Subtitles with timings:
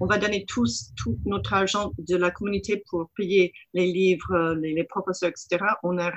[0.00, 4.74] on va donner tous, tout notre argent de la communauté pour payer les livres, les,
[4.74, 5.64] les professeurs, etc.
[5.82, 6.12] On n'a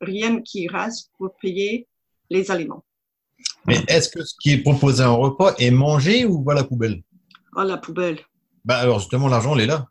[0.00, 1.86] rien qui reste pour payer
[2.30, 2.84] les aliments.
[3.66, 6.64] Mais est-ce que ce qui est proposé en repas est mangé ou va à la
[6.64, 7.02] poubelle?
[7.56, 8.18] À la poubelle.
[8.64, 9.86] Bah alors justement, l'argent, il est là.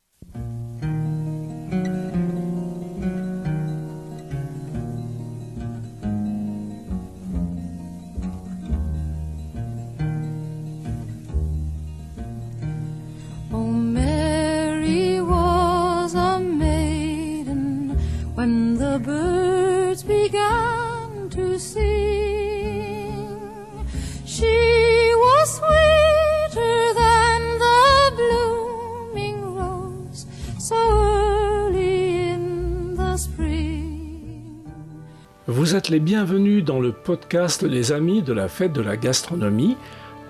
[35.70, 39.78] Vous êtes les bienvenus dans le podcast Les Amis de la Fête de la Gastronomie,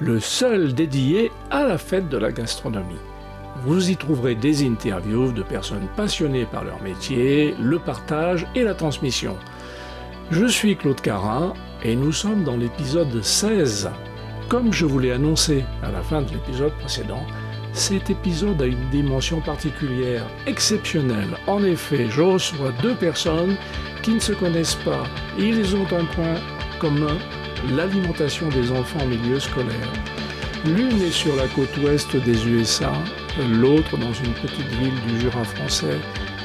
[0.02, 3.00] le seul dédié à la Fête de la Gastronomie.
[3.64, 8.74] Vous y trouverez des interviews de personnes passionnées par leur métier, le partage et la
[8.74, 9.38] transmission.
[10.30, 11.54] Je suis Claude Carin
[11.86, 13.90] et nous sommes dans l'épisode 16.
[14.50, 17.26] Comme je vous l'ai annoncé à la fin de l'épisode précédent,
[17.74, 21.38] cet épisode a une dimension particulière, exceptionnelle.
[21.48, 23.56] En effet, je reçois deux personnes
[24.02, 25.04] qui ne se connaissent pas.
[25.38, 26.36] Ils ont un point
[26.80, 27.18] commun,
[27.76, 29.94] l'alimentation des enfants en milieu scolaire.
[30.66, 32.92] L'une est sur la côte ouest des USA,
[33.50, 36.00] l'autre dans une petite ville du Jura français,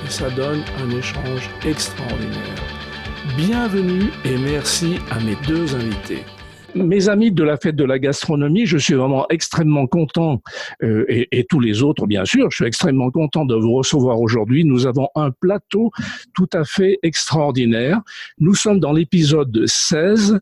[0.06, 2.62] et ça donne un échange extraordinaire.
[3.36, 6.24] Bienvenue et merci à mes deux invités.
[6.74, 10.42] Mes amis de la fête de la gastronomie, je suis vraiment extrêmement content,
[10.82, 14.20] euh, et, et tous les autres bien sûr, je suis extrêmement content de vous recevoir
[14.20, 14.64] aujourd'hui.
[14.64, 15.92] Nous avons un plateau
[16.34, 18.00] tout à fait extraordinaire.
[18.38, 20.40] Nous sommes dans l'épisode 16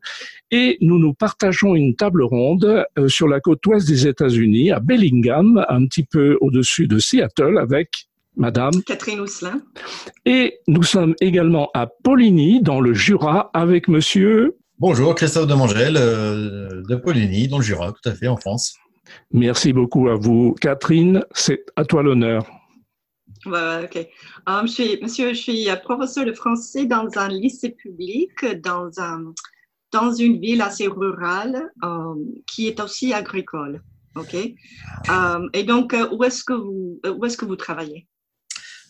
[0.51, 4.79] et nous nous partageons une table ronde euh, sur la côte ouest des États-Unis, à
[4.79, 8.71] Bellingham, un petit peu au-dessus de Seattle, avec Madame.
[8.85, 9.61] Catherine Ousselin.
[10.25, 14.57] Et nous sommes également à Poligny, dans le Jura, avec Monsieur.
[14.79, 18.75] Bonjour, Christophe Demangel euh, de Poligny, dans le Jura, tout à fait, en France.
[19.31, 21.23] Merci beaucoup à vous, Catherine.
[21.31, 22.49] C'est à toi l'honneur.
[23.45, 24.07] Ouais, ok.
[24.47, 28.31] Um, je suis, monsieur, je suis euh, professeur de français dans un lycée public,
[28.63, 29.33] dans, un,
[29.91, 33.81] dans une ville assez rurale, um, qui est aussi agricole.
[34.15, 34.35] Ok?
[35.07, 38.07] Um, et donc, euh, où est-ce que vous, euh, où est-ce que vous travaillez?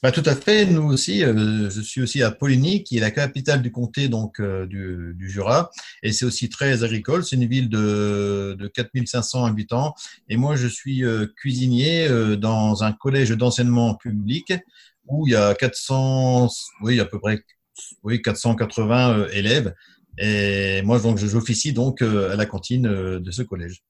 [0.03, 3.09] Bah, tout à fait, nous aussi, euh, je suis aussi à Poligny, qui est la
[3.09, 5.71] capitale du comté donc euh, du, Jura,
[6.03, 7.23] et c'est aussi très agricole.
[7.23, 9.95] C'est une ville de, de 4500 habitants,
[10.27, 14.51] et moi je suis euh, cuisinier dans un collège d'enseignement public
[15.07, 16.49] où il y a 400,
[16.81, 17.39] oui à peu près,
[18.03, 19.73] oui 480 euh, élèves,
[20.17, 22.81] et moi donc j'officie donc à la cantine
[23.19, 23.81] de ce collège.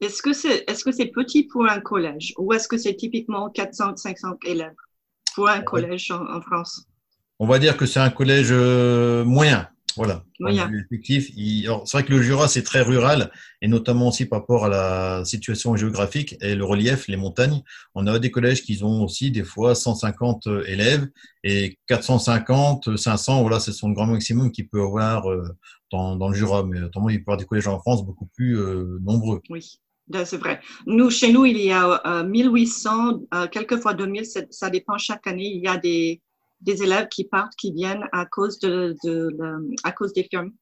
[0.00, 2.34] Est-ce que c'est petit pour un collège?
[2.38, 4.74] Ou est-ce que c'est typiquement 400, 500 élèves?
[5.34, 6.86] Pour un collège en, en France?
[7.38, 9.68] On va dire que c'est un collège euh, moyen.
[9.96, 10.24] Voilà.
[10.40, 10.70] Moyen.
[10.72, 11.30] Effectif.
[11.34, 15.24] C'est vrai que le Jura, c'est très rural, et notamment aussi par rapport à la
[15.24, 17.62] situation géographique et le relief, les montagnes.
[17.94, 21.08] On a des collèges qui ont aussi des fois 150 élèves
[21.44, 25.44] et 450, 500, voilà, ce sont le grand maximum qu'il peut avoir euh,
[25.90, 26.64] dans, dans le Jura.
[26.64, 29.42] Mais autrement, il peut y avoir des collèges en France beaucoup plus euh, nombreux.
[29.50, 29.78] Oui,
[30.24, 30.60] c'est vrai.
[30.86, 35.50] Nous, chez nous, il y a euh, 1800, euh, quelquefois 2000, ça, dépend chaque année.
[35.54, 36.20] Il y a des,
[36.60, 38.94] des élèves qui partent, qui viennent à cause, de,
[39.84, 40.52] à cause des fermes.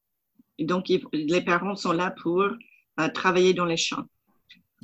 [0.57, 4.05] Et donc, ils- les parents sont là pour euh, travailler dans les champs.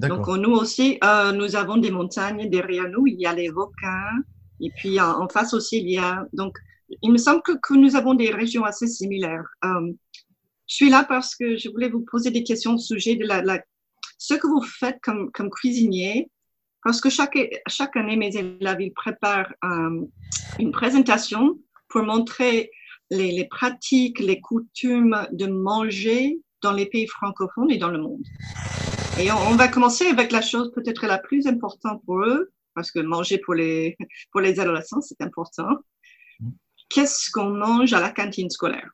[0.09, 3.07] Donc, nous aussi, euh, nous avons des montagnes derrière nous.
[3.07, 4.17] Il y a les Vaucans.
[4.59, 6.25] Et puis, en, en face aussi, il y a.
[6.33, 6.57] Donc,
[7.01, 9.45] il me semble que, que nous avons des régions assez similaires.
[9.65, 9.91] Euh,
[10.67, 13.41] je suis là parce que je voulais vous poser des questions au sujet de la,
[13.41, 13.63] la-
[14.17, 16.29] ce que vous faites comme, comme cuisinier.
[16.83, 20.05] Parce que chaque, chaque année, mes élèves, ils préparent euh,
[20.59, 22.71] une présentation pour montrer
[23.09, 28.23] les, les pratiques, les coutumes de manger dans les pays francophones et dans le monde.
[29.19, 32.91] Et on, on va commencer avec la chose peut-être la plus importante pour eux, parce
[32.91, 33.97] que manger pour les,
[34.31, 35.69] pour les adolescents, c'est important.
[36.89, 38.91] Qu'est-ce qu'on mange à la cantine scolaire?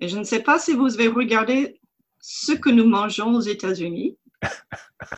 [0.00, 1.79] Et je ne sais pas si vous avez regardé
[2.20, 4.16] ce que nous mangeons aux États-Unis,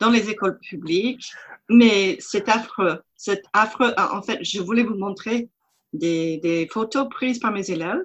[0.00, 1.32] dans les écoles publiques,
[1.68, 3.02] mais c'est affreux.
[3.16, 3.92] C'est affreux.
[3.96, 5.48] En fait, je voulais vous montrer
[5.92, 8.04] des, des photos prises par mes élèves,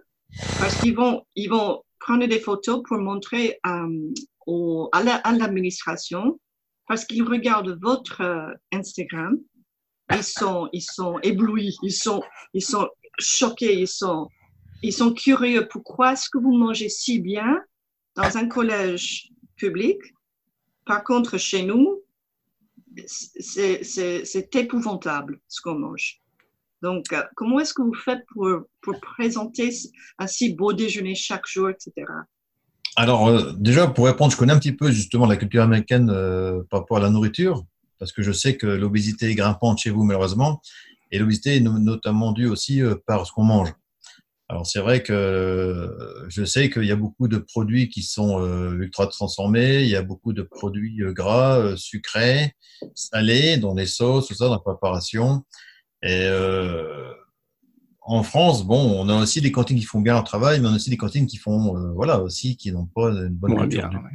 [0.59, 4.13] parce qu'ils vont, ils vont prendre des photos pour montrer euh,
[4.45, 6.39] au, à l'administration,
[6.87, 9.37] parce qu'ils regardent votre euh, Instagram,
[10.11, 12.23] ils sont, ils sont éblouis, ils sont,
[12.53, 12.87] ils sont
[13.19, 14.29] choqués, ils sont,
[14.81, 15.67] ils sont curieux.
[15.69, 17.61] Pourquoi est-ce que vous mangez si bien
[18.17, 19.97] dans un collège public?
[20.85, 22.01] Par contre, chez nous,
[23.05, 26.19] c'est épouvantable ce qu'on mange.
[26.81, 29.73] Donc, euh, comment est-ce que vous faites pour, présenter
[30.19, 31.91] un si beau déjeuner chaque jour, etc.
[32.95, 36.63] Alors, euh, déjà, pour répondre, je connais un petit peu justement la culture américaine euh,
[36.69, 37.63] par rapport à la nourriture,
[37.99, 40.61] parce que je sais que l'obésité est grimpante chez vous, malheureusement,
[41.11, 43.73] et l'obésité est no- notamment due aussi par ce qu'on mange.
[44.49, 48.41] Alors, c'est vrai que euh, je sais qu'il y a beaucoup de produits qui sont
[48.41, 52.53] euh, ultra transformés, il y a beaucoup de produits euh, gras, sucrés,
[52.95, 55.43] salés, dans les sauces, tout ça, dans la préparation.
[56.01, 57.11] Et euh,
[58.01, 60.71] en France, bon, on a aussi des cantines qui font bien leur travail, mais on
[60.71, 63.63] a aussi des cantines qui font, euh, voilà, aussi, qui n'ont pas une bonne Moins
[63.67, 63.99] culture bien.
[63.99, 64.11] du ouais.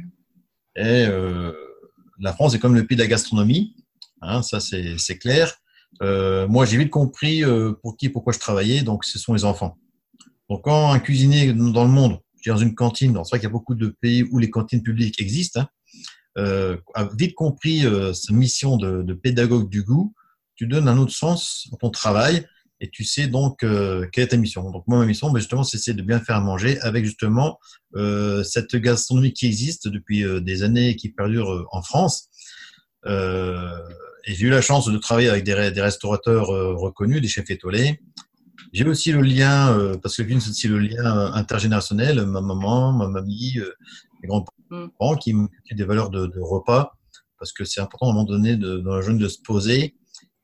[0.77, 1.51] et euh,
[2.19, 3.75] la France est comme le pays de la gastronomie,
[4.21, 5.53] hein, ça c'est c'est clair.
[6.01, 9.45] Euh, moi, j'ai vite compris euh, pour qui, pourquoi je travaillais, donc ce sont les
[9.45, 9.77] enfants.
[10.49, 13.49] Donc quand un cuisinier dans le monde, dans une cantine, c'est vrai qu'il y a
[13.49, 15.67] beaucoup de pays où les cantines publiques existent, hein,
[16.37, 20.13] euh, a vite compris euh, sa mission de, de pédagogue du goût,
[20.55, 22.45] tu donnes un autre sens à ton travail
[22.79, 24.69] et tu sais donc euh, quelle est ta mission.
[24.71, 27.59] Donc moi, ma mission, ben, justement, c'est de bien faire manger avec justement
[27.95, 32.29] euh, cette gastronomie qui existe depuis euh, des années et qui perdure en France.
[33.05, 33.77] Euh,
[34.25, 37.99] et j'ai eu la chance de travailler avec des, des restaurateurs reconnus, des chefs étoilés.
[38.71, 43.07] J'ai aussi le lien, euh, parce que c'est aussi le lien intergénérationnel, ma maman, ma
[43.07, 43.71] mamie, euh,
[44.21, 46.97] mes grands-parents qui m'inculquaient des valeurs de, de repas,
[47.37, 49.95] parce que c'est important à un moment donné de, dans la jeune de se poser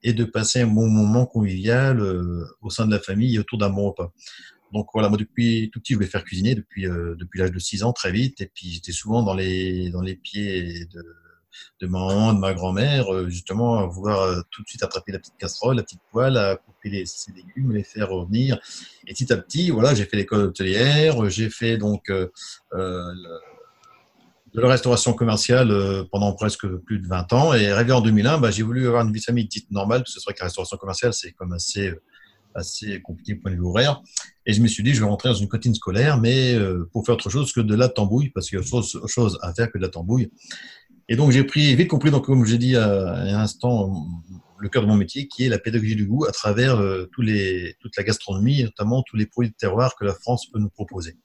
[0.03, 3.57] et de passer un bon moment convivial euh, au sein de la famille et autour
[3.57, 4.13] d'un bon repas.
[4.73, 7.59] Donc voilà, moi depuis tout petit, je voulais faire cuisiner depuis euh, depuis l'âge de
[7.59, 11.03] 6 ans très vite, et puis j'étais souvent dans les dans les pieds de
[11.81, 15.77] de ma grand-mère, euh, justement à vouloir euh, tout de suite attraper la petite casserole,
[15.77, 17.05] la petite poêle, à couper les,
[17.35, 18.59] légumes, les faire revenir.
[19.07, 24.67] Et petit à petit, voilà, j'ai fait l'école hôtelière, euh, j'ai fait donc de la
[24.67, 27.53] restauration commerciale pendant presque plus de 20 ans.
[27.53, 30.15] Et arrivé en 2001, bah, j'ai voulu avoir une vie de famille dite normale, parce
[30.15, 31.93] que c'est vrai que la restauration commerciale, c'est comme assez
[32.55, 34.01] assez compliqué point de vue horaire.
[34.47, 36.57] Et je me suis dit, je vais rentrer dans une cantine scolaire, mais
[36.91, 39.53] pour faire autre chose que de la tambouille, parce qu'il y a autre chose à
[39.53, 40.31] faire que de la tambouille.
[41.11, 44.05] Et donc, j'ai pris, vite compris, donc, comme j'ai dit à un instant,
[44.59, 47.23] le cœur de mon métier, qui est la pédagogie du goût à travers euh, tous
[47.23, 50.59] les, toute la gastronomie, et notamment tous les produits de terroir que la France peut
[50.59, 51.17] nous proposer.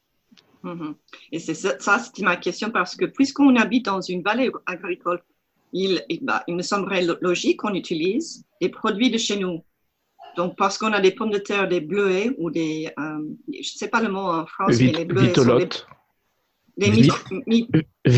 [0.63, 0.95] Mhm.
[1.33, 5.23] Et c'est ça, ça, c'était ma question parce que puisqu'on habite dans une vallée agricole,
[5.75, 9.63] il, il, bah, il me semblerait lo- logique qu'on utilise des produits de chez nous.
[10.39, 13.19] Donc, parce qu'on a des pommes de terre, des bleuets ou des, euh,
[13.53, 15.45] je ne sais pas le mot en France, mais Vite- les bleuets sont
[16.79, 16.91] des,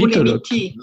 [0.00, 0.78] ou les mitis.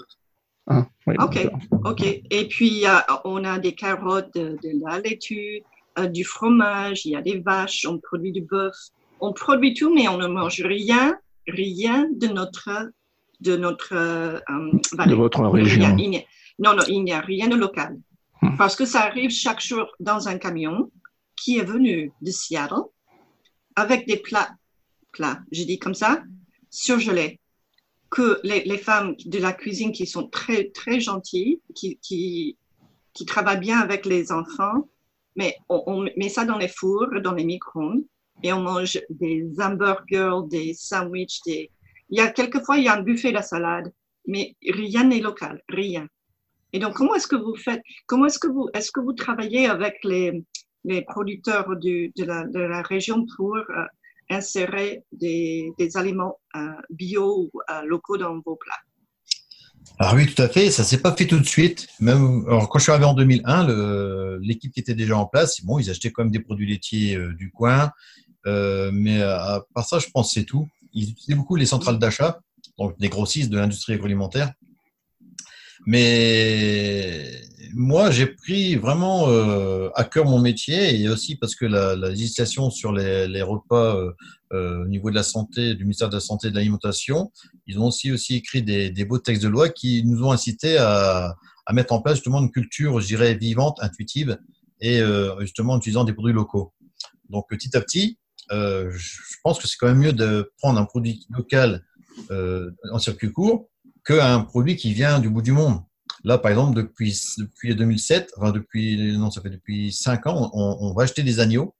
[0.66, 1.46] Ah, oui, Ok.
[1.84, 2.02] OK.
[2.30, 2.84] Et puis,
[3.24, 5.62] on a des carottes, de, de la laitue,
[5.98, 8.74] euh, du fromage, il y a des vaches, on produit du bœuf.
[9.20, 11.16] On produit tout, mais on ne mange rien,
[11.46, 12.90] rien de notre,
[13.40, 15.14] de notre euh, De vallée.
[15.14, 15.96] votre Il y a- région.
[15.98, 16.22] il n'y a-
[16.58, 17.96] non, non, il n'y a rien de local.
[18.42, 18.56] Hmm.
[18.56, 20.90] Parce que ça arrive chaque jour dans un camion
[21.36, 22.82] qui est venu de Seattle
[23.76, 24.50] avec des plats,
[25.12, 26.22] plats, je dis comme ça,
[26.70, 27.40] surgelés.
[28.14, 32.56] Que les, femmes de la cuisine qui sont très, très gentilles, qui, qui,
[33.12, 34.88] qui travaillent bien avec les enfants,
[35.34, 38.04] mais on, met ça dans les fours, dans les micro-ondes,
[38.44, 41.70] et on mange des hamburgers, des sandwichs, des...
[42.10, 43.92] Il y a quelquefois, il y a un buffet de salade,
[44.28, 46.06] mais rien n'est local, rien.
[46.72, 49.66] Et donc, comment est-ce que vous faites, comment est-ce que vous, est-ce que vous travaillez
[49.66, 50.44] avec les,
[50.84, 53.84] les producteurs du, de, la, de la région pour euh,
[54.30, 58.80] insérer des, aliments euh, bio ou euh, locaux dans vos plats?
[59.98, 60.70] Ah oui, tout à fait.
[60.70, 61.88] Ça s'est pas fait tout de suite.
[62.00, 65.60] Même alors, quand je suis arrivé en 2001, le- l'équipe qui était déjà en place,
[65.62, 67.90] bon, ils achetaient quand même des produits laitiers euh, du coin,
[68.46, 70.68] mais à part ça, je pense que c'est tout.
[70.92, 72.40] Ils utilisaient beaucoup les centrales d'achat,
[72.78, 74.52] donc des grossistes de l'industrie agroalimentaire.
[75.86, 77.42] Mais
[77.74, 82.10] moi, j'ai pris vraiment euh, à cœur mon métier et aussi parce que la, la
[82.10, 84.12] législation sur les, les repas euh,
[84.52, 87.32] euh, au niveau de la santé, du ministère de la Santé et de l'Alimentation,
[87.66, 90.78] ils ont aussi, aussi écrit des, des beaux textes de loi qui nous ont incité
[90.78, 91.34] à,
[91.66, 94.38] à mettre en place justement une culture, je dirais, vivante, intuitive
[94.80, 96.72] et euh, justement en utilisant des produits locaux.
[97.28, 98.18] Donc petit à petit,
[98.52, 101.84] euh, je je pense que c'est quand même mieux de prendre un produit local
[102.30, 103.68] euh, en circuit court
[104.04, 105.80] qu'un produit qui vient du bout du monde.
[106.22, 110.78] Là, par exemple, depuis, depuis 2007, enfin depuis, non, ça fait depuis 5 ans, on,
[110.80, 111.74] on va acheter des agneaux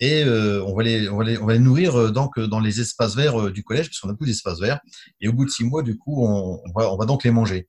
[0.00, 2.60] et euh, on, va les, on, va les, on va les nourrir euh, donc, dans
[2.60, 4.80] les espaces verts euh, du collège, parce qu'on a plus d'espaces verts.
[5.20, 7.30] Et au bout de 6 mois, du coup, on, on, va, on va donc les
[7.30, 7.68] manger.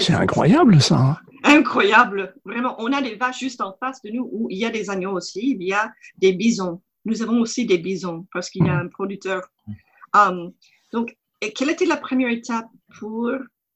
[0.00, 0.96] C'est incroyable ça.
[0.96, 1.16] hein.
[1.42, 2.76] incroyable, vraiment.
[2.78, 5.12] On a des vaches juste en face de nous où il y a des agneaux
[5.12, 6.80] aussi, il y a des bisons.
[7.04, 9.42] Nous avons aussi des bisons parce qu'il y a un producteur.
[10.14, 10.52] Um,
[10.92, 12.68] donc, et quelle était la première étape
[12.98, 13.30] pour,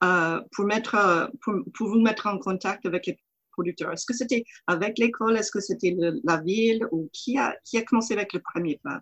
[0.04, 3.18] euh, pour, mettre, euh, pour, pour vous mettre en contact avec les
[3.52, 5.37] producteurs Est-ce que c'était avec l'école?
[5.37, 6.80] Est-ce que c'était la ville?
[6.92, 9.00] Ou qui a, qui a commencé avec le premier pas?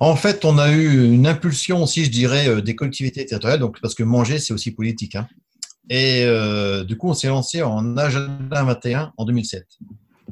[0.00, 3.80] En fait, on a eu une impulsion aussi, je dirais, euh, des collectivités territoriales, donc,
[3.80, 5.16] parce que manger, c'est aussi politique.
[5.16, 5.26] hein.
[5.90, 9.66] Et euh, du coup, on s'est lancé en Agenda 21 en 2007.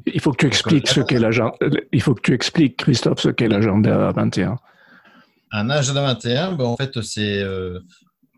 [0.06, 1.52] Il faut que tu expliques ce qu'est l'agenda.
[1.92, 4.56] Il faut que tu expliques, Christophe, ce qu'est l'agenda 21.
[5.52, 7.40] Un Agenda 21, ben, en fait, c'est.
[7.42, 7.80] euh,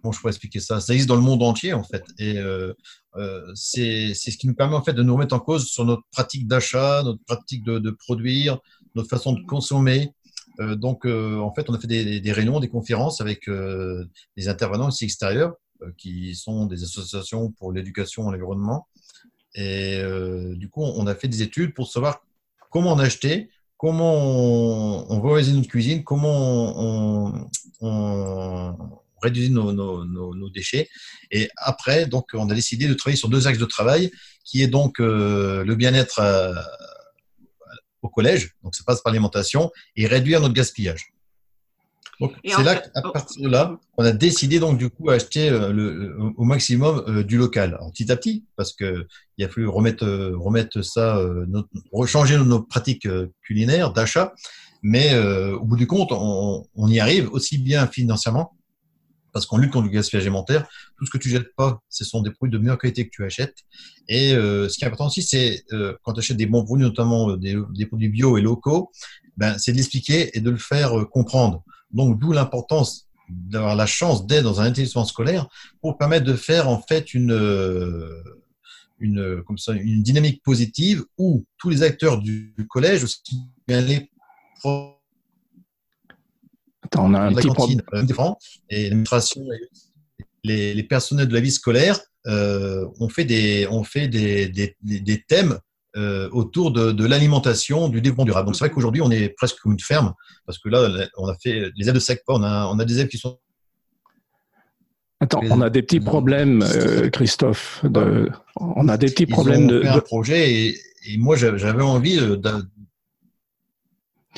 [0.03, 0.81] Comment je pourrais expliquer ça?
[0.81, 2.05] Ça existe dans le monde entier, en fait.
[2.19, 2.75] Et euh,
[3.17, 6.03] euh, c'est ce qui nous permet, en fait, de nous remettre en cause sur notre
[6.11, 8.59] pratique d'achat, notre pratique de, produire,
[8.97, 10.13] notre façon de consommer.
[10.61, 14.89] Euh, donc, euh, en fait, on a fait des, réunions, des conférences avec des intervenants
[14.89, 15.55] aussi extérieurs,
[15.99, 18.89] qui sont des associations pour l'éducation et l'environnement.
[19.55, 20.01] Et
[20.57, 22.25] du coup, on a fait des études pour savoir
[22.71, 27.47] comment on achetait, comment on, on valorisait notre cuisine, comment
[27.81, 30.89] on réduisait nos, nos- nos- nos déchets.
[31.31, 34.11] Et après, donc, on a décidé de travailler sur deux axes de travail,
[34.45, 36.53] qui est donc euh, le bien-être euh,
[38.03, 41.07] au collège, donc ça passe par l'alimentation, et réduire notre gaspillage.
[42.21, 45.49] Donc, c'est là fait- qu'à partir de là, on a décidé donc du coup acheter
[45.49, 47.75] euh, le, le- au maximum euh, du local.
[47.75, 49.07] Alors, petit à petit, parce que
[49.39, 51.17] il a fallu remettre remettre ça,
[51.49, 53.09] notre, rechanger nos, pratiques
[53.43, 54.35] culinaires d'achat,
[54.83, 58.53] mais euh, au bout du compte, on, on y arrive aussi bien financièrement,
[59.33, 60.69] parce qu'on lutte contre le gaspillage alimentaire.
[60.99, 63.25] Tout ce que tu jettes pas, ce sont des produits de meilleure qualité que tu
[63.25, 63.57] achètes.
[64.09, 66.85] Et euh, ce qui est important aussi, c'est euh, quand tu achètes des bons produits,
[66.85, 68.91] notamment euh, des, des produits bio et locaux,
[69.37, 71.65] ben, c'est de l'expliquer et de le faire euh, comprendre.
[71.91, 75.49] Donc, d'où l'importance d'avoir la chance d'être dans un établissement scolaire
[75.81, 78.23] pour permettre de faire en fait une, euh,
[78.99, 83.23] une, comme ça, une dynamique positive où tous les acteurs du, collège, aussi
[83.67, 84.11] bien les
[84.61, 84.97] profs,
[86.97, 88.07] on a un petit cantine, problème.
[88.19, 88.33] euh,
[88.71, 89.43] et l'administration,
[90.45, 95.25] les, les personnels de la vie scolaire euh, ont fait des, ont fait des, des,
[95.29, 95.59] thèmes
[95.97, 98.47] euh, autour de, de l'alimentation, du développement durable.
[98.47, 100.15] Donc c'est vrai qu'aujourd'hui on est presque comme une ferme
[100.47, 103.01] parce que là on a fait les aides de SECPA, on a, on a des
[103.01, 103.39] aides qui sont
[105.21, 107.85] Attends, on a des petits problèmes, euh, Christophe.
[107.85, 108.29] De...
[108.57, 109.83] On a des petits ils problèmes ont de.
[109.83, 112.67] fait un de- projet et, et moi j'avais envie d'un-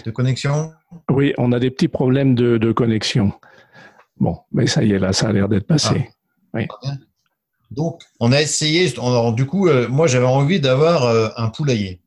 [0.04, 0.73] de connexion.
[1.10, 3.32] Oui, on a des petits problèmes de, de connexion.
[4.18, 6.10] Bon, mais ça y est, là, ça a l'air d'être passé.
[7.70, 12.00] Donc, on a essayé, alors, du coup, euh, moi, j'avais envie d'avoir euh, un poulailler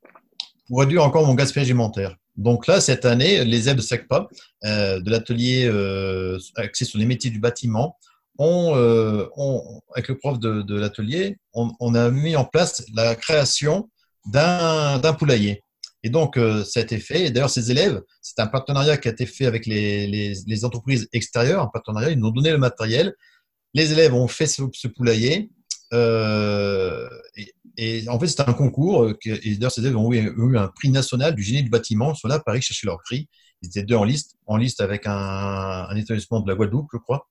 [0.68, 2.16] pour réduire encore mon gaspillage alimentaire.
[2.38, 4.28] Donc là, cette année, les aides de SACPA,
[4.66, 7.98] euh, de l'atelier euh, axé sur les métiers du bâtiment,
[8.40, 13.90] avec le prof de, de l'atelier, on, on a mis en place la création
[14.28, 15.64] d'un poulailler.
[16.08, 17.26] Et donc, euh, ça a été fait.
[17.26, 21.62] Et d'ailleurs, ces élèves, c'est un partenariat qui a été fait avec les, entreprises extérieures,
[21.62, 23.14] un partenariat, ils nous ont donné le matériel.
[23.74, 25.52] Les élèves ont fait ce, poulailler.
[25.92, 27.10] Euh,
[27.76, 29.04] et, en fait, c'était un concours.
[29.04, 32.14] euh, et d'ailleurs, ces élèves ont eu, un prix national du génie du bâtiment.
[32.14, 33.28] Ils sont là à Paris chercher leur prix.
[33.62, 37.00] Ils étaient deux en liste, en liste avec un, un établissement de la Guadeloupe, je
[37.00, 37.28] crois,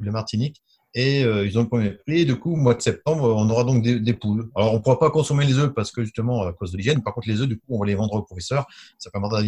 [0.00, 0.62] ou la Martinique.
[0.96, 2.20] Et euh, ils ont le premier prix.
[2.20, 4.48] Et du coup, au mois de septembre, on aura donc des, des poules.
[4.54, 7.02] Alors, on ne pourra pas consommer les œufs parce que justement, à cause de l'hygiène.
[7.02, 8.64] Par contre, les œufs, du coup, on va les vendre aux professeurs.
[8.98, 9.42] Ça permettra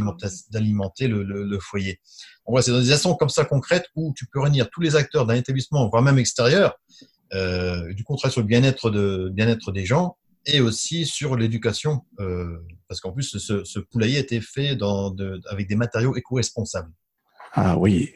[0.51, 2.01] d'alimenter, le, le- le foyer.
[2.45, 4.97] Donc, voilà, c'est dans des actions comme ça concrètes où tu peux réunir tous les
[4.97, 6.75] acteurs d'un établissement, voire même extérieur,
[7.35, 12.03] euh, du contrat sur le bien-être de, bien-être des gens et aussi sur l'éducation.
[12.19, 16.17] euh, parce qu'en plus, ce, ce poulailler a été fait dans de- avec des matériaux
[16.17, 16.91] éco-responsables.
[17.53, 18.11] Ah oui.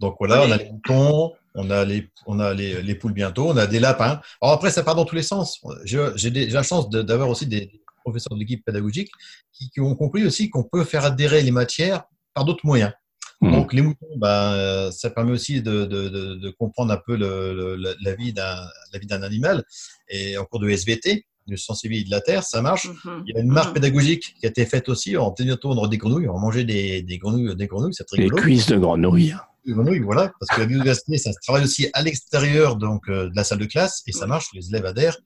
[0.00, 3.48] Donc voilà, on a les moutons, on a les, on a les, les poules bientôt,
[3.50, 4.20] on a des lapins.
[4.42, 5.60] Alors après, ça part dans tous les sens.
[5.84, 9.10] J'ai des- j'ai la chance de- d'avoir aussi des professeurs de l'équipe pédagogique
[9.52, 12.92] qui, qui ont compris aussi qu'on peut faire adhérer les matières par d'autres moyens.
[13.40, 13.52] Mhm.
[13.52, 17.54] Donc les moutons, ben, ça permet aussi de, de, de, de comprendre un peu le,
[17.54, 18.56] le- la, la vie d'un
[18.92, 19.64] la vie d'un animal.
[20.08, 22.86] Et en cours de SVT, de sensibilité de la terre, ça marche.
[23.04, 23.24] Mhm.
[23.26, 23.74] Il y a une marque Mhm.
[23.74, 25.16] pédagogique qui a été faite aussi.
[25.16, 28.24] En bientôt, on aura des grenouilles, on manger des, des grenouilles, des grenouilles, c'est Les
[28.24, 29.34] rigolo cuisses de grenouille.
[29.74, 33.36] Grenouilles, voilà, parce que la biodiversité, ça se travaille aussi à l'extérieur donc euh, de
[33.36, 35.18] la salle de classe et ça marche, les élèves adhèrent.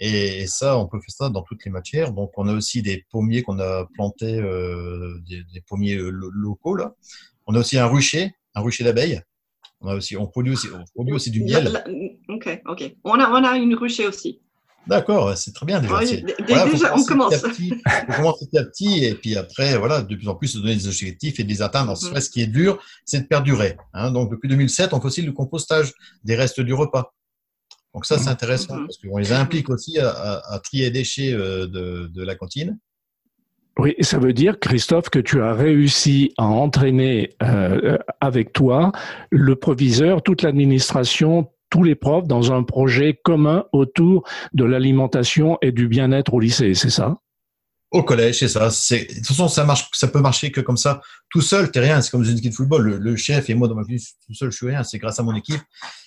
[0.00, 2.12] Et, ça, on peut faire ça dans toutes les matières.
[2.12, 6.30] Donc, on a aussi des pommiers qu'on a plantés, euh, des, des pommiers euh, lo-
[6.30, 6.94] locaux là.
[7.46, 9.20] On a aussi un rucher, un rucher d'abeilles.
[9.80, 11.84] On a aussi, on produit aussi, on produit aussi du miel.
[12.28, 12.94] ok, ok.
[13.04, 14.40] On a, on a une ruchée aussi.
[14.86, 15.98] D'accord, c'est très bien déjà.
[16.00, 17.34] Oui, voilà, on commence.
[17.34, 17.70] petit à petit,
[18.08, 20.74] faut commencer petit à petit, et puis après, voilà, de plus en plus, se donner
[20.74, 21.92] des objectifs et de les atteindre.
[21.92, 22.20] Mhm.
[22.20, 23.76] Ce qui est dur, c'est de perdurer.
[23.94, 24.10] Hein.
[24.10, 25.92] Donc, depuis 2007, on fait aussi le compostage
[26.24, 27.14] des restes du repas.
[27.94, 28.86] Donc ça, c'est intéressant, Mhm.
[28.86, 32.34] parce qu'on les implique aussi à, à- à trier les déchets euh, de, de la
[32.34, 32.78] cantine.
[33.78, 38.92] Oui, ça veut dire, Christophe, que tu as réussi à entraîner euh, avec toi
[39.30, 45.72] le proviseur, toute l'administration, tous les profs dans un projet commun autour de l'alimentation et
[45.72, 47.16] du bien-être au lycée, c'est ça?
[47.90, 48.68] Au collège, c'est ça.
[48.68, 51.00] De toute façon, ça marche, ça peut marcher que comme ça.
[51.30, 52.02] Tout seul, t'es rien.
[52.02, 52.96] C'est comme une équipe de football.
[52.96, 54.82] Le, chef et moi, dans ma vie, tout seul, je suis rien.
[54.82, 55.60] C'est grâce à mon équipe.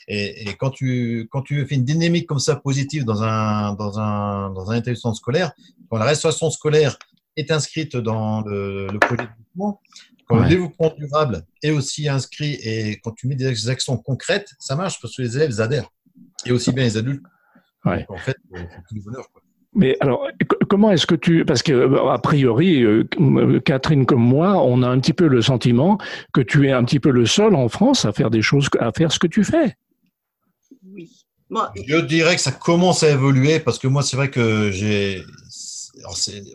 [0.07, 4.51] Et, quand tu, quand tu fais une dynamique comme ça positive dans un, dans un,
[4.51, 5.51] dans un établissement scolaire,
[5.89, 6.97] quand la restauration scolaire
[7.37, 9.81] est inscrite dans le, projet de développement,
[10.27, 10.43] quand Ouais.
[10.43, 14.99] le développement durable est aussi inscrit et quand tu mets des actions concrètes, ça marche
[15.01, 15.89] parce que les élèves adhèrent.
[16.45, 17.23] Et aussi bien les adultes.
[17.85, 17.99] Ouais.
[17.99, 19.25] Donc, en fait, euh, c'est tout du bonheur.
[19.31, 19.41] Quoi.
[19.77, 21.43] Mais alors, co- comment est-ce que tu...
[21.45, 23.03] Parce que, euh, a priori, euh,
[23.65, 25.97] Catherine comme moi, on a un petit peu le sentiment
[26.33, 28.91] que tu es un petit peu le seul en France à faire des choses, à
[28.91, 29.75] faire ce que tu fais.
[30.93, 31.11] Oui.
[31.49, 35.21] Moi, Je dirais que ça commence à évoluer parce que moi, c'est vrai que j'ai.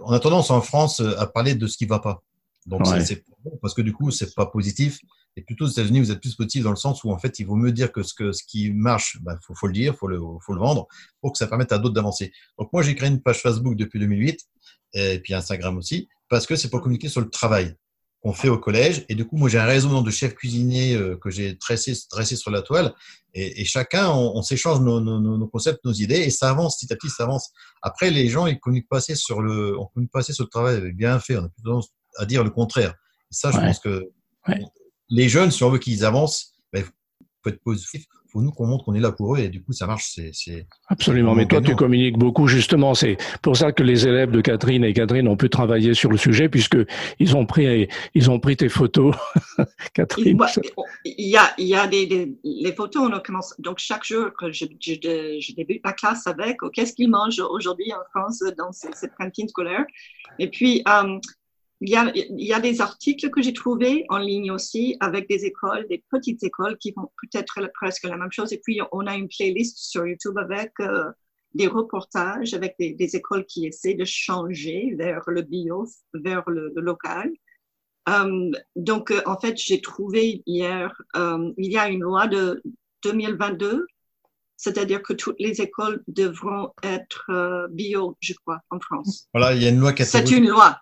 [0.03, 2.23] On a tendance en France à parler de ce qui va pas.
[2.71, 3.05] Donc, Ouais.
[3.05, 4.99] c'est bon parce que du coup, c'est pas positif.
[5.37, 7.47] Et plutôt aux États-Unis, vous êtes plus positif dans le sens où en fait, il
[7.47, 10.07] vaut mieux dire que ce, que, ce qui marche, bah, faut, faut le dire, faut
[10.09, 10.87] le, faut le vendre
[11.21, 12.33] pour que ça permette à d'autres d'avancer.
[12.59, 14.41] Donc, moi, j'ai créé une page Facebook depuis 2008
[14.95, 17.75] et puis Instagram aussi parce que c'est pour communiquer sur le travail
[18.23, 19.05] qu'on fait au collège.
[19.09, 22.37] Et du coup, moi, j'ai un réseau de chefs cuisiniers euh, que j'ai tressé, tressé
[22.37, 22.93] sur la toile.
[23.33, 26.51] Et, et chacun, on, on s'échange nos, nos, nos nos concepts, nos idées, et ça
[26.51, 27.51] avance petit à petit, ça avance.
[27.83, 30.51] Après, les gens, ils communiquent pas assez sur le, on communique pas assez sur le
[30.51, 31.37] travail bien fait.
[31.39, 31.89] On a plutôt tendance
[32.21, 32.91] à dire le contraire.
[33.31, 33.67] Et ça, je Ouais.
[33.67, 34.09] pense que
[34.49, 34.61] Ouais.
[35.09, 38.05] les jeunes, si on veut qu'ils avancent, ben, il faut être positif.
[38.27, 40.13] Il faut nous qu'on montre qu'on est là pour eux, et du coup, ça marche.
[40.33, 41.35] C'est, Absolument.
[41.35, 42.95] Mais toi, tu communiques beaucoup, justement.
[42.95, 46.17] C'est pour ça que les élèves de Catherine et Catherine ont pu travailler sur le
[46.17, 46.77] sujet, puisque
[47.19, 49.17] ils ont pris, ils ont pris tes photos,
[49.95, 50.41] Catherine.
[50.41, 50.47] ouais,
[51.05, 54.31] il y a, il y a des, des- les photos, on commence, donc chaque jour
[54.39, 54.93] que je, je,
[55.41, 59.15] je débute ma classe avec, oh, qu'est-ce qu'ils mangent aujourd'hui en France dans ce- cette
[59.17, 59.85] cantine scolaire?
[60.39, 61.19] Et puis, euh,
[61.81, 65.29] il y a, il y a des articles que j'ai trouvés en ligne aussi avec
[65.29, 68.53] des écoles, des petites écoles qui font peut-être presque la même chose.
[68.53, 71.11] Et puis, on a une playlist sur YouTube avec euh,
[71.55, 76.71] des reportages avec des, des écoles qui essaient de changer vers le bio, vers le,
[76.75, 77.31] le local.
[78.11, 82.63] Euh, donc, euh, en fait, j'ai trouvé hier, il y a une loi de
[83.05, 83.87] 2022,
[84.59, 89.29] c'est-à-dire que toutes les écoles devront être bio, je crois, en France.
[89.33, 90.79] voilà, il y a une loi qui a C'est une loi.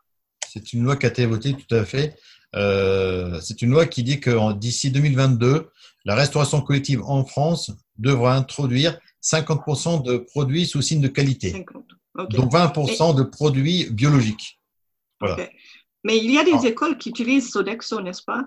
[0.52, 2.16] C'est une loi qui a été votée, tout à fait.
[2.54, 5.68] Euh, c'est une loi qui dit que d'ici 2022,
[6.04, 11.84] la restauration collective en France devra introduire 50% de produits sous signe de qualité, 50.
[12.18, 12.30] OK.
[12.30, 14.60] donc 20% de produits biologiques.
[15.20, 15.48] Voilà.
[16.04, 16.66] Mais il y a des Ah.
[16.68, 18.46] écoles qui utilisent Sodexo, n'est-ce pas?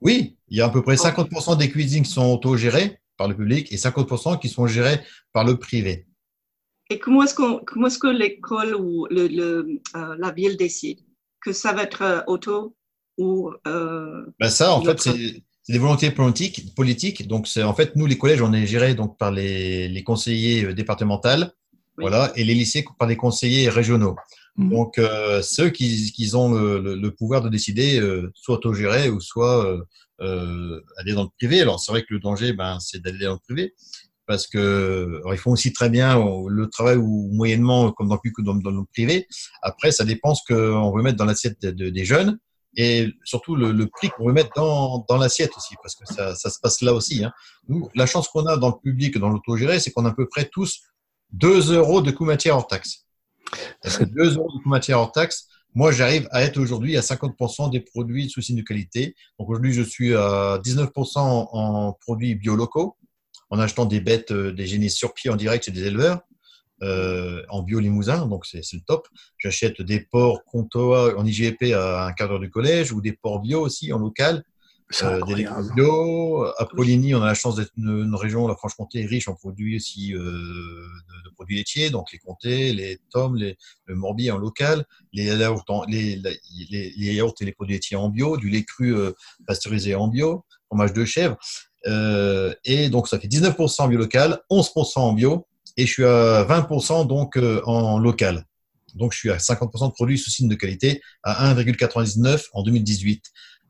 [0.00, 1.02] Oui, il y a à peu près Oh.
[1.02, 5.00] 50% des cuisines qui sont autogérées par le public et 50% qui sont gérées
[5.32, 6.06] par le privé.
[6.88, 11.00] Et comment est-ce comment est-ce que l'école ou le, le, euh, la ville décide?
[11.42, 12.76] Que ça va être euh, auto
[13.18, 16.74] ou euh, Ben ça, en fait, c'est des volontés politiques.
[16.74, 17.28] politiques.
[17.28, 20.64] Donc, c'est en fait, nous, les collèges, on est gérés donc par les, les conseillers
[20.64, 21.46] euh, départementaux, Oui.
[21.98, 24.16] voilà, et les lycées par les conseillers régionaux.
[24.56, 24.70] Mhm.
[24.70, 29.10] Donc, euh, ceux qui, qui ont le, le, le pouvoir de décider, euh, soit autogérer
[29.10, 29.80] ou soit euh,
[30.22, 31.60] euh, aller dans le privé.
[31.60, 33.74] Alors, c'est vrai que le danger, ben, c'est d'aller dans le privé.
[34.26, 38.54] Parce que alors, ils font aussi très bien le travail ou moyennement comme dans dans,
[38.54, 39.26] dans le privé.
[39.62, 42.38] Après, ça dépend ce qu'on veut mettre dans l'assiette de- de- des jeunes
[42.76, 46.58] et surtout le, prix qu'on veut mettre dans, dans l'assiette aussi, parce que ça, se
[46.62, 47.24] passe là aussi.
[47.24, 47.32] Hein.
[47.68, 50.28] Nous, la chance qu'on a dans le public dans l'autogéré, c'est qu'on a à peu
[50.28, 50.80] près tous
[51.32, 53.06] 2 euros de coût matière hors taxe.
[53.82, 55.48] C'est 2 euros de coût matière hors taxe.
[55.74, 59.14] Moi, j'arrive à être aujourd'hui à 50% des produits sous signe de qualité.
[59.38, 62.96] Donc aujourd'hui, je suis à 19% en, en produits biolocaux,
[63.50, 66.20] en achetant des bêtes, euh, des génisses sur pied en direct chez des éleveurs,
[66.82, 69.06] euh, en bio limousin, donc c'est le top.
[69.38, 73.40] J'achète des porcs Comtois en IGP à un quart d'heure du collège ou des porcs
[73.42, 74.42] bio aussi en local.
[75.12, 75.34] Euh, des
[75.74, 76.44] bio.
[76.58, 79.76] À Poligny, on a la chance d'être une, une région, la Franche-Comté, riche en produits
[79.76, 84.38] aussi euh, de, de produits laitiers, donc les comtés, les tomes, les, le morbier en
[84.38, 88.36] local, les yaourts, en- les, les, les- les yaourts et les produits laitiers en bio,
[88.36, 89.12] du lait cru euh,
[89.46, 91.36] pasteurisé en bio, fromage de chèvre.
[91.86, 96.04] Euh, et donc, ça fait 19% en bio local, 11% en bio, et je suis
[96.04, 98.44] à 20% donc euh, en local.
[98.94, 103.24] Donc, je suis à 50% de produits sous signe de qualité à 1,99 en 2018.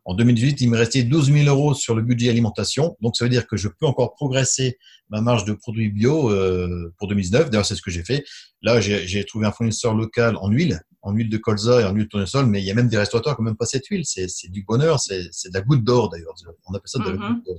[0.06, 2.96] En 2018, il me restait 12 000 euros sur le budget alimentation.
[3.00, 4.78] Donc, ça veut dire que je peux encore progresser
[5.10, 7.50] ma marge de produits bio euh, pour 2019.
[7.50, 8.24] D'ailleurs, c'est ce que j'ai fait.
[8.62, 12.04] Là, j'ai trouvé un fournisseur local en huile, en huile de colza et en huile
[12.04, 14.04] de tournesol, mais il y a même des restaurateurs qui n'ont même pas cette huile.
[14.04, 16.34] C'est du bonheur, c'est de la goutte d'or d'ailleurs.
[16.66, 17.34] On appelle ça de la Mhm.
[17.34, 17.56] goutte d'or.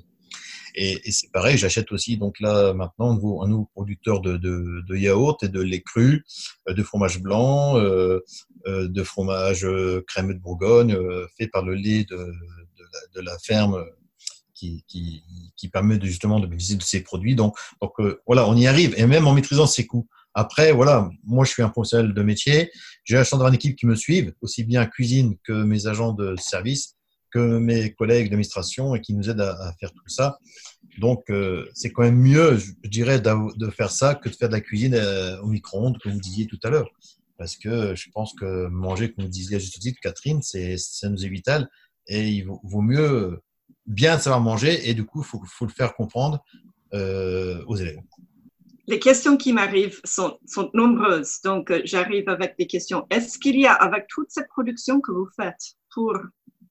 [0.75, 5.49] Et, c'est pareil, j'achète aussi donc là maintenant un nouveau, producteur de, de, yaourt et
[5.49, 6.23] de lait cru,
[6.67, 8.19] euh, de fromage blanc, euh,
[8.67, 9.67] euh, de fromage
[10.07, 10.97] crémeux de Bourgogne,
[11.37, 13.85] fait par le lait de, la, ferme
[14.53, 14.83] qui,
[15.71, 17.35] permet justement de bénéficier de ces produits.
[17.35, 17.55] Donc,
[18.27, 20.07] voilà, on y arrive, et même en maîtrisant ses coûts.
[20.33, 22.71] Après, voilà, moi je suis un professionnel de métier,
[23.03, 26.13] j'ai la chance d'avoir une équipe qui me suive, aussi bien cuisine que mes agents
[26.13, 26.95] de service,
[27.31, 30.39] que mes collègues d'administration et qui nous aident à, faire tout ça.
[30.99, 34.53] Donc, euh, c'est quand même mieux, je dirais, de faire ça que de faire de
[34.53, 36.89] la cuisine euh, au micro-ondes, comme vous disiez tout à l'heure.
[37.37, 41.09] Parce que je pense que manger, comme vous disiez à juste titre, Catherine, c'est, ça
[41.09, 41.69] nous est vital.
[42.07, 43.41] Et il vaut, mieux
[43.87, 46.43] bien savoir manger et du coup, il faut, le faire comprendre
[46.93, 47.99] euh, aux élèves.
[48.87, 50.37] Les questions qui m'arrivent sont,
[50.73, 53.05] nombreuses, donc j'arrive avec des questions.
[53.09, 56.13] Est-ce qu'il y a, avec toute cette production que vous faites, pour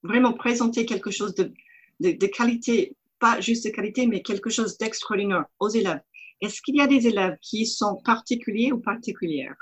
[0.03, 1.53] vraiment présenter quelque chose de,
[2.01, 6.01] de, de qualité, pas juste de qualité, mais quelque chose d'extraordinaire aux élèves,
[6.41, 9.57] est-ce qu'il y a des élèves qui sont particuliers ou particulières?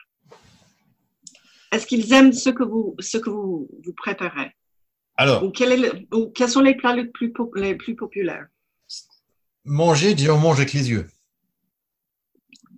[1.72, 4.52] Est-ce qu'ils aiment ce que vous, ce que vous, vous préparez?
[5.16, 8.46] Alors, ou, quel est le- ou quels sont les plats les plus, les plus populaires?
[9.64, 11.08] Manger, déjà, on mange avec les yeux.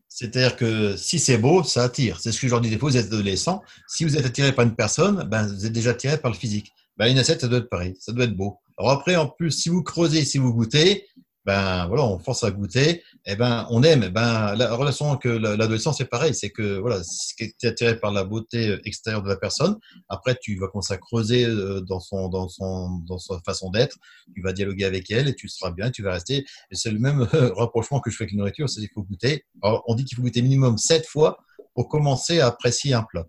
[0.09, 2.19] C'est-à-dire que si c'est beau, ça attire.
[2.19, 3.63] C'est ce que je leur dis des fois, vous êtes adolescents.
[3.87, 6.73] Si vous êtes attiré par une personne, ben, vous êtes déjà attiré par le physique.
[7.01, 7.97] Ben, une assiette, ça doit être pareil.
[7.99, 8.59] Ça doit être beau.
[8.79, 11.07] Alors après, en plus, si vous creusez, si vous goûtez,
[11.47, 13.03] ben voilà, on force à goûter.
[13.25, 14.03] Et ben, on aime.
[14.07, 16.35] Eh Ben, la relation que la- l'adolescence, c'est pareil.
[16.35, 19.79] C'est que voilà, si tu es attiré par la beauté extérieure de la personne,
[20.11, 23.97] après, tu vas commencer à creuser euh, dans son, dans son, dans sa façon d'être.
[24.35, 25.91] Tu vas dialoguer avec elle et tu seras bien.
[25.91, 26.45] Tu vas rester.
[26.71, 29.05] Et c'est le même euh, rapprochement que je fais avec la nourriture, c'est qu'il faut
[29.05, 29.47] goûter.
[29.63, 31.39] Alors, on dit qu'il faut goûter minimum sept fois
[31.75, 33.25] pour commencer à apprécier un plat.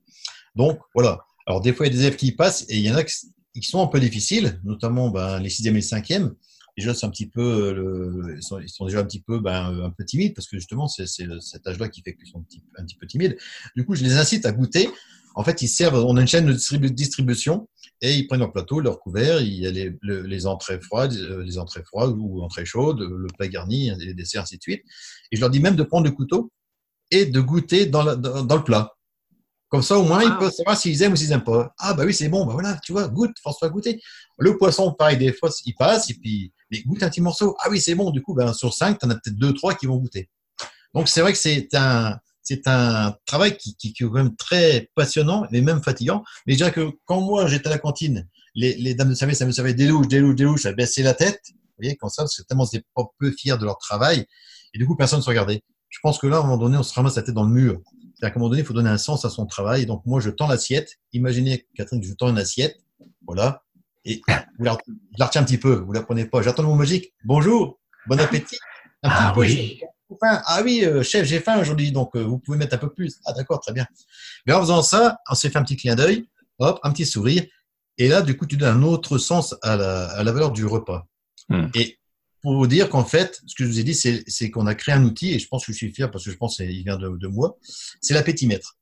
[0.56, 1.20] Donc, voilà.
[1.48, 3.06] Alors, des fois, il y a des élèves qui passent et il y en a
[3.06, 3.16] qui
[3.60, 6.34] qui sont un peu difficiles, notamment ben, les sixième et les cinquièmes.
[6.78, 9.22] Les jeunes sont un petit peu, euh, le- ils, sont, ils sont déjà un petit
[9.22, 12.16] peu, ben, euh, un peu timides parce que justement, c'est c'est cet âge-là qui fait
[12.16, 12.40] qu'ils sont
[12.78, 13.38] un petit, peu timides.
[13.76, 14.90] Du coup, je les incite à goûter.
[15.36, 17.68] En fait, ils servent, on a une chaîne de distribu- distribution
[18.02, 21.14] et ils prennent leur plateau, leur couvert, il y a les, le- les entrées froides,
[21.14, 24.84] euh, les entrées froides ou entrées chaudes, le plat garni, les desserts, ainsi de suite.
[25.32, 26.52] Et je leur dis même de prendre le couteau
[27.12, 28.94] et de goûter dans, dans le plat.
[29.72, 30.38] Comme ça, au moins, ils Wow.
[30.40, 31.74] peuvent savoir s'ils aiment ou s'ils n'aiment pas.
[31.80, 34.02] Ah, bah oui, c'est bon, bah voilà, tu vois, goûte, force-toi à goûter.
[34.38, 37.56] Le poisson, pareil, des fois, il passe, et puis, mais goûte un petit morceau.
[37.60, 39.74] Ah oui, c'est bon, du coup, ben, sur cinq, tu en as peut-être deux, trois
[39.74, 40.30] qui vont goûter.
[40.94, 44.36] Donc, c'est vrai que c'est un, c'est un travail qui, qui, qui est quand même
[44.36, 46.22] très passionnant, mais même fatigant.
[46.46, 49.40] Mais je dirais que quand moi, j'étais à la cantine, les, les dames de service,
[49.40, 51.40] elles me servaient des louches, des louches, des louches, elles baissaient la tête.
[51.54, 54.26] Vous voyez, comme ça, parce que tellement c'était pas peu fiers de leur travail.
[54.74, 55.64] Et du coup, personne ne se regardait.
[55.88, 57.50] Je pense que là, à un moment donné, on se ramasse la tête dans le
[57.54, 57.80] mur.
[58.22, 59.88] C'est-à-dire qu'à un moment donné, il faut donner un sens à son travail.
[59.88, 61.00] Donc, moi, je tends l'assiette.
[61.12, 62.78] Imaginez, Catherine, que je tends une assiette.
[63.26, 63.64] Voilà.
[64.06, 64.22] Et
[64.60, 65.74] vous la, je la retiens un petit peu.
[65.74, 66.44] Vous la prenez pas.
[66.44, 67.16] J'attends le mot magique.
[67.24, 67.80] Bonjour.
[68.06, 68.60] Bon appétit.
[69.02, 69.82] Un petit Ah peu, oui.
[70.22, 71.92] Ah oui, euh, chef, j'ai faim aujourd'hui.
[71.92, 73.20] Donc, euh, vous pouvez mettre un peu plus.
[73.26, 73.88] Ah, d'accord, très bien.
[74.46, 76.28] Mais en faisant ça, on s'est fait un petit clin d'œil.
[76.60, 77.44] Hop, un petit sourire.
[77.98, 80.68] Et là, du coup, tu donnes un autre sens à la, à la valeur du
[80.68, 81.08] repas.
[81.50, 81.70] Hmm.
[81.74, 81.98] Et
[82.42, 84.96] pour vous dire qu'en fait, ce que je vous ai dit, c'est qu'on a créé
[84.96, 86.98] un outil, et je pense que je suis fier parce que je pense qu'il vient
[86.98, 87.58] de, moi,
[88.02, 88.78] c'est l'appétimètre.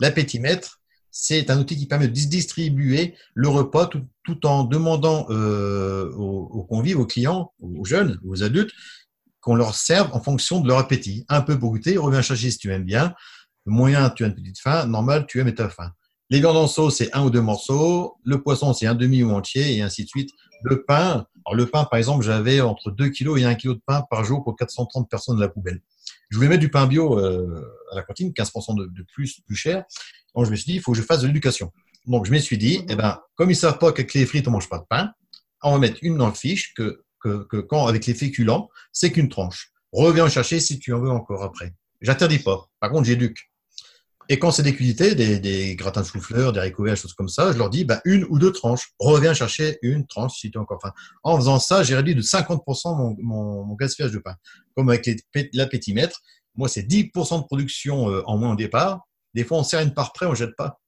[0.00, 6.10] L'appétimètre, c'est un outil qui permet de dis- distribuer le repas tout, en demandant euh,
[6.12, 8.70] aux, convives, aux clients, aux jeunes, aux adultes,
[9.40, 11.24] qu'on leur serve en fonction de leur appétit.
[11.28, 13.14] Un peu pour goûter, reviens chercher si tu aimes bien.
[13.66, 14.86] Moyen, tu as une petite faim.
[14.86, 15.92] Normal, tu aimes et tu faim.
[16.30, 18.16] Les sauce, c'est un ou deux morceaux.
[18.24, 20.30] Le poisson, c'est un demi ou entier, et ainsi de suite.
[20.62, 23.80] Le pain, alors le pain, par exemple, j'avais entre 2 kilos et 1 kg de
[23.86, 25.80] pain par jour pour 430 personnes de la poubelle.
[26.28, 29.56] Je voulais mettre du pain bio euh, à la cantine, 15% de, de plus, plus
[29.56, 29.84] cher.
[30.34, 31.72] Donc je me suis dit, il faut que je fasse de l'éducation.
[32.06, 34.50] Donc je me suis dit, eh ben, comme ils savent pas qu'avec les frites, on
[34.50, 35.12] mange pas de pain,
[35.62, 39.12] on va mettre une dans le fiche que, que, que quand avec les féculents, c'est
[39.12, 39.72] qu'une tranche.
[39.92, 41.72] Reviens chercher si tu en veux encore après.
[42.00, 42.68] J'interdis pas.
[42.80, 43.50] Par contre, j'éduque.
[44.30, 47.14] Et quand c'est des crudités, des, des gratins de chou-fleur, des haricots verts, des choses
[47.14, 48.90] comme ça, je leur dis bah, une ou deux tranches.
[48.98, 50.92] Reviens chercher une tranche si tu as encore faim.
[51.22, 54.34] En faisant ça, j'ai réduit de 50% mon, mon, mon gaspillage de pain.
[54.76, 55.08] Comme avec
[55.54, 56.20] l'appétimètre,
[56.56, 59.00] moi, c'est 10% de production euh, en moins au départ.
[59.32, 60.78] Des fois, on sert une part près, on jette pas.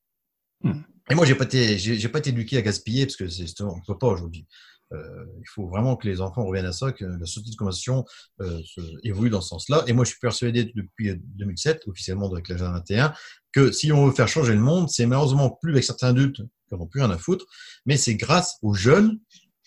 [0.62, 0.82] Hmm.
[1.08, 3.62] Et moi, j'ai pas été, j'ai pas été éduqué à gaspiller parce que c'est, c'est-
[3.62, 4.46] on peut pas aujourd'hui.
[4.92, 8.04] Euh, il faut vraiment que les enfants reviennent à ça, que la société de consommation
[8.40, 8.60] euh,
[9.04, 9.84] évolue dans ce sens-là.
[9.86, 13.12] Et moi, je suis persuadé depuis 2007, officiellement avec l'agenda 21,
[13.52, 16.74] que si on veut faire changer le monde, c'est malheureusement plus avec certains adultes qui
[16.74, 17.46] n'en ont plus rien à foutre,
[17.86, 19.18] mais c'est grâce aux jeunes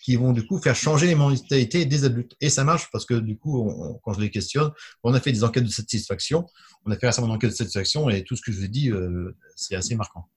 [0.02, 2.36] qui vont du coup faire changer les mentalités des adultes.
[2.42, 4.70] Et ça marche parce que du coup, on- quand je les questionne,
[5.02, 6.46] on a fait des enquêtes de satisfaction,
[6.84, 8.68] on a fait récemment une enquête de satisfaction et tout ce que je vous ai
[8.68, 10.28] dit, euh, c'est assez marquant.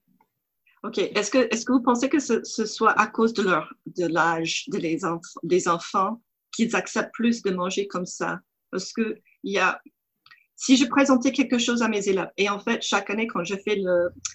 [0.88, 0.98] OK.
[0.98, 4.64] Est-ce que, est-ce que vous pensez que ce, soit à cause de leur, de l'âge
[4.68, 4.98] de les
[5.42, 6.22] des enfants
[6.56, 8.40] qu'ils acceptent plus de manger comme ça?
[8.70, 9.82] Parce que il y a,
[10.56, 13.54] si je présentais quelque chose à mes élèves, et en fait, chaque année, quand je
[13.56, 13.78] fais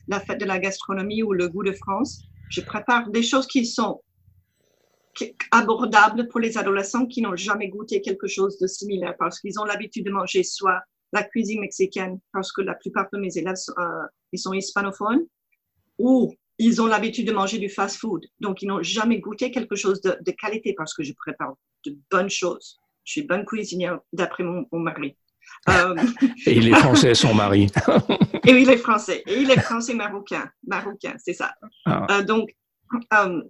[0.07, 3.65] la fête de la gastronomie ou le goût de France, je prépare des choses qui
[3.65, 4.03] sont
[5.15, 9.59] qu- abordable pour les adolescents qui n'ont jamais goûté quelque chose de similaire parce qu'ils
[9.59, 10.81] ont l'habitude de manger soit
[11.13, 13.83] la cuisine mexicaine parce que la plupart de mes élèves euh,
[14.31, 15.25] ils sont hispanophones
[15.97, 18.25] ou ils ont l'habitude de manger du fast-food.
[18.39, 21.53] Donc, ils n'ont jamais goûté quelque chose de, de qualité parce que je prépare
[21.85, 22.79] de bonnes choses.
[23.03, 25.17] Je suis bonne cuisinière d'après mon, mon mari.
[25.69, 25.95] Euh,
[26.45, 27.67] Et il est français, son mari.
[28.47, 29.23] et il est français.
[29.27, 30.49] Et il est français marocain.
[30.65, 31.53] Marocain, c'est ça.
[31.85, 32.07] Ah.
[32.11, 32.55] Euh, donc,
[33.13, 33.41] euh,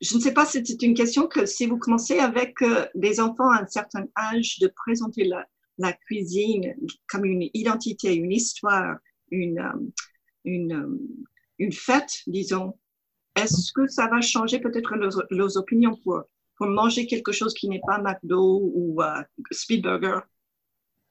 [0.00, 2.56] je ne sais pas si c'est une question que si vous commencez avec
[2.94, 5.46] des enfants à un certain âge de présenter la,
[5.78, 6.74] la cuisine
[7.08, 8.96] comme une identité, une histoire,
[9.30, 9.62] une,
[10.44, 10.98] une,
[11.58, 12.78] une fête, disons,
[13.36, 16.22] est-ce que ça va changer peut-être leurs, leurs opinions pour,
[16.56, 20.20] pour manger quelque chose qui n'est pas McDo ou euh, Speedburger?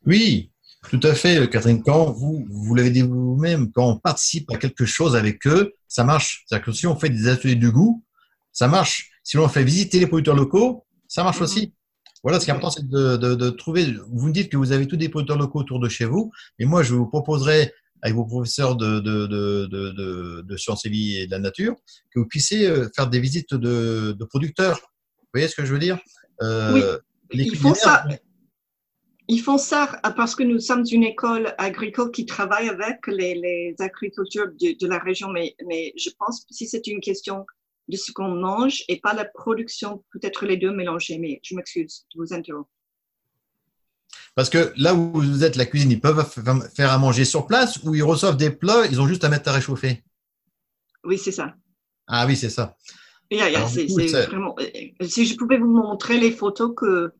[0.05, 0.51] Oui,
[0.89, 1.83] tout à fait, Catherine.
[1.83, 6.03] Quand vous, vous l'avez dit vous-même, quand on participe à quelque chose avec eux, ça
[6.03, 6.43] marche.
[6.47, 8.03] C'est-à-dire que si on fait des ateliers de goût,
[8.51, 9.11] ça marche.
[9.23, 11.43] Si on fait visiter les producteurs locaux, ça marche Mhm.
[11.43, 11.73] aussi.
[12.23, 13.95] Voilà, ce qui est important, c'est de, de, de trouver.
[14.11, 16.65] Vous me dites que vous avez tous des producteurs locaux autour de chez vous, mais
[16.65, 21.31] moi, je vous proposerai, avec vos professeurs de, de, de, sciences et vie et de
[21.31, 21.75] la nature,
[22.11, 24.79] que vous puissiez euh, faire des visites de, producteurs.
[25.19, 25.99] Vous voyez ce que je veux dire?
[26.41, 26.81] Euh, Oui,
[27.31, 28.05] les ils font ça.
[29.27, 33.75] Ils font ça parce que nous sommes une école agricole qui travaille avec les, les
[33.79, 37.45] agriculteurs de, de la région, mais, mais je pense que si c'est une question
[37.87, 42.05] de ce qu'on mange et pas la production, peut-être les deux mélangés, mais je m'excuse
[42.13, 42.69] de vous interrompre.
[44.35, 47.47] Parce que là où vous êtes, la cuisine, ils peuvent fa- faire à manger sur
[47.47, 50.03] place ou ils reçoivent des plats, ils ont juste à mettre à réchauffer.
[51.03, 51.53] Oui, c'est ça.
[52.07, 52.77] Ah oui, c'est ça.
[53.29, 54.55] Yeah, yeah, Alors, coup, vraiment.
[54.59, 57.13] euh, Si je pouvais vous montrer les photos que,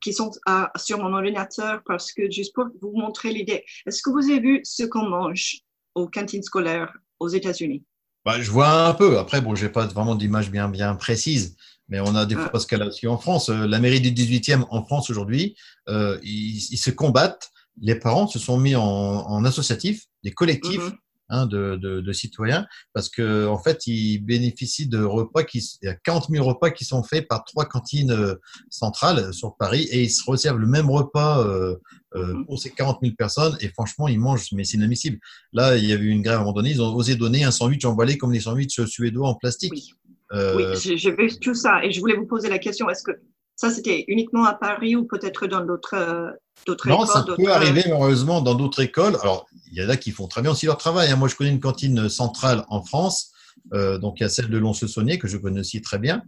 [0.00, 3.64] qui sont à- sur mon ordinateur, parce que juste pour vous montrer l'idée.
[3.86, 5.58] Est-ce que vous avez vu ce qu'on mange
[5.94, 7.84] aux cantines scolaires aux États-Unis?
[8.24, 9.18] Bah, je vois un peu.
[9.18, 11.56] Après, bon, j'ai pas vraiment d'image bien, bien précise,
[11.88, 13.48] mais on a des fois ce cas-là aussi en France.
[13.48, 15.56] Euh, La mairie du 18e en France aujourd'hui,
[15.88, 17.50] euh, ils, ils se combattent.
[17.80, 20.96] Les parents se sont mis en, en associatif, des collectifs Mhm.
[21.30, 25.86] hein, de, de, de citoyens, parce que en fait, ils bénéficient de repas qui, il
[25.86, 28.34] y a 40 000 repas qui sont faits par trois cantines euh,
[28.68, 31.76] centrales sur Paris, et ils se reservent le même repas euh,
[32.14, 32.44] euh, Mhm.
[32.44, 35.18] pour ces 40 000 personnes, et franchement, ils mangent, mais c'est inadmissible.
[35.54, 37.42] Là, il y a eu une grève à un moment donné, ils ont osé donner
[37.44, 39.72] un sandwich emballé comme les sandwichs suédois en plastique.
[39.72, 39.88] Oui.
[40.32, 43.12] Euh, Oui, j'ai vu tout ça et je voulais vous poser la question, est-ce que
[43.56, 46.30] ça c'était uniquement à Paris ou peut-être dans d'autres euh,
[46.66, 49.16] d'autres Non, écoles ça peut arriver malheureusement dans d'autres écoles.
[49.22, 51.10] Alors, il y en a qui font très bien aussi leur travail.
[51.10, 51.16] hein.
[51.16, 53.32] Moi, je connais une cantine centrale en France.
[53.74, 56.22] Euh, donc, il y a celle de Lons-le-Saunier que je connais aussi très bien.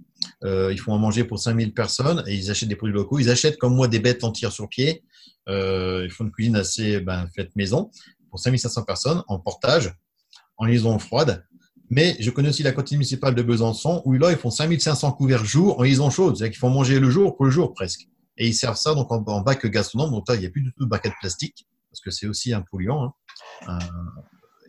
[0.44, 3.18] Euh, ils font à manger pour 5000 personnes et ils achètent des produits locaux.
[3.18, 5.02] Ils achètent comme moi des bêtes entières sur pied.
[5.48, 7.90] Euh, ils font une cuisine assez ben, faite maison
[8.30, 9.92] pour 5500 personnes en portage,
[10.56, 11.44] en liaison froide.
[11.90, 15.44] Mais je connais aussi la cantine municipale de Besançon où là, ils font 5500 couverts
[15.44, 16.36] jour en liaison chaude.
[16.36, 18.08] C'est-à-dire qu'ils font manger le jour pour le jour presque.
[18.36, 20.10] Et ils servent ça donc en, en bac gastronome.
[20.10, 22.26] Donc là, il n'y a plus du tout de bac de plastique parce que c'est
[22.26, 23.14] aussi un polluant.
[23.68, 23.78] hein.
[23.80, 23.84] Euh,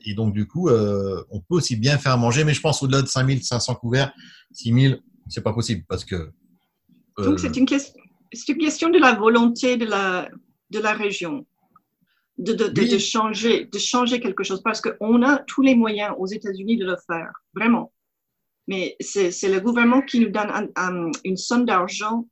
[0.05, 3.01] et donc, du coup, euh, on peut aussi bien faire manger, mais je pense au-delà
[3.01, 4.13] de 5500 couverts,
[4.51, 6.15] 6000, c'est pas possible parce que.
[7.17, 7.93] euh, Donc c'est une, question,
[8.31, 10.29] c'est une question de la volonté de la,
[10.69, 11.47] de la région,
[12.37, 12.89] de, de, de, Oui.
[12.89, 16.85] de changer, de changer quelque chose, parce qu'on a tous les moyens aux États-Unis de
[16.85, 17.93] le faire, vraiment.
[18.67, 22.27] Mais c'est le gouvernement qui nous donne un- un- une somme d'argent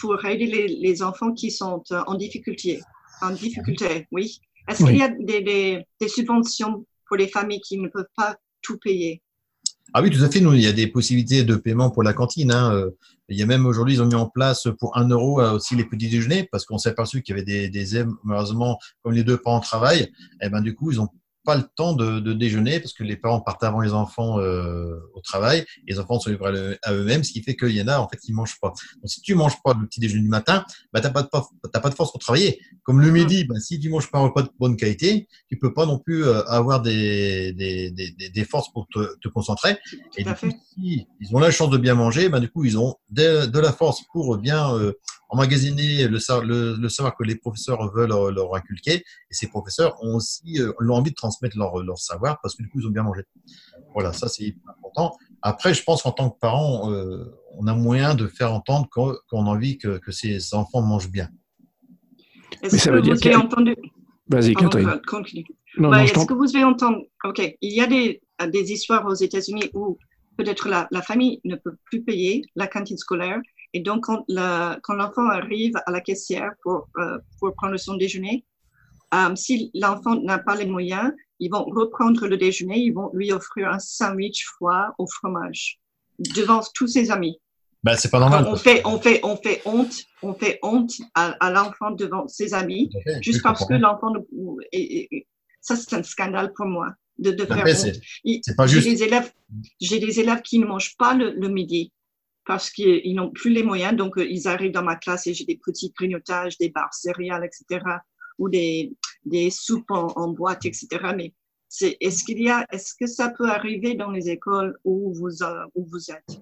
[0.00, 2.80] pour aider les, les enfants qui sont euh, en difficulté.
[3.20, 4.40] En difficulté, oui.
[4.68, 4.90] Est-ce Oui.
[4.90, 8.78] qu'il y a des, des, des subventions pour les familles qui ne peuvent pas tout
[8.78, 9.20] payer?
[9.92, 10.40] Ah oui, tout à fait.
[10.40, 12.50] Nous, il y a des possibilités de paiement pour la cantine.
[12.52, 12.72] hein.
[12.74, 12.90] Euh,
[13.28, 15.76] Il y a même aujourd'hui, ils ont mis en place pour un euro euh, aussi
[15.76, 19.24] les petits déjeuners parce qu'on s'est aperçu qu'il y avait des, des malheureusement, comme les
[19.24, 21.08] deux parents travaillent, et ben du coup, ils ont
[21.44, 24.98] pas le temps de, de déjeuner parce que les parents partent avant les enfants euh,
[25.14, 27.88] au travail et les enfants sont livrés à eux-mêmes, ce qui fait qu'il y en
[27.88, 28.68] a en fait qui mangent pas.
[28.68, 31.28] Donc si tu manges pas le petit déjeuner du matin, bah t'as pas de
[31.72, 32.60] t'as pas de force pour travailler.
[32.82, 35.72] Comme le midi, bah, si tu manges pas un repas de bonne qualité, tu peux
[35.72, 39.78] pas non plus euh, avoir des, des, des, des- des forces pour te, te concentrer.
[40.16, 42.78] Et du coup, si ils ont la chance de bien manger, ben, du coup, ils
[42.78, 44.92] ont de, de la force pour bien euh,
[45.34, 48.94] emmagasiner le, sa- le, le savoir que les professeurs veulent leur, leur inculquer.
[49.30, 52.68] Et ces professeurs ont aussi euh, envie de transmettre leur, leur savoir parce que du
[52.68, 53.22] coup, ils ont bien mangé.
[53.92, 55.16] Voilà, ça, c'est important.
[55.42, 57.24] Après, je pense qu'en tant que parent, euh,
[57.58, 61.28] on a moyen de faire entendre qu'on a envie que, que ces enfants mangent bien.
[62.62, 63.76] Est-ce ça que veut dire vous avez entendu?
[64.28, 65.00] Vas-y, Catherine.
[65.06, 65.44] continue.
[65.76, 67.04] Non, Ouais, non, je Est-ce que vous avez entendu?
[67.24, 69.98] Ok, il y a des, euh, des histoires aux États-Unis où
[70.36, 73.40] peut-être la, la famille ne peut plus payer la cantine scolaire
[73.74, 78.44] et donc quand l'enfant arrive à la caissière pour, euh, pour prendre son déjeuner,
[79.12, 83.32] euh, si l'enfant n'a pas les moyens, ils vont reprendre le déjeuner, ils vont lui
[83.32, 85.78] offrir un sandwich froid au fromage
[86.36, 87.38] devant tous ses amis.
[87.82, 88.46] Bah, c'est pas normal.
[88.48, 92.54] on fait, on fait, on fait honte, on fait honte à, à l'enfant devant ses
[92.54, 92.88] amis,
[93.20, 94.12] juste parce que l'enfant,
[95.60, 97.66] ça c'est un scandale pour moi de, de faire honte.
[98.42, 98.88] c'est- pas J'ai juste.
[98.88, 99.30] des élèves,
[99.80, 101.92] j'ai des élèves qui ne mangent pas le, le midi
[102.46, 105.34] parce qu'ils ils n'ont plus les moyens, donc euh, ils arrivent dans ma classe et
[105.34, 107.84] j'ai des petits grignotages, des barres céréales, etc.,
[108.38, 108.92] ou des,
[109.24, 110.86] des soupes en, en boîte, etc.
[111.16, 111.32] Mais
[111.68, 115.42] c'est, est-ce qu'il y a, est-ce que ça peut arriver dans les écoles où vous,
[115.42, 116.40] euh, où vous êtes?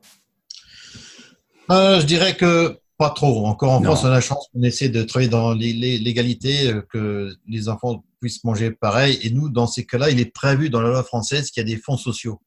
[1.70, 3.46] Euh, je dirais que pas trop.
[3.46, 3.90] Encore en Non.
[3.90, 8.44] France, on a la chance qu'on essaie de travailler dans l'égalité, que les enfants puissent
[8.44, 9.18] manger pareil.
[9.22, 11.74] Et nous, dans ces cas-là, il est prévu dans la loi française qu'il y a
[11.74, 12.40] des fonds sociaux,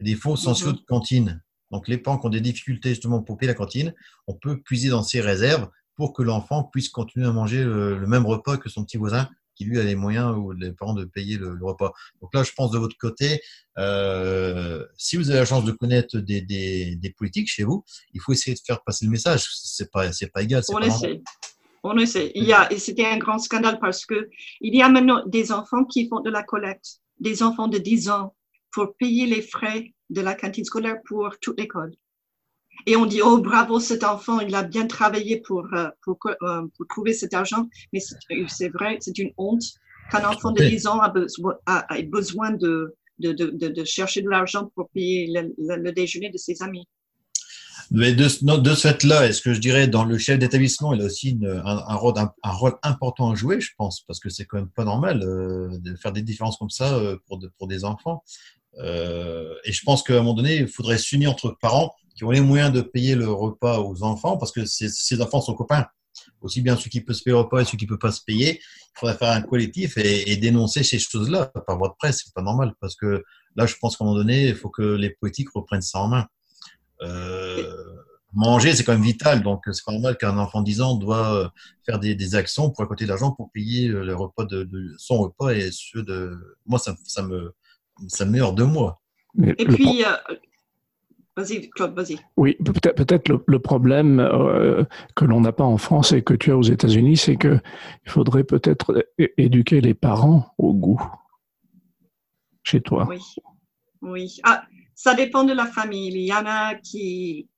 [0.00, 0.76] des fonds sociaux Mhm.
[0.76, 1.42] de cantine.
[1.70, 3.94] Donc, les parents qui ont des difficultés justement pour payer la cantine,
[4.26, 8.06] on peut puiser dans ces réserves pour que l'enfant puisse continuer à manger le, le
[8.06, 9.28] même repas que son petit voisin
[9.60, 11.92] qui lui a les moyens ou les parents de payer le, le repas.
[12.22, 13.42] Donc là, je pense de votre côté,
[13.76, 18.22] euh, si vous avez la chance de connaître des, des, des politiques chez vous, il
[18.22, 19.44] faut essayer de faire passer le message.
[19.62, 20.62] C'est pas, c'est pas égal.
[20.70, 21.20] On pas essaie.
[21.82, 22.32] On essaie.
[22.34, 24.30] Il y a, et c'était un grand scandale parce que
[24.62, 28.08] il y a maintenant des enfants qui font de la collecte, des enfants de 10
[28.08, 28.34] ans
[28.72, 31.92] pour payer les frais de la cantine scolaire pour toute l'école.
[32.86, 36.62] Et on dit, oh, bravo, cet enfant, il a bien travaillé pour, euh, pour, euh,
[36.76, 37.68] pour trouver cet argent.
[37.92, 38.00] Mais
[38.48, 39.62] c'est vrai, c'est une honte
[40.10, 40.70] qu'un enfant de Oui.
[40.70, 44.70] 10 ans a besoin, a, a besoin de, de, de, de, de chercher de l'argent
[44.74, 46.86] pour payer le, le- le déjeuner de ses amis.
[47.90, 48.24] Mais de,
[48.58, 51.46] de ce fait-là, est-ce que je dirais dans le chef d'établissement, il a aussi une-
[51.46, 54.58] un, un rôle, un, un rôle important à jouer, je pense, parce que c'est quand
[54.58, 58.22] même pas normal euh, de faire des différences comme ça euh, pour, pour des enfants.
[58.78, 62.30] Euh, et je pense qu'à un moment donné, il faudrait s'unir entre parents qui ont
[62.30, 65.86] les moyens de payer le repas aux enfants, parce que ces, enfants sont copains.
[66.40, 68.12] Aussi bien ceux qui peuvent se payer le repas et ceux qui ne peuvent pas
[68.12, 68.60] se payer.
[68.60, 72.22] Il faudrait faire un collectif et, dénoncer ces choses-là par voie de presse.
[72.24, 73.24] C'est pas normal, parce que
[73.56, 76.08] là, je pense qu'à un moment donné, il faut que les politiques reprennent ça en
[76.08, 76.26] main.
[77.02, 77.72] Euh,
[78.32, 79.42] manger, c'est quand même vital.
[79.42, 81.48] Donc, c'est pas normal qu'un enfant de 10 ans doit euh,
[81.86, 85.70] faire des, actions pour récolter de l'argent pour payer le repas de, son repas et
[85.72, 86.58] ceux de.
[86.66, 87.54] Moi, ça me,
[88.08, 89.00] ça me met hors de moi.
[89.34, 90.34] Mais Et puis, euh,
[91.36, 92.18] vas-y, Claude, vas-y.
[92.36, 94.84] Oui, peut-être peut-être le, le problème euh,
[95.14, 97.60] que l'on n'a pas en France et que tu as aux États-Unis, c'est que
[98.04, 99.06] il faudrait peut-être
[99.38, 101.00] éduquer les parents au goût
[102.62, 103.06] chez toi.
[103.08, 103.20] Oui.
[104.02, 104.36] Oui.
[104.44, 106.08] Ah, ça dépend de la famille.
[106.08, 107.48] Il y en a qui.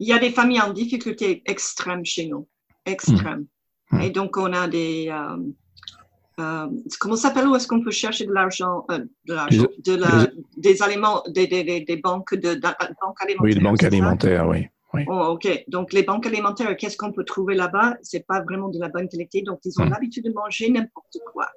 [0.00, 2.48] Il y a des familles en difficulté extrême chez nous.
[2.84, 3.46] Extrême.
[3.90, 4.00] Mhm.
[4.00, 5.08] Et donc, on a des.
[5.08, 5.36] euh,
[6.40, 6.66] euh,
[7.00, 7.46] comment ça s'appelle?
[7.46, 9.66] Où est-ce qu'on peut chercher de l'argent euh, De l'argent?
[9.84, 13.40] De la, des aliments, des, des, des, des banques, de, de- banques alimentaires.
[13.40, 13.86] Oui, de banque c'est ça?
[13.88, 14.66] alimentaire, oui.
[14.94, 15.02] oui.
[15.08, 15.64] Oh, ok.
[15.68, 17.96] Donc, les banques alimentaires, qu'est-ce qu'on peut trouver là-bas?
[18.02, 19.42] C'est pas vraiment de la bonne qualité.
[19.42, 19.90] Donc, ils ont Hmm.
[19.90, 21.48] l'habitude de manger n'importe quoi.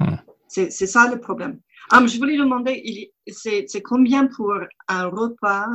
[0.00, 0.16] Hmm.
[0.48, 1.60] C'est c'est ça le problème.
[1.90, 4.52] Ah, je voulais demander, il- c'est c'est combien pour
[4.88, 5.66] un repas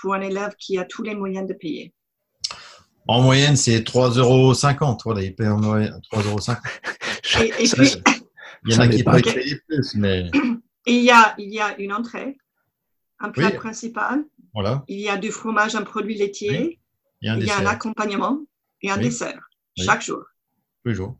[0.00, 1.92] pour un élève qui a tous les moyens de payer?
[3.06, 4.54] En moyenne, c'est 3,50 euros.
[5.04, 6.38] Voilà, il paye en moyenne 3,50 euros.
[7.40, 8.02] Et, et Ça, puis, c'est-
[8.66, 10.30] Il y en a qui peuvent payer plus, mais
[10.86, 12.36] il y, a, il y a une entrée,
[13.20, 13.56] un plat Oui.
[13.58, 14.84] principal, voilà.
[14.88, 16.78] il y a du fromage, un produit laitier,
[17.20, 18.38] Il y a un il y a un dessert accompagnement
[18.82, 19.04] et un Oui.
[19.04, 19.40] dessert
[19.78, 19.84] Oui.
[19.84, 20.22] chaque jour.
[20.82, 21.16] tous les jours.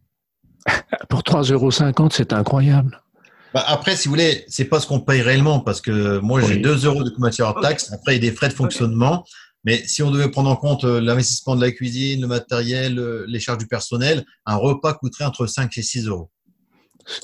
[1.09, 1.71] Pour 3,50 euros,
[2.11, 3.01] c'est incroyable.
[3.53, 6.55] Bah, après, si vous voulez, c'est pas ce qu'on paye réellement parce que moi, j'ai
[6.57, 6.61] Oui.
[6.63, 7.63] 2 euros de matière hors Ok.
[7.63, 7.93] taxe.
[7.93, 9.25] Après, il y a des frais de fonctionnement.
[9.65, 13.25] Mais si on devait prendre en compte euh, l'investissement de la cuisine, le matériel, euh,
[13.29, 16.31] les charges du personnel, un repas coûterait entre 5 et 6 euros.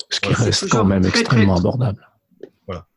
[0.09, 2.07] Ce qui reste quand même très, très- extrêmement abordable.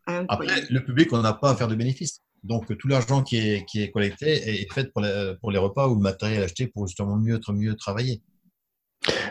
[0.07, 0.27] Incroyable.
[0.29, 2.21] Après, le public, on n'a pas à faire de bénéfices.
[2.43, 5.57] Donc, tout l'argent qui est, qui est collecté est, est fait pour les, pour les
[5.59, 8.21] repas ou le matériel acheté pour justement mieux, mieux travailler.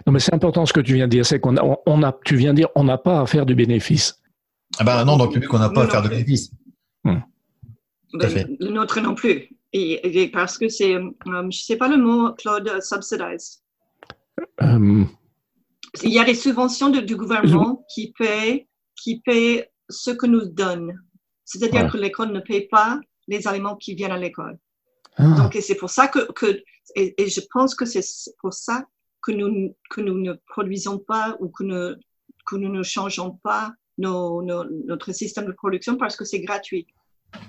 [0.07, 2.17] Non, mais c'est important ce que tu viens de dire, c'est qu'on a, on- a,
[2.25, 4.15] tu viens de dire, on n'a pas à faire du bénéfice.
[4.79, 6.23] Ah ben non, dans le public, on n'a pas à faire non de plus.
[6.23, 6.51] bénéfices.
[8.13, 9.49] Ben, le nôtre non plus.
[9.71, 11.11] Et, et parce que c'est, euh,
[11.51, 13.61] je sais pas le mot, Claude, euh, subsidized.
[14.61, 15.03] Euh,
[16.03, 20.45] Il y a des subventions de- du gouvernement qui paient, qui paient ce que nous
[20.45, 20.93] donne.
[21.45, 21.89] C'est-à-dire Ouais.
[21.89, 24.57] que l'école ne paye pas les aliments qui viennent à l'école.
[25.17, 26.61] ah, Donc, et c'est pour ça que, que
[26.95, 28.03] et, et je pense que c'est
[28.41, 28.85] pour ça
[29.21, 31.95] que nous, que nous ne produisons pas ou que, nous-
[32.45, 36.87] que nous ne changeons pas nos, nos- notre système de production parce que c'est gratuit.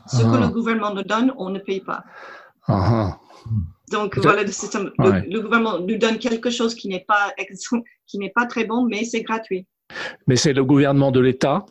[0.06, 0.40] Ce que Ah.
[0.40, 2.04] le gouvernement nous donne, on ne paye pas.
[2.66, 3.20] ah, ah.
[3.92, 4.90] Donc voilà le système.
[4.98, 5.26] Le- Ouais.
[5.30, 7.32] Le, gouvernement nous donne quelque chose qui n'est pas
[8.06, 9.66] qui n'est pas très bon, mais c'est gratuit.
[10.26, 11.66] Mais c'est le gouvernement de l'État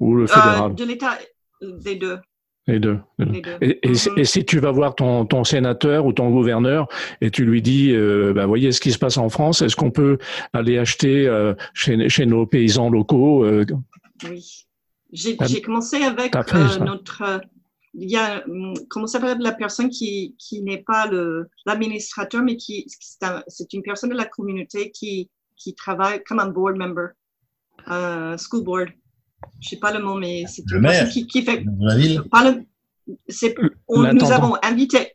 [0.00, 0.74] ou le Euh, fédéral?
[0.74, 1.18] de l'État,
[1.62, 2.18] euh, des deux.
[2.66, 2.98] Les deux.
[3.18, 3.58] Les deux.
[3.60, 6.88] Et, et si- et si tu vas voir ton, ton sénateur ou ton gouverneur
[7.20, 9.90] et tu lui dis, euh, bah, voyez ce qui se passe en France, est-ce qu'on
[9.90, 10.16] peut
[10.54, 13.66] aller acheter euh, chez, chez nos paysans locaux euh,
[14.30, 14.64] Oui.
[15.14, 17.22] J'ai Ah, j'ai commencé avec fait euh, notre.
[17.22, 17.38] euh,
[17.94, 21.08] il y a, hum, comment s'appelle la personne qui, qui n'est pas
[21.64, 26.40] l'administrateur, mais qui, c'est, un- c'est une personne de la communauté qui, qui travaille comme
[26.40, 27.10] un board member,
[27.88, 28.88] euh, school board.
[29.60, 31.12] Je sais pas le mot, mais c'est Le une personne maire.
[31.12, 32.64] qui, qui fait, la ville pas le,
[33.28, 33.54] c'est,
[33.86, 35.12] on- nous avons invité,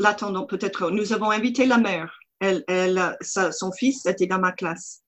[0.00, 2.18] l'attendant peut-être, nous avons invité la mère.
[2.40, 5.02] Elle, elle, sa- son fils était dans ma classe.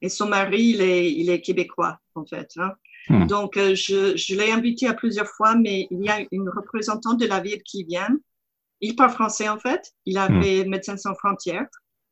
[0.00, 2.48] Et son mari, il est, il est québécois, en fait.
[2.56, 2.72] hein.
[3.08, 3.26] Hmm.
[3.26, 7.20] Donc, euh, je, je l'ai invité à plusieurs fois, mais il y a une représentante
[7.20, 8.08] de la ville qui vient.
[8.80, 9.92] Il parle français, en fait.
[10.06, 10.42] Il a Hmm.
[10.42, 11.66] fait Médecins sans frontières.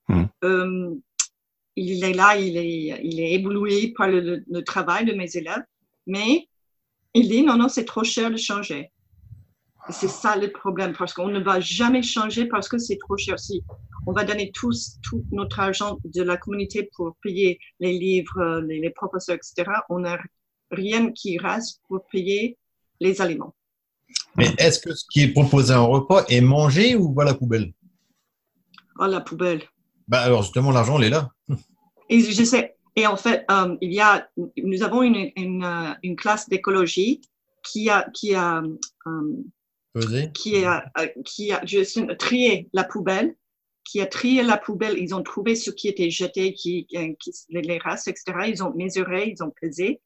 [0.09, 0.25] Hmm.
[0.45, 0.95] Euh,
[1.77, 5.65] il est là, il est, il est ébloui par le, travail de mes élèves.
[6.07, 6.49] Mais
[7.15, 8.91] il dit, non, non, c'est trop cher de changer.
[9.89, 13.39] C'est ça le problème, parce qu'on ne va jamais changer parce que c'est trop cher.
[13.39, 13.65] Si
[14.07, 18.81] on va donner tous, tout notre argent de la communauté pour payer les livres, les,
[18.81, 20.19] les professeurs, etc., on n'a
[20.73, 22.59] rien qui reste pour payer
[23.01, 23.55] les aliments.
[24.37, 27.35] Mais est-ce que ce qui est proposé en repas est mangé ou va à la
[27.35, 27.73] poubelle?
[28.99, 29.63] Oh, la poubelle.
[30.09, 31.31] bah Alors justement, l'argent, il est là.
[32.09, 35.95] Et je sais, et en fait, euh, il y a, nous avons une, une, euh,
[36.03, 37.23] une classe d'écologie
[37.65, 38.63] qui a, qui a,
[39.07, 40.91] euh, qui a,
[41.25, 43.35] qui a je sais, trié la poubelle,
[43.85, 44.99] qui a trié la poubelle.
[44.99, 46.87] Ils ont trouvé ce qui était jeté, qui,
[47.51, 48.25] les restes, etc.
[48.49, 50.01] Ils ont mesuré, ils ont pesé.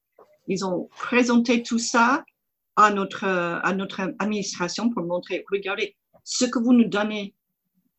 [0.48, 2.24] Ils ont présenté tout ça
[2.76, 7.34] à notre, à notre administration pour montrer, regardez, ce que vous nous donnez,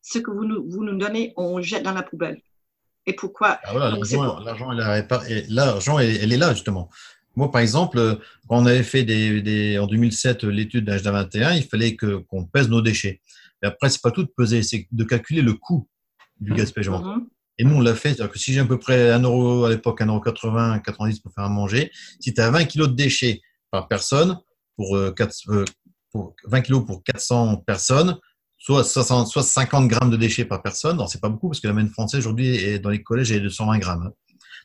[0.01, 2.41] ce que vous nous, vous nous donnez, on jette dans la poubelle.
[3.05, 4.39] Et pourquoi Ah, voilà, l'argent, pour-
[5.99, 6.89] elle, est elle, là, justement.
[7.35, 11.53] Moi, par exemple, quand on avait fait des, des- en 2007 euh, l'étude d'HDA 21,
[11.53, 13.21] il fallait qu'on pèse nos déchets.
[13.63, 15.87] Et après, c'est pas tout de peser, c'est de calculer le coût
[16.39, 16.57] du Mhm.
[16.57, 16.89] gaspillage.
[17.57, 18.09] Et nous, on l'a fait.
[18.13, 21.43] C'est-à-dire que si j'ai à peu près 1 euro à l'époque, 1,80 90 pour faire
[21.45, 23.41] à manger, si tu as 20 kilos de déchets
[23.71, 24.39] par personne,
[24.75, 25.65] pour, euh, quatre- euh,
[26.11, 28.17] pour 20 kilos pour 400 personnes,
[28.57, 30.97] soit, 60, soit 50 grammes de déchets par personne.
[30.97, 33.49] Alors, c'est pas beaucoup parce que la moyenne française aujourd'hui dans les collèges est de
[33.49, 34.03] 120 grammes.
[34.07, 34.13] hein.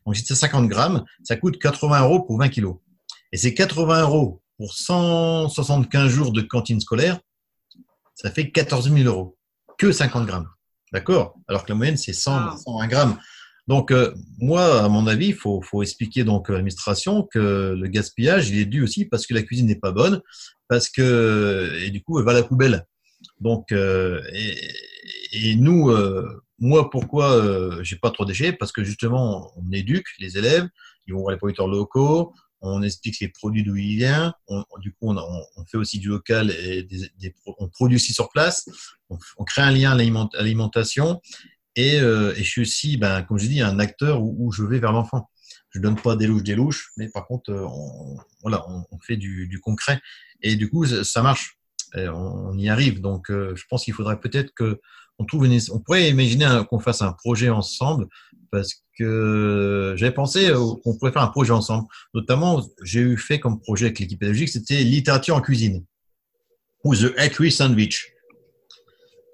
[0.04, 2.76] Donc, si c'est 50 grammes, ça coûte 80 euros pour 20 kilos.
[3.32, 7.20] Et ces 80 euros pour 175 jours de cantine scolaire,
[8.14, 9.36] ça fait 14 000 euros.
[9.78, 10.48] Que 50 grammes.
[10.92, 12.56] D'accord Alors que la moyenne, c'est 100, Ah.
[12.64, 13.18] 120 grammes.
[13.68, 17.88] Donc, euh, moi, à mon avis, il faut, faut expliquer donc à l'administration que le
[17.88, 20.20] gaspillage, il est dû aussi parce que la cuisine n'est pas bonne,
[20.68, 22.84] parce que, et du coup, elle va à la poubelle.
[23.40, 24.56] Donc, euh, et,
[25.32, 29.70] et nous, euh, moi, pourquoi euh, j'ai pas trop de déchets Parce que justement, on
[29.72, 30.68] éduque les élèves,
[31.06, 32.32] ils vont voir les producteurs locaux,
[32.62, 36.50] on explique les produits d'où ils viennent, on, du coup, on, fait aussi du local
[36.50, 36.86] et
[37.58, 38.68] on produit aussi sur place,
[39.10, 41.20] on, crée un lien à l'aliment- à l'alimentation
[41.76, 44.78] et, euh, et je suis aussi, ben, comme je dis, un acteur où, je vais
[44.78, 45.30] vers l'enfant.
[45.70, 49.16] Je donne pas des louches, des louches, mais par contre, euh, on, voilà, on, fait
[49.16, 50.00] du, concret
[50.42, 51.58] et du coup, ça marche.
[51.94, 53.00] On y arrive.
[53.00, 54.80] Donc, euh, je pense qu'il faudrait peut-être que
[55.72, 58.06] on pourrait imaginer qu'on fasse un projet ensemble
[58.50, 61.86] parce que j'avais pensé euh, qu'on pourrait faire un projet ensemble.
[62.14, 65.84] Notamment, j'ai eu fait comme projet avec l'équipe pédagogique, c'était littérature en cuisine
[66.84, 68.12] ou The Equi Sandwich.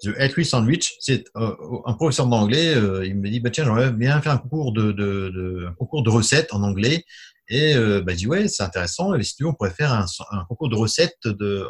[0.03, 2.73] The Equi Sandwich, c'est euh, un professeur d'anglais.
[2.75, 6.53] euh, il me dit bah tiens, j'aimerais bien faire un concours de, concours de recettes
[6.53, 7.03] en anglais.
[7.49, 9.15] Et euh, bah, je dis ouais, c'est intéressant.
[9.15, 10.05] Et si tu veux, on pourrait faire un,
[10.47, 11.17] concours de recettes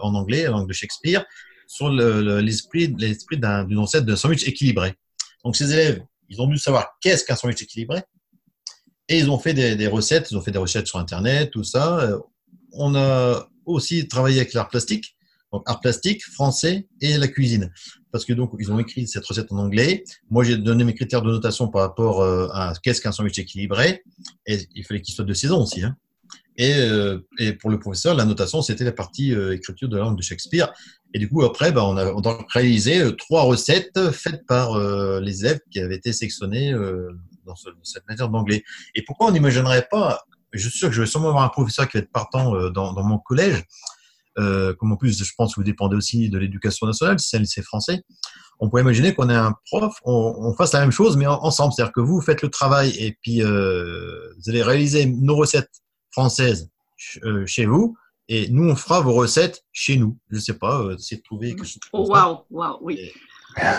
[0.02, 1.26] en anglais, en langue de Shakespeare,
[1.70, 2.88] sur le- le- l'esprit
[3.38, 4.96] d'un- d'une recette de sandwich équilibré.
[5.46, 8.02] Donc ces élèves, ils ont dû savoir qu'est-ce qu'un sandwich équilibré.
[9.08, 11.64] Et ils ont fait des, des recettes, ils ont fait des recettes sur Internet, tout
[11.64, 12.00] ça.
[12.00, 12.20] Euh,
[12.74, 15.16] On a aussi travaillé avec l'art plastique,
[15.52, 17.72] donc art plastique, français et la cuisine.
[18.12, 20.04] Parce que donc, ils ont écrit cette recette en anglais.
[20.30, 24.04] Moi, j'ai donné mes critères de notation par rapport euh, à qu'est-ce qu'un sandwich équilibré.
[24.48, 25.84] Et il fallait qu'il soit de saison aussi.
[25.84, 25.96] Hein.
[26.62, 30.04] Et, euh, et pour le professeur, la notation, c'était la partie euh, écriture de la
[30.04, 30.72] langue de Shakespeare.
[31.14, 34.74] Et du coup, après, bah, on, a, on a réalisé euh, trois recettes faites par
[34.74, 37.08] euh, les élèves qui avaient été sélectionnés euh,
[37.46, 38.64] dans, dans cette matière d'anglais.
[38.94, 41.88] Et pourquoi on n'imaginerait pas Je suis sûr que je vais sûrement avoir un professeur
[41.88, 43.64] qui va être partant dans, dans mon collège.
[44.36, 47.42] Comme en plus, je pense que vous dépendez aussi de l'éducation nationale, si c'est un
[47.42, 48.04] lycée français.
[48.60, 51.42] On pourrait imaginer qu'on ait un prof, on, on fasse la même chose, mais en-
[51.44, 51.74] ensemble.
[51.74, 55.70] C'est-à-dire que vous faites le travail et puis vous allez réaliser nos recettes
[56.12, 57.96] françaises ch- euh, chez vous,
[58.28, 60.18] et nous, on fera vos recettes chez nous.
[60.30, 61.80] Je sais pas, euh, essayer de trouver quelque chose.
[61.94, 62.96] Oh, waouh, waouh, oui.
[63.00, 63.14] Et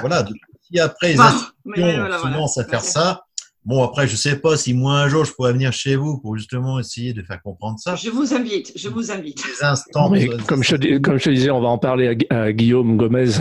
[0.01, 0.23] voilà.
[0.25, 2.45] donc, si après les Waouh, institutions voilà.
[2.57, 3.25] à faire ça,
[3.67, 6.35] Bon, après, je sais pas si moi un jour je pourrais venir chez vous pour
[6.37, 7.95] justement essayer de faire comprendre ça.
[7.95, 9.37] Je vous invite, je vous invite.
[9.37, 10.09] Des instants.
[10.09, 12.27] Mais comme, je, te dis- comme je te disais, on va en parler à, Gu-
[12.31, 13.33] à Guillaume Gomez.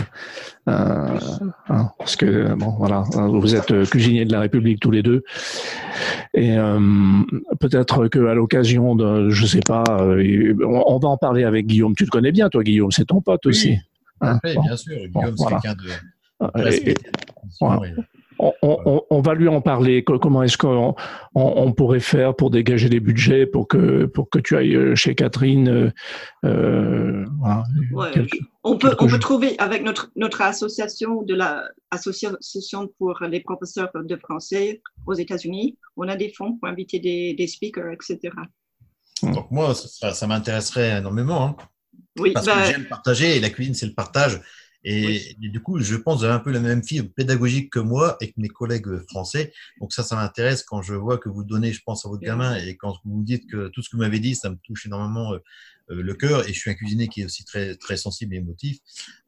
[0.68, 1.18] euh,
[1.70, 5.22] hein, parce que, bon, voilà, vous êtes euh, cuisiniers de la République tous les deux.
[6.34, 6.78] Et euh,
[7.58, 11.94] peut-être qu'à l'occasion de, je sais pas, euh, on, on va en parler avec Guillaume.
[11.96, 13.76] Tu le connais bien, toi, Guillaume, c'est ton pote Oui, aussi.
[14.20, 14.62] Hein, Oui, bon.
[14.64, 14.96] bien sûr.
[14.96, 15.60] Guillaume, voilà.
[15.62, 16.90] c'est quelqu'un de, et-.
[16.90, 16.94] Et-
[18.62, 20.02] on- on- on va lui en parler.
[20.04, 20.94] Co- Comment est-ce qu'on
[21.34, 24.94] on, on pourrait faire pour dégager des budgets pour que pour que tu ailles euh,
[24.94, 25.90] chez Catherine euh,
[26.44, 31.64] euh, voilà, Ouais, quelque- On peut, on peut trouver avec notre, notre association de la
[31.90, 37.34] association pour les professeurs de français aux États-Unis, on a des fonds pour inviter des,
[37.34, 38.18] des speakers, etc.
[39.22, 41.44] Donc moi, ça, m'intéresserait énormément.
[41.44, 41.56] hein.
[42.18, 44.40] Oui, parce ben, que j'aime partager et la cuisine, c'est le partage.
[44.84, 45.50] Et, Oui.
[45.50, 48.16] du coup, je pense que vous avez un peu la même fibre pédagogique que moi
[48.20, 49.52] et que mes collègues français.
[49.80, 52.56] Donc ça, ça m'intéresse quand je vois que vous donnez, je pense, à votre gamin
[52.56, 54.86] et quand vous me dites que tout ce que vous m'avez dit, ça me touche
[54.86, 55.38] énormément euh,
[55.90, 56.48] euh, le cœur.
[56.48, 58.78] Et je suis un cuisinier qui est aussi très, très sensible et émotif.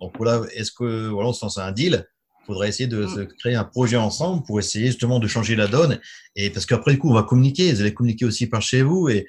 [0.00, 2.06] Donc voilà, est-ce que voilà, on se lance à un deal?
[2.40, 3.14] Il faudrait essayer de, Mm.
[3.16, 6.00] de créer un projet ensemble pour essayer justement de changer la donne.
[6.34, 7.72] Et parce qu'après, du coup, on va communiquer.
[7.72, 9.08] Vous allez communiquer aussi par chez vous.
[9.10, 9.26] Et,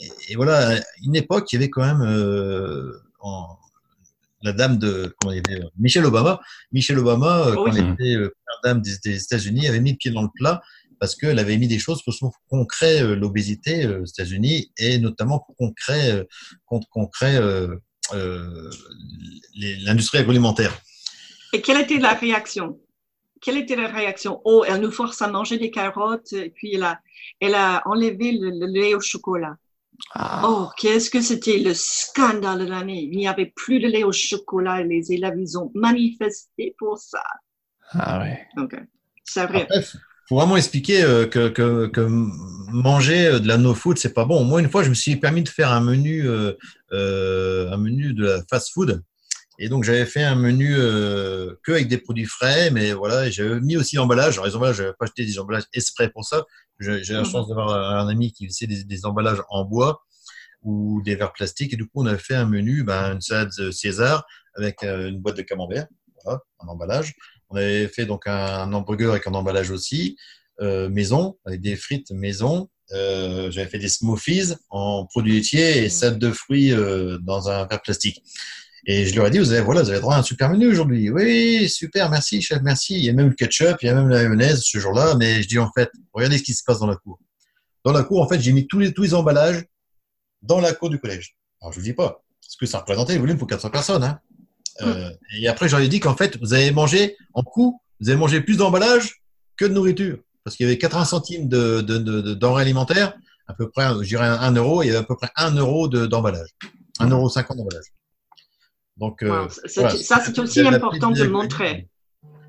[0.00, 3.56] et, et voilà, une époque, il y avait quand même euh, en,
[4.42, 6.40] la dame de comment il y avait, Michelle Obama.
[6.72, 7.70] Michelle Obama, euh, quand Oui.
[7.78, 8.34] elle était euh,
[8.64, 10.62] dame des, des États-Unis, avait mis le pied dans le plat
[10.98, 12.14] parce qu'elle avait mis des choses pour
[12.48, 16.24] qu'on crée euh, l'obésité euh, aux États-Unis et notamment pour qu'on crée, euh,
[16.66, 17.76] qu'on qu'on crée euh,
[18.14, 18.70] euh,
[19.54, 20.72] les- l'industrie agroalimentaire.
[21.52, 22.80] et quelle était la réaction?
[23.42, 24.40] Quelle était la réaction?
[24.44, 27.00] Oh, elle nous force à manger des carottes, et puis elle a,
[27.40, 29.56] elle a enlevé le, le lait au chocolat.
[30.14, 33.08] Ah, Oh, qu'est-ce que c'était le scandale de l'année.
[33.10, 36.98] Il n'y avait plus de lait au chocolat et les élèves, ils ont manifesté pour
[36.98, 37.22] ça.
[37.92, 38.46] ah ouais.
[38.56, 38.80] Donc, euh,
[39.24, 39.62] c'est vrai.
[39.62, 39.82] Après,
[40.28, 44.44] faut vraiment expliquer euh, que, que, que manger euh, de la no-food, c'est pas bon.
[44.44, 46.52] Moi, une fois, je me suis permis de faire un menu, euh,
[46.92, 49.02] euh, un menu de la fast-food.
[49.58, 53.60] Et donc, j'avais fait un menu euh, que avec des produits frais, mais voilà, j'avais
[53.60, 54.34] mis aussi l'emballage.
[54.34, 56.44] Alors, les emballages, j'avais pas acheté des emballages exprès pour ça.
[56.78, 57.24] J'ai la Mhm.
[57.26, 60.02] chance d'avoir un ami qui faisait des, des emballages en bois
[60.62, 61.72] ou des verres plastiques.
[61.72, 64.26] Et du coup, on avait fait un menu, ben, une salade César
[64.56, 65.86] avec euh, une boîte de camembert,
[66.24, 67.14] voilà, un emballage.
[67.50, 70.16] On avait fait donc un hamburger avec un emballage aussi,
[70.60, 72.68] euh, maison, avec des frites maison.
[72.92, 77.66] Euh, J'avais fait des smoothies en produits laitiers et salade de fruits euh, dans un
[77.66, 78.22] verre plastique.
[78.88, 80.68] Et je leur ai dit, vous avez, voilà, vous avez droit à un super menu
[80.68, 81.10] aujourd'hui.
[81.10, 82.94] Oui, super, merci, chef, merci.
[82.94, 85.16] Il y a même le ketchup, il y a même la mayonnaise ce jour-là.
[85.16, 87.18] Mais je dis, en fait, regardez ce qui se passe dans la cour.
[87.84, 89.64] Dans la cour, en fait, j'ai mis tous les, tous les emballages
[90.42, 91.36] dans la cour du collège.
[91.60, 94.04] Alors, je vous dis pas, ce que ça représentait le volume pour 400 personnes.
[94.04, 94.20] Hein.
[94.82, 98.40] Euh, et après, j'aurais dit qu'en fait, vous avez mangé, en coût, vous avez mangé
[98.40, 99.20] plus d'emballage
[99.56, 100.18] que de nourriture.
[100.44, 103.14] Parce qu'il y avait 80 centimes de, de, de, de denrées alimentaires,
[103.48, 105.88] à peu près, je dirais 1 euro, il y avait à peu près 1 euro
[105.88, 106.48] de- d'emballage.
[107.00, 107.86] 1 euro 50 d'emballage.
[108.96, 109.96] Donc, euh, Wow, c'est- voilà.
[109.96, 111.88] ça, c'est aussi important de le montrer.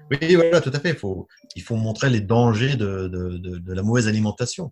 [0.09, 0.91] Oui, voilà, tout à fait.
[0.91, 4.71] Il faut, il faut montrer les dangers de, de, de, de la mauvaise alimentation.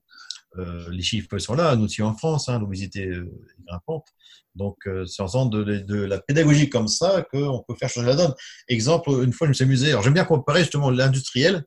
[0.58, 4.08] Euh, les chiffres sont là, nous aussi en France, hein, l'obésité euh, est grimpante.
[4.56, 5.62] Donc, euh, c'est en faisant de,
[6.06, 8.34] la pédagogie comme ça qu'on peut faire changer la donne.
[8.70, 9.90] Exemple, une fois, je me suis amusé.
[9.90, 11.66] Alors, j'aime bien comparer justement l'industriel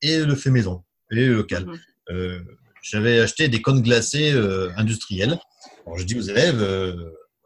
[0.00, 1.66] et le fait maison, et le local.
[1.66, 1.78] Mhm.
[2.12, 2.40] Euh,
[2.82, 4.32] J'avais acheté des cônes glacés
[4.74, 5.38] industriels.
[5.84, 6.64] Alors, je dis aux élèves,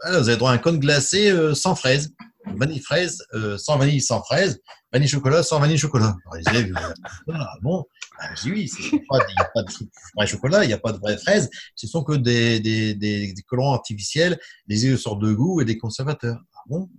[0.03, 2.13] voilà, vous avez droit à un cône glacé euh, sans fraises.
[2.57, 4.61] Vanille fraise, euh, sans vanille, sans fraise.
[4.93, 6.15] Vanille chocolat, sans vanille chocolat.
[6.27, 6.95] Alors, les élèves, disent,
[7.33, 7.85] ah, bon,
[8.19, 9.01] ah, je oui, il n'y
[9.39, 9.73] a pas de
[10.15, 11.49] vrai chocolat, il n'y a pas de vraie fraise.
[11.75, 14.39] Ce sont que des, des, des, des colorants artificiels,
[14.69, 16.39] des élixirs de goût et des conservateurs.
[16.55, 16.91] Ah bon?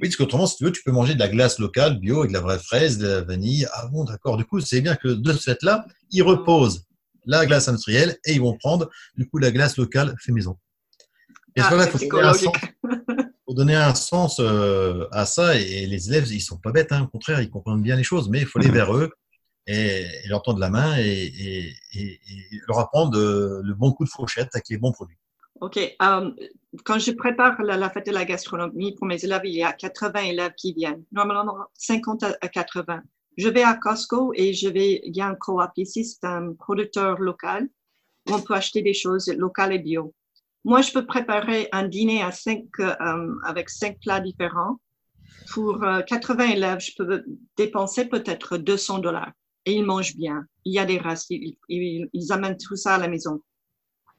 [0.00, 2.30] Oui, parce qu'autrement, si tu veux, tu peux manger de la glace locale, bio, avec
[2.30, 3.66] de la vraie fraise, de la vanille.
[3.72, 4.36] Ah bon, d'accord.
[4.36, 6.84] Du coup, c'est bien que de ce fait-là, ils reposent
[7.24, 10.56] la glace industrielle et ils vont prendre, du coup, la glace locale fait maison.
[11.56, 12.54] Et Ah, faut donner un sens
[13.46, 17.02] faut donner un sens euh, à ça et les élèves ils sont pas bêtes hein,
[17.04, 19.10] au contraire ils comprennent bien les choses mais il faut aller vers eux
[19.66, 23.92] et, et leur tendre la main et, et, et- et leur apprendre euh, le bon
[23.92, 25.16] coup de fourchette avec les bons produits.
[25.60, 25.76] OK.
[25.78, 26.30] euh,
[26.84, 29.72] quand je prépare la, la fête de la gastronomie pour mes élèves, il y a
[29.72, 31.02] 80 élèves qui viennent.
[31.10, 33.02] Normalement, 50 à à 80.
[33.36, 36.52] Je vais à Costco et je vais, il y a un coop ici, c'est un
[36.54, 37.68] producteur local
[38.28, 40.14] où on peut acheter des choses locales et bio.
[40.68, 44.76] Moi, je peux préparer un dîner à cinq, euh, avec cinq plats différents.
[45.54, 47.24] Pour euh, 80 élèves, je peux
[47.56, 49.32] dépenser peut-être 200 dollars.
[49.64, 50.44] Et ils mangent bien.
[50.66, 51.30] Il y a des restes.
[51.30, 53.40] Ils, amènent tout ça à la maison.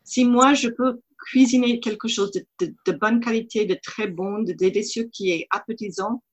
[0.03, 5.07] Si moi, je peux cuisiner quelque chose de, bonne qualité, de très bon, de délicieux,
[5.13, 6.23] qui est appétissant,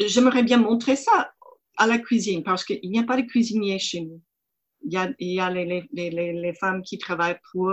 [0.00, 1.32] j'aimerais bien montrer ça
[1.78, 4.20] à la cuisine parce qu'il n'y a pas de cuisinier chez nous.
[4.84, 7.72] il y a, il y a les, les, les, les- les femmes qui travaillent pour.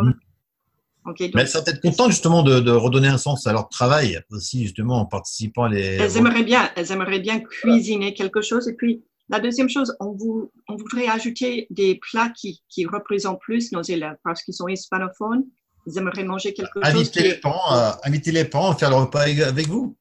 [1.06, 4.22] Donc Mais elles sont peut-être contentes justement de, de redonner un sens à leur travail
[4.32, 5.82] aussi, justement, en participant à les.
[5.96, 8.68] elles aimeraient bien, elles aimeraient bien cuisiner quelque chose.
[8.68, 13.40] Et puis, la deuxième chose, on, vous, on voudrait ajouter des plats qui, qui représentent
[13.40, 15.46] plus nos élèves parce qu'ils sont hispanophones.
[15.86, 17.42] Ils aimeraient manger quelque chose Invitez les est.
[17.42, 19.96] parents, à, invitez les parents à faire le repas avec vous.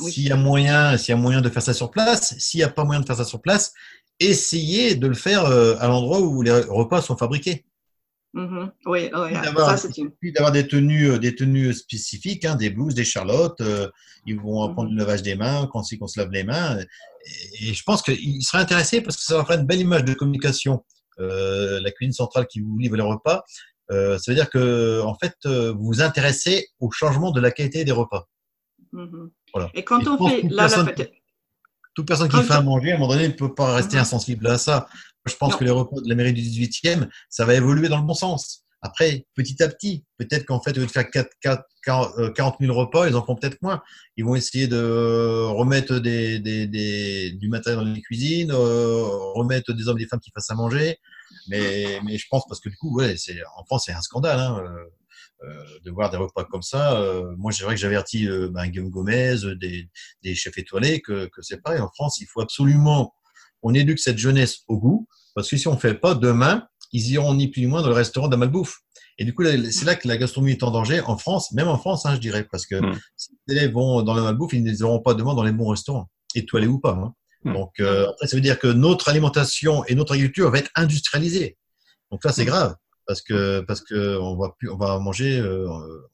[0.00, 0.12] Oui.
[0.12, 2.64] S'il y a moyen, s'il y a moyen de faire ça sur place, s'il n'y
[2.64, 3.72] a pas moyen de faire ça sur place,
[4.20, 7.64] essayez de le faire euh, à l'endroit où les repas sont fabriqués.
[8.36, 8.70] Mhm.
[8.84, 10.10] Oui, oui, D'avoir- ça c'est une.
[10.10, 13.60] Puis d'avoir des tenues, euh, des tenues spécifiques, hein, des blouses, des charlottes.
[13.62, 13.88] euh,
[14.26, 16.78] ils vont apprendre le lavage des mains, quand qu'on se lave les mains.
[17.60, 20.04] Et, et je pense qu'ils seraient intéressés parce que ça leur ferait une belle image
[20.04, 20.84] de communication.
[21.18, 23.42] Euh, la cuisine centrale qui vous livre les repas,
[23.90, 27.84] euh, ça veut dire que en fait, vous vous intéressez au changement de la qualité
[27.84, 28.28] des repas.
[28.92, 29.30] Mhm.
[29.54, 29.70] Voilà.
[29.74, 30.92] Et quand Et on fait la personne-
[31.94, 33.96] Toute personne qui Quand fait à manger, à un moment donné, ne peut pas rester
[33.96, 34.02] Mhm.
[34.02, 34.86] insensible à ça.
[35.26, 35.58] Je pense Non.
[35.58, 38.62] que les repas de la mairie du 18e, ça va évoluer dans le bon sens.
[38.82, 41.64] Après, petit à petit, peut-être qu'en fait, au lieu de faire 4, 4,
[42.34, 43.82] 40 000 repas, ils en font peut-être moins.
[44.16, 49.02] Ils vont essayer de remettre des, des, des- du matériel dans les cuisines, euh,
[49.34, 50.98] remettre des hommes et des femmes qui fassent à manger.
[51.48, 54.38] Mais, mais je pense parce que du coup, ouais, c'est, en France, c'est un scandale.
[54.38, 54.84] Hein, euh,
[55.44, 56.98] euh, de voir des repas comme ça.
[56.98, 59.86] Euh, moi, c'est vrai que j'avertis euh, ben, Guillaume Gomez, des,
[60.22, 61.80] des chefs étoilés, que, que c'est pareil.
[61.80, 63.12] En France, il faut absolument
[63.66, 67.10] on éduque cette jeunesse au goût, parce que si on ne fait pas, demain, ils
[67.10, 68.78] iront ni plus ni moins dans le restaurant de la malbouffe.
[69.18, 71.78] Et du coup, c'est là que la gastronomie est en danger, en France, même en
[71.78, 72.98] France, hein, je dirais, parce que Mm.
[73.16, 75.52] si les élèves vont dans la malbouffe, ils ne les auront pas demain dans les
[75.52, 76.92] bons restaurants, étoilés ou pas.
[76.92, 77.12] hein.
[77.44, 77.52] Mm.
[77.54, 81.56] Donc, euh, après, ça veut dire que notre alimentation et notre agriculture va être industrialisée.
[82.10, 82.52] Donc là, c'est Mm.
[82.52, 85.66] grave, parce que parce que on va plus, on va manger, euh,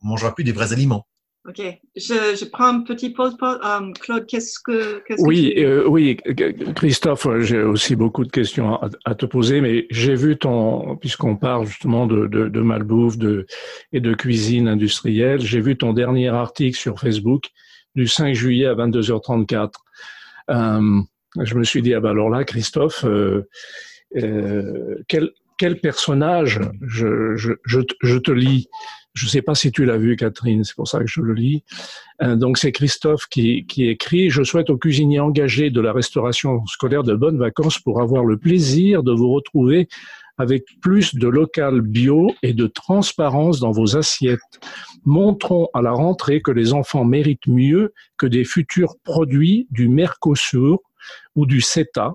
[0.03, 1.07] on mangera plus des vrais aliments.
[1.49, 1.61] Ok,
[1.97, 3.37] je, je prends une petite pause.
[3.43, 5.01] Euh, Claude, qu'est-ce que.
[5.07, 6.17] qu'est-ce que Oui, tu- euh, oui,
[6.77, 11.35] Christophe, j'ai aussi beaucoup de questions à, à te poser, mais j'ai vu ton, puisqu'on
[11.37, 13.47] parle justement de, de, de malbouffe de,
[13.93, 17.47] et de cuisine industrielle, j'ai vu ton dernier article sur Facebook
[17.97, 19.73] du 5 juillet à 22h34.
[20.51, 21.01] Euh,
[21.41, 23.49] je me suis dit, ah ben alors là, Christophe, euh,
[24.17, 28.69] euh, quel, quel personnage je, je, je te lis
[29.15, 31.35] je ne sais pas si tu l'as vu, Catherine, c'est pour ça que je le
[31.35, 31.65] lis.
[32.23, 36.65] Euh, donc c'est Christophe qui, qui écrit Je souhaite aux cuisiniers engagés de la restauration
[36.67, 39.89] scolaire de bonnes vacances pour avoir le plaisir de vous retrouver
[40.39, 44.41] avec plus de local bio et de transparence dans vos assiettes.
[45.05, 50.81] Montrons à la rentrée que les enfants méritent mieux que des futurs produits du Mercosur
[51.35, 52.15] ou du CETA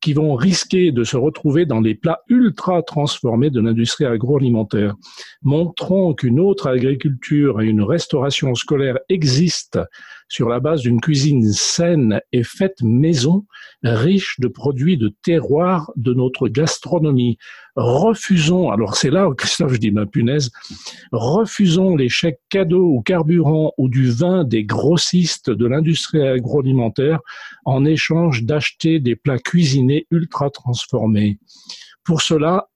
[0.00, 4.94] qui vont risquer de se retrouver dans les plats ultra transformés de l'industrie agroalimentaire.
[5.42, 9.84] Montrons qu'une autre agriculture et une restauration scolaire existent
[10.28, 13.46] sur la base d'une cuisine saine et faite maison,
[13.82, 17.38] riche de produits de terroir de notre gastronomie.
[17.76, 20.50] Refusons, alors c'est là, Christophe, je dis ma punaise,
[21.12, 27.20] refusons les chèques cadeaux ou carburant ou du vin des grossistes de l'industrie agroalimentaire
[27.64, 31.38] en échange d'acheter des plats cuisinés ultra transformés.
[32.04, 32.68] Pour cela,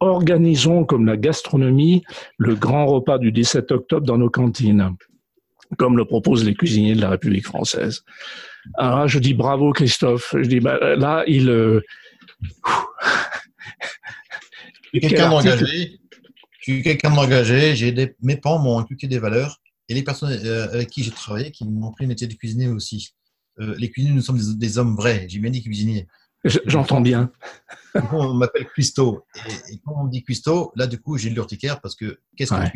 [0.00, 2.02] organisons comme la gastronomie
[2.38, 4.96] le grand repas du 17 octobre dans nos cantines,
[5.78, 8.02] comme le proposent les cuisiniers de la République française.
[8.74, 10.34] Alors là, je dis bravo Christophe.
[10.38, 11.48] Je dis bah, là, il.
[11.48, 11.80] euh,
[15.00, 16.00] quelqu'un d'engagé.
[16.58, 17.74] Je suis quelqu'un d'engagé.
[17.76, 21.10] J'ai des, mes parents m'ont inculqué des valeurs et les personnes euh, avec qui j'ai
[21.10, 23.10] travaillé qui m'ont pris le métier de cuisinier aussi.
[23.60, 25.26] Euh, les cuisiniers, nous sommes des, des hommes vrais.
[25.28, 26.06] J'ai bien dit cuisinier.
[26.44, 27.30] je- J'entends bien.
[28.12, 29.24] On m'appelle cuistot.
[29.68, 32.20] Et, et quand on me dit cuistot, là, du coup, j'ai de l'urticaire parce que
[32.36, 32.70] qu'est-ce qu'un Ouais.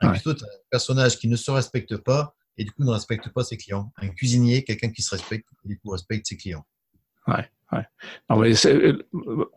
[0.00, 0.18] Un Ouais.
[0.22, 3.56] c'est un personnage qui ne se respecte pas et du coup ne respecte pas ses
[3.56, 3.92] clients.
[3.96, 6.66] Un cuisinier, quelqu'un qui se respecte et du coup respecte ses clients.
[8.30, 8.98] Non, mais euh,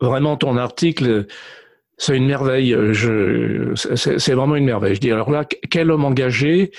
[0.00, 1.26] vraiment, ton article,
[1.96, 2.76] c'est une merveille.
[2.92, 4.94] Je, c'est, vraiment une merveille.
[4.94, 6.72] Je dis, alors là, quel homme engagé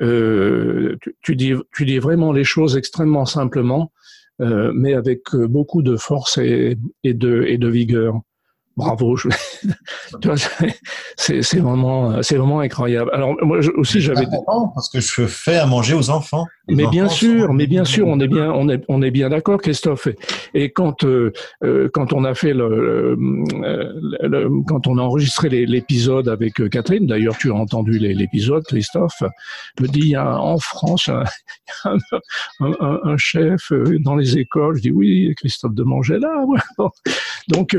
[0.00, 3.92] euh, tu, tu dis, tu dis vraiment les choses extrêmement simplement,
[4.40, 8.20] euh, mais avec euh, beaucoup de force et, et, de, et de vigueur.
[8.76, 9.16] Bravo.
[9.16, 9.28] Je-
[10.20, 10.36] tu vois,
[11.16, 13.10] c'est, c'est vraiment, c'est vraiment incroyable.
[13.14, 14.26] Alors moi je- aussi, j'avais.
[14.74, 16.46] parce que je fais à manger aux enfants.
[16.68, 19.10] Les Mais bien sûr, sont- mais bien sûr, on est bien, on est, on est
[19.12, 20.08] bien d'accord, Christophe.
[20.52, 21.32] Et, quand, euh,
[21.64, 26.68] euh, quand on a fait le, le- le- quand on a enregistré l'épisode avec euh,
[26.68, 29.22] Catherine, d'ailleurs, tu as entendu l'épisode, Christophe,
[29.80, 31.22] me dit, il y a en France un,
[31.84, 34.76] un, un- un chef euh, dans les écoles.
[34.76, 36.28] Je dis oui, Christophe de Mangela.
[37.48, 37.76] Donc,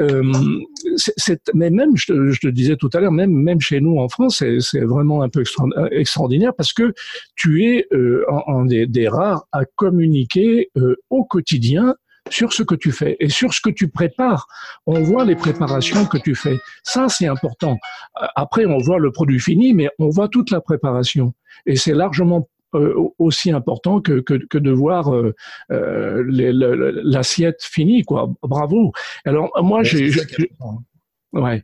[0.00, 4.42] euh, euh, mais même, je te, disais tout à l'heure, même, chez nous en France,
[4.60, 6.92] c'est, vraiment un peu extra- extraordinaire parce que
[7.36, 11.94] tu es euh, en, en des, rares à communiquer euh, au quotidien
[12.28, 14.46] sur ce que tu fais et sur ce que tu prépares.
[14.86, 16.58] On voit les préparations que tu fais.
[16.82, 17.78] Ça, c'est important.
[18.14, 21.32] Après, on voit le produit fini, mais on voit toute la préparation.
[21.66, 22.59] Et c'est largement euh,
[23.18, 25.34] aussi important que, que, que de voir euh,
[25.72, 26.24] euh,
[27.04, 28.30] l'assiette finie, quoi.
[28.42, 28.92] Bravo.
[29.24, 30.10] Alors, moi, Ouais, j'ai,
[30.60, 30.78] hein.
[31.32, 31.62] Ouais.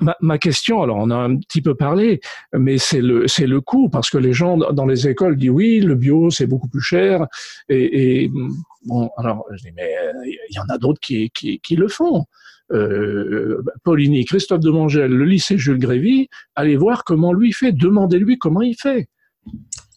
[0.00, 2.20] Ma, ma question, alors on a un petit peu parlé,
[2.52, 5.78] mais c'est le c'est le coût parce que les gens dans les écoles disent oui,
[5.78, 7.26] le bio c'est beaucoup plus cher
[7.68, 8.30] et, et
[8.86, 11.86] bon alors je dis mais euh, il y en a d'autres qui, qui qui le
[11.86, 12.24] font.
[12.72, 18.62] Euh, Pauline, Christophe Demangel, le lycée Jules Grévy, allez voir comment lui fait, demandez-lui comment
[18.62, 19.08] il fait.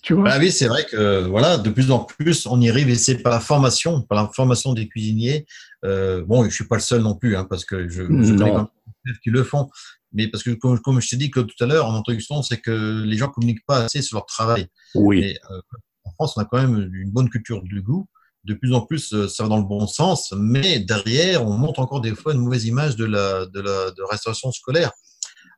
[0.01, 2.89] Tu vois Bah oui, c'est vrai que voilà, de plus en plus, on y arrive
[2.89, 5.45] et c'est par la formation, par la formation des cuisiniers.
[5.85, 8.51] Euh, bon, je suis pas le seul non plus, hein, parce que je, je connais
[8.51, 8.69] quand
[9.05, 9.69] même qui le font.
[10.13, 13.03] Mais parce que comme, comme je t'ai dit tout à l'heure en introduction, c'est que
[13.05, 14.67] les gens communiquent pas assez sur leur travail.
[14.95, 15.19] Oui.
[15.23, 15.61] Et, euh,
[16.03, 18.07] en France, on a quand même une bonne culture du goût.
[18.43, 21.79] De plus en plus, euh, ça va dans le bon sens, mais derrière, on montre
[21.79, 24.91] encore des fois une mauvaise image de la, de la de restauration scolaire.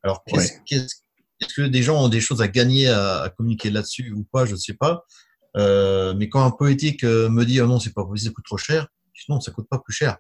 [0.04, 0.96] Alors, qu'est-ce, qu'est-ce-
[1.44, 4.46] est-ce que des gens ont des choses à gagner à, communiquer là-dessus ou pas?
[4.46, 5.06] Je ne sais pas.
[5.56, 8.46] Euh, mais quand un poétique euh, me dit oh non, c'est pas possible, ça coûte
[8.46, 10.18] trop cher, je dis non, ça coûte pas plus cher.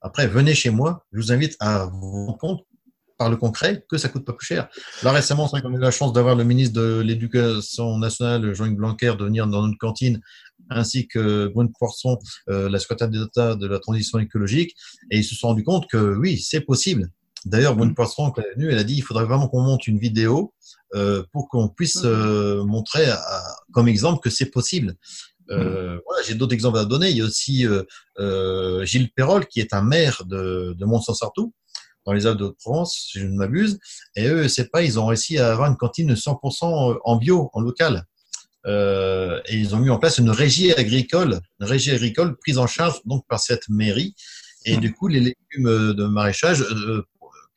[0.00, 2.64] Après, venez chez moi, je vous invite à vous rendre compte
[3.18, 4.68] par le concret que ça coûte pas plus cher.
[5.02, 9.14] Là récemment, qu'on a eu la chance d'avoir le ministre de l'Éducation nationale, Jean-Yves Blanquer,
[9.18, 10.20] de venir dans notre cantine,
[10.70, 14.76] ainsi que Brune Poisson, euh, la secrétaire d'État de la transition écologique,
[15.10, 17.10] et ils se sont rendus compte que oui, c'est possible.
[17.44, 19.86] D'ailleurs, Brune Poisson, quand elle est venue, elle a dit il faudrait vraiment qu'on monte
[19.86, 20.54] une vidéo
[20.94, 24.94] euh, pour qu'on puisse euh, montrer à- comme exemple que c'est possible.
[25.50, 27.10] Euh, voilà, J'ai d'autres exemples à donner.
[27.10, 27.64] Il y a aussi
[28.84, 31.54] Gilles Perrol, qui est un maire de, de Mont-Saint-Sartoux,
[32.04, 33.78] dans les Alpes de Provence, si je ne m'abuse.
[34.14, 37.60] Et eux, c'est pas, ils ont réussi à avoir une cantine 100% en bio, en
[37.60, 38.04] local.
[38.66, 43.00] Et ils ont mis en place une régie agricole, une régie agricole prise en charge
[43.06, 44.14] donc par cette mairie.
[44.66, 46.62] Et du coup, les légumes de maraîchage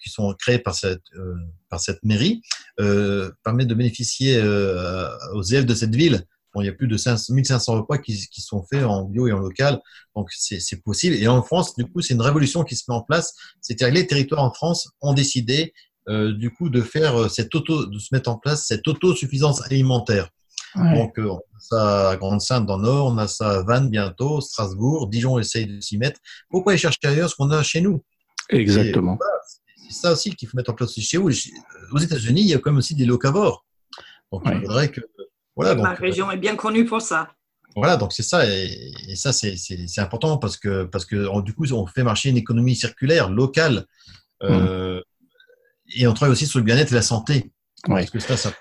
[0.01, 1.35] qui sont créés par cette, euh,
[1.69, 2.41] par cette mairie
[2.79, 6.23] euh, permettent de bénéficier euh, aux élèves de cette ville.
[6.53, 9.27] Bon, il y a plus de 5, 1500 repas qui, qui sont faits en bio
[9.27, 9.79] et en local,
[10.15, 11.15] donc c'est possible.
[11.15, 13.33] Et en France, du coup, c'est une révolution qui se met en place.
[13.61, 15.73] C'est-à-dire que les territoires en France ont décidé
[16.09, 20.29] euh, du coup de faire cette auto, de se mettre en place cette autosuffisance alimentaire.
[20.75, 20.93] Ouais.
[20.95, 23.89] Donc, euh, on a ça à Grande-Sainte dans le Nord, on a ça à Vannes
[23.89, 26.19] bientôt, Strasbourg, Dijon essaye de s'y mettre.
[26.49, 28.03] Pourquoi aller chercher ailleurs ce qu'on a chez nous?
[28.49, 29.17] Exactement.
[29.91, 31.29] Ça aussi qu'il faut mettre en place aussi chez vous.
[31.91, 33.65] Aux États-Unis, il y a quand même aussi des locavores.
[34.31, 34.53] Donc, Ouais.
[34.55, 35.01] il faudrait que.
[35.55, 37.33] Voilà, donc, Ma région est bien connue pour ça.
[37.75, 39.57] voilà, donc c'est ça, et, et ça c'est-
[39.99, 43.85] important parce que parce que on- du coup on fait marcher une économie circulaire locale
[44.43, 45.01] euh,
[45.95, 47.51] et on travaille aussi sur le bien-être et la santé.
[47.87, 48.01] Ouais.
[48.01, 48.53] Parce que ça, ça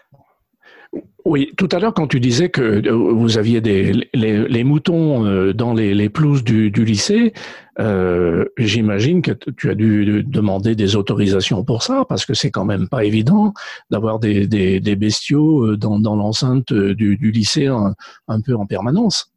[1.25, 5.25] Oui, tout à l'heure, quand tu disais que euh, vous aviez des, les, les moutons
[5.27, 7.33] euh, dans les, les pelouses du, du lycée,
[7.79, 12.65] euh, j'imagine que tu as dû demander des autorisations pour ça, parce que c'est quand
[12.65, 13.53] même pas évident
[13.91, 17.95] d'avoir des, des, des bestiaux dans, dans l'enceinte du, du lycée un,
[18.27, 19.31] un peu en permanence.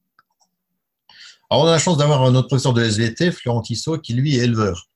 [1.52, 4.44] Alors on a la chance d'avoir notre professeur de SVT, Florent Tissot, qui lui est
[4.46, 4.88] éleveur,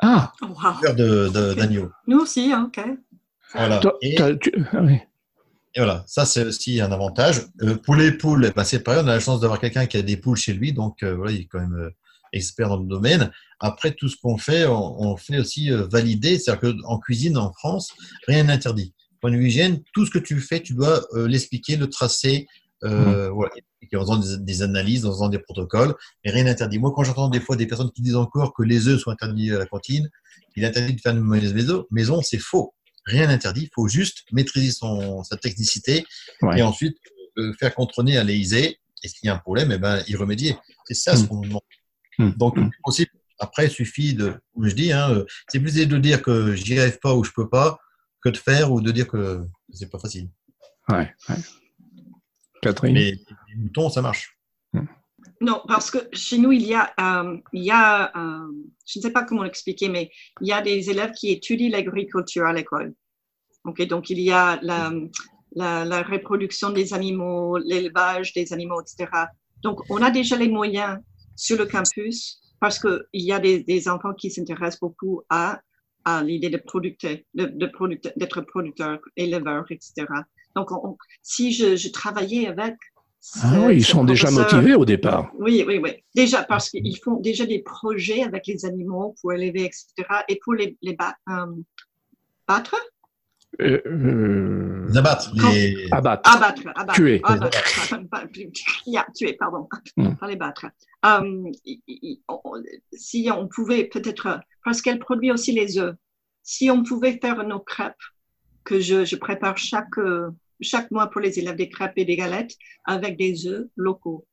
[0.00, 0.72] Ah, Oh, Wow.
[0.82, 1.90] éleveur de- de- d'agneaux.
[2.08, 2.84] Nous aussi, hein, ok.
[3.54, 3.78] Voilà.
[3.78, 4.96] toi, Et, t'as- tu- ah oui.
[5.74, 7.42] Et voilà, ça c'est aussi un avantage.
[7.62, 9.96] Euh, pour les poules, eh ben, c'est pareil, on a la chance d'avoir quelqu'un qui
[9.96, 11.90] a des poules chez lui, donc euh, voilà, il est quand même euh,
[12.32, 13.30] expert dans le domaine.
[13.60, 17.92] Après, tout ce qu'on fait, on, on fait aussi valider, c'est-à-dire qu'en cuisine en France,
[18.26, 18.92] rien n'est interdit.
[19.20, 22.46] Point de vue hygiène, tout ce que tu fais, tu dois l'expliquer, le tracer,
[22.84, 23.52] euh, voilà,
[23.90, 25.94] et en faisant des, des analyses, en faisant des protocoles,
[26.24, 26.78] mais rien n'est interdit.
[26.78, 29.52] Moi, quand j'entends des fois des personnes qui disent encore que les œufs sont interdits
[29.52, 30.08] à la cantine,
[30.56, 32.74] il est interdit de faire une mayonnaise maison, maison c'est faux.
[33.04, 36.04] Rien n'interdit, il faut juste maîtriser son, sa technicité
[36.42, 36.58] Ouais.
[36.58, 36.96] et ensuite
[37.38, 38.52] euh, faire contrôler à l'EISE.
[38.54, 40.56] Et s'il y a un problème, eh ben, y remédier.
[40.84, 41.28] C'est ça ce Mm.
[41.28, 41.62] qu'on nous demande.
[42.18, 42.30] Mm.
[42.36, 42.70] Donc, Mm.
[42.72, 43.10] c'est possible.
[43.40, 46.78] Après, il suffit de, comme je dis, hein, euh, c'est plus de dire que j'y
[46.78, 47.78] arrive pas ou je peux pas
[48.22, 50.28] que de faire ou de dire que c'est pas facile.
[50.88, 51.36] Ouais, ouais.
[52.60, 52.94] Catherine?
[52.94, 53.10] Mais
[53.48, 54.31] les moutons, ça marche.
[55.42, 58.46] Non, parce que chez nous, il y a, euh, il y a euh,
[58.86, 60.08] je ne sais pas comment l'expliquer, mais
[60.40, 62.94] il y a des élèves qui étudient l'agriculture à l'école.
[63.64, 64.92] Ok, donc il y a la,
[65.56, 69.10] la, la reproduction des animaux, l'élevage des animaux, etc.
[69.64, 70.98] Donc, on a déjà les moyens
[71.34, 75.60] sur le campus parce qu'il y a des, des enfants qui s'intéressent beaucoup à,
[76.04, 77.70] à l'idée de producteur, de, de
[78.16, 80.06] d'être producteur, éleveur, etc.
[80.54, 82.76] Donc, on- si je, je travaillais avec
[83.42, 85.30] Ah oui, ils sont déjà motivés au départ.
[85.38, 85.90] oui, oui, oui.
[86.14, 89.86] Déjà, parce qu'ils font déjà des projets avec les animaux pour élever, etc.
[90.28, 91.46] Et pour les, les ba- euh,
[92.48, 92.74] battre,
[93.60, 95.86] Euh, euh, Les abattre, les...
[95.92, 96.34] abattre.
[96.36, 96.94] Abattre, abattre.
[96.94, 97.20] Tuer.
[97.22, 97.58] Abattre.
[98.86, 99.68] Yeah, tuer, pardon.
[99.96, 100.14] Hmm.
[100.16, 100.66] Pas les battre.
[101.04, 102.62] Euh, i- i- on-
[102.92, 105.94] si on pouvait peut-être, parce qu'elle produit aussi les œufs,
[106.42, 107.94] si on pouvait faire nos crêpes,
[108.64, 110.30] que je, je prépare chaque, euh,
[110.62, 112.54] chaque mois pour les élèves des crêpes et des galettes
[112.84, 114.26] avec des œufs locaux.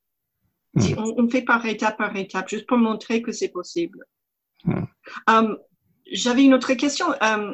[0.77, 4.05] Si on, on fait par étape par étape, juste pour montrer que c'est possible.
[4.63, 4.84] Hmm.
[5.30, 5.55] Euh,
[6.11, 7.07] J'avais une autre question.
[7.23, 7.53] Euh,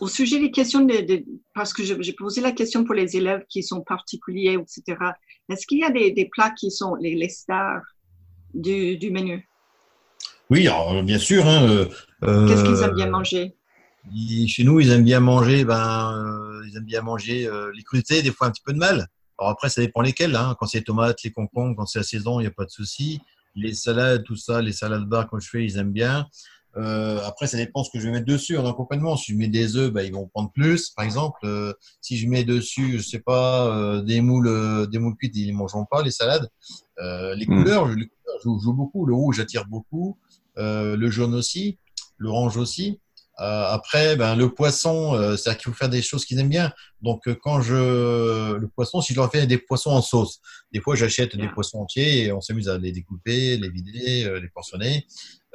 [0.00, 1.24] au sujet des questions, de, de-
[1.54, 4.98] parce que j'ai posé la question pour les élèves qui sont particuliers, etc.
[5.48, 7.82] Est-ce qu'il y a des, des plats qui sont les, les stars
[8.52, 9.48] du, du menu?
[10.50, 11.46] Oui, alors, bien sûr.
[11.46, 11.86] Hein,
[12.24, 13.54] euh, Qu'est-ce qu'ils aiment bien manger?
[14.12, 17.82] Ils- Chez nous, ils aiment bien manger, ben, euh, ils aiment bien manger euh, les
[17.82, 19.08] crudités, des fois un petit peu de mal.
[19.38, 20.34] Alors après, ça dépend lesquels.
[20.36, 20.56] Hein.
[20.58, 22.70] Quand c'est les tomates, les concombres, quand c'est la saison, il n'y a pas de
[22.70, 23.20] souci.
[23.54, 26.26] Les salades, tout ça, les salades bar quand je fais, ils aiment bien.
[26.78, 29.14] Euh, après, ça dépend ce que je vais mettre dessus en accompagnement.
[29.16, 30.88] Si je mets des œufs, ben, ils vont prendre plus.
[30.90, 35.16] Par exemple, Euh, si je mets dessus, je sais pas, euh, des moules, des moules
[35.16, 36.48] cuites, ils ne mangeront pas les salades.
[36.98, 37.56] Les Mm.
[37.62, 39.04] couleurs, les couleurs jouent, jouent beaucoup.
[39.06, 40.16] Le rouge attire beaucoup,
[40.56, 41.78] le jaune aussi,
[42.16, 43.00] l'orange aussi.
[43.40, 46.70] Euh, après, ben, le poisson, euh, c'est-à-dire qu'il faut faire des choses qu'ils aiment bien.
[47.00, 50.80] Donc, euh, quand je le poisson, si je leur fais des poissons en sauce, des
[50.80, 51.52] fois j'achète des Yeah.
[51.52, 55.06] poissons entiers et on s'amuse à les découper, les vider, euh, les portionner.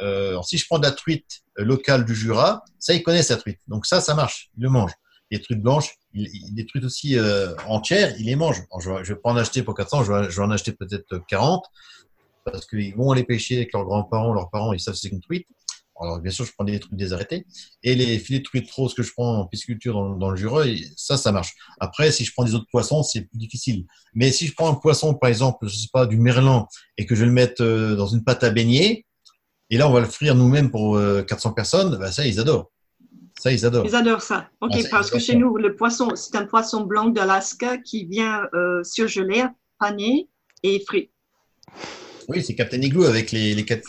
[0.01, 3.37] Euh, alors, si je prends de la truite locale du Jura, ça ils connaissent la
[3.37, 3.59] truite.
[3.67, 4.93] Donc ça, ça marche, ils le mangent.
[5.29, 8.63] Les truites blanches, les truites aussi euh, entières, ils les mangent.
[8.79, 10.71] Je, vais- je vais pas en acheter pour 400, je vais, je vais en acheter
[10.71, 11.63] peut-être 40
[12.43, 15.47] parce qu'ils vont aller pêcher avec leurs grands-parents, leurs parents, ils savent c'est qu'une truite.
[15.99, 17.45] Alors, bien sûr, je prends des trucs désarrêtés.
[17.83, 20.67] Et les filets de truite roses que je prends en pisciculture dans, dans le Jura,
[20.67, 21.53] et ça, ça marche.
[21.79, 23.85] Après, si je prends des autres poissons, c'est plus difficile.
[24.13, 26.67] Mais si je prends un poisson, par exemple, je sais pas, du merlan,
[26.97, 29.05] et que je vais le mettre euh, dans une pâte à beignet,
[29.69, 32.71] et là, on va le frire nous-mêmes pour euh, 400 personnes, bah, ça, ils adorent.
[33.39, 33.85] Ça, ils adorent.
[33.85, 34.49] Ils adorent ça.
[34.61, 38.47] OK, Ah, parce que chez nous, le poisson, c'est un poisson blanc d'Alaska qui vient
[38.53, 39.45] euh, surgelé,
[39.79, 40.29] pané
[40.63, 41.11] et frit.
[42.27, 43.87] Oui, c'est Captain Igloo avec les, les, quatre,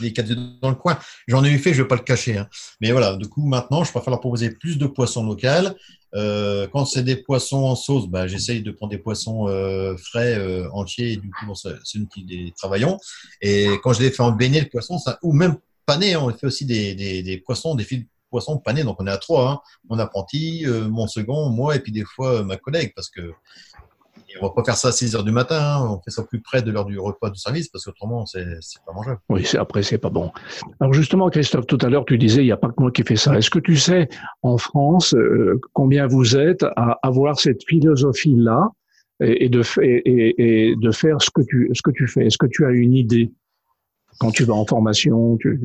[0.62, 0.98] dans le coin.
[1.26, 2.38] J'en ai eu fait, je ne vais pas le cacher.
[2.38, 2.48] hein.
[2.80, 5.74] Mais voilà, du coup, maintenant, je préfère leur proposer plus de poissons locaux.
[6.14, 10.38] Euh, quand c'est des poissons en sauce, bah, j'essaye de prendre des poissons euh, frais,
[10.38, 12.98] euh, entiers, du coup, c'est nous qui les travaillons.
[13.42, 16.46] Et quand je les fais en beignet, le poisson, ou même pané, hein, on fait
[16.46, 18.84] aussi des, poissons, des fils de poissons panés.
[18.84, 19.50] Donc, on est à trois.
[19.50, 19.60] Hein.
[19.88, 23.32] Mon apprenti, mon second, moi, et puis des fois, ma collègue, parce que
[24.40, 25.88] on va pas faire ça à 6 heures du matin, hein.
[25.90, 28.44] on fait ça plus près de l'heure du repas du service, parce qu'autrement, c'est
[28.86, 29.18] pas mangeable.
[29.28, 30.30] Oui, après, c'est pas bon.
[30.80, 33.02] Alors justement, Christophe, tout à l'heure, tu disais, il n'y a pas que moi qui
[33.02, 33.36] fais ça.
[33.36, 34.08] Est-ce que tu sais,
[34.42, 38.68] en France, euh, combien vous êtes à avoir cette philosophie-là
[39.20, 42.06] et, et de, fa- et, et- et de faire ce que tu, ce que tu
[42.06, 42.26] fais?
[42.26, 43.32] Est-ce que tu as une idée
[44.20, 45.60] quand tu vas en formation tu...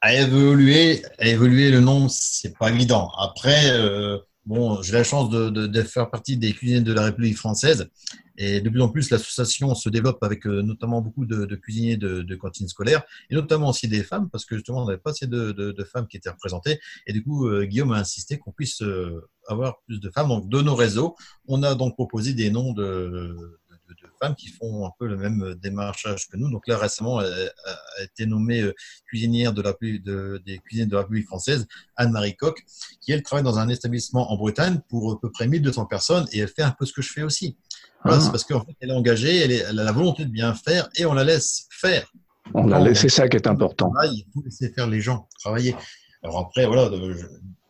[0.00, 3.10] À évoluer, à évoluer le nombre, c'est pas évident.
[3.18, 7.02] Après, euh, bon, j'ai la chance de, de, de faire partie des cuisiniers de la
[7.02, 7.90] République française.
[8.38, 11.96] Et de plus en plus, l'association se développe avec euh, notamment beaucoup de, de cuisiniers
[11.96, 15.26] de, cantines scolaires, et notamment aussi des femmes, parce que justement, on n'avait pas assez
[15.26, 16.78] de femmes qui étaient représentées.
[17.06, 20.28] Et du coup, euh, Guillaume a insisté qu'on puisse euh, avoir plus de femmes.
[20.28, 21.16] Donc, de nos réseaux,
[21.48, 23.58] on a donc proposé des noms de,
[23.88, 26.50] de, de femmes qui font un peu le même démarchage que nous.
[26.50, 27.70] Donc là, récemment, elle a,
[28.00, 28.74] a été nommée euh,
[29.06, 31.66] cuisinière de la, de, des cuisiniers de la République française,
[31.96, 32.62] Anne-Marie Coq,
[33.00, 36.38] qui elle travaille dans un établissement en Bretagne pour à peu près 1200 personnes et
[36.40, 37.56] elle fait un peu ce que je fais aussi.
[38.04, 38.20] Voilà, Ah.
[38.20, 40.54] C'est parce qu'en fait, elle est engagée, elle, est, elle, a la volonté de bien
[40.54, 42.10] faire et on la laisse faire.
[42.54, 43.92] On a laissé ça qui est important.
[44.04, 45.74] Il faut laisser faire les gens travailler.
[46.22, 47.16] Alors après, voilà, de,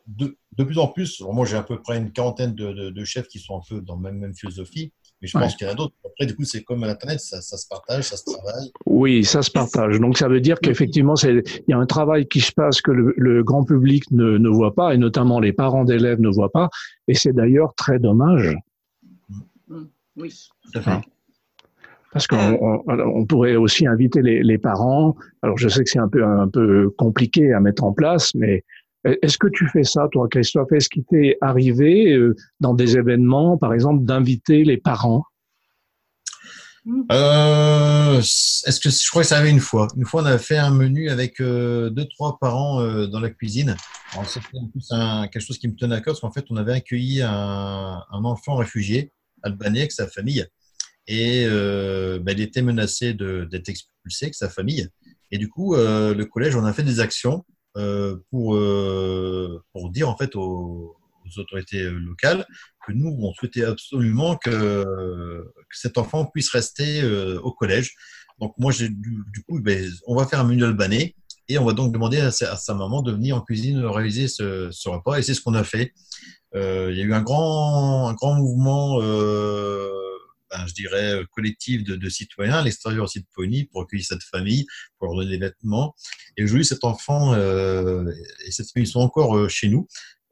[0.07, 3.05] de, de plus en plus, moi j'ai à peu près une quarantaine de, de, de,
[3.05, 4.93] chefs qui sont un peu dans la même, même philosophie.
[5.35, 5.95] Mais je pense qu'il y en a d'autres.
[6.05, 8.71] Après, du coup, c'est comme à l'Internet, ça, ça, se partage, ça se travaille.
[8.87, 10.01] Oui, ça se partage.
[10.01, 13.15] Donc, ça veut dire qu'effectivement, il y a un travail qui se passe que le,
[13.17, 16.69] le grand public ne, ne, voit pas, et notamment les parents d'élèves ne voient pas.
[17.09, 18.57] Et c'est d'ailleurs très dommage.
[20.17, 20.33] Oui.
[20.73, 21.09] Tout à fait.
[22.13, 25.17] Parce qu'on on, on pourrait aussi inviter les, les, parents.
[25.43, 28.65] Alors, je sais que c'est un peu, un peu compliqué à mettre en place, mais
[29.07, 30.73] est-ce que tu fais ça, toi, Christophe?
[30.73, 35.25] Est-ce qu'il t'est arrivé euh, dans des événements, par exemple, d'inviter les parents?
[37.11, 39.89] Euh, Est-ce que je crois que ça avait une fois.
[39.97, 43.77] Une fois, on avait fait un menu avec euh, deux, trois parents dans la cuisine.
[44.27, 44.89] C'était en plus
[45.33, 48.57] quelque chose qui me tenait à cœur, parce qu'en fait, on avait accueilli un, enfant
[48.57, 50.47] réfugié albanais avec sa famille,
[51.07, 54.89] et ben, il était menacé d'être expulsé avec sa famille.
[55.33, 57.45] Et du coup, le collège, on a fait des actions
[58.31, 60.97] pour, euh, pour dire en fait aux,
[61.39, 62.47] autorités locales
[62.87, 67.93] que nous, on souhaitait absolument que, que cet enfant puisse rester euh, au collège.
[68.39, 71.17] Donc moi, du, du, coup, ben, on va faire un menu albanais
[71.49, 74.89] et on va donc demander à sa, maman de venir en cuisine réaliser ce, ce
[74.89, 75.19] repas.
[75.19, 75.93] Et c'est ce qu'on a fait.
[76.55, 79.91] euh, il y a eu un grand, un grand mouvement, euh,
[80.51, 84.23] ben, je dirais, collectif de, de citoyens à l'extérieur aussi de Pony pour accueillir cette
[84.23, 84.67] famille,
[84.99, 85.95] pour leur donner des vêtements.
[86.37, 88.05] Et aujourd'hui, cet enfant euh,
[88.47, 89.87] et cette famille sont encore euh, chez nous,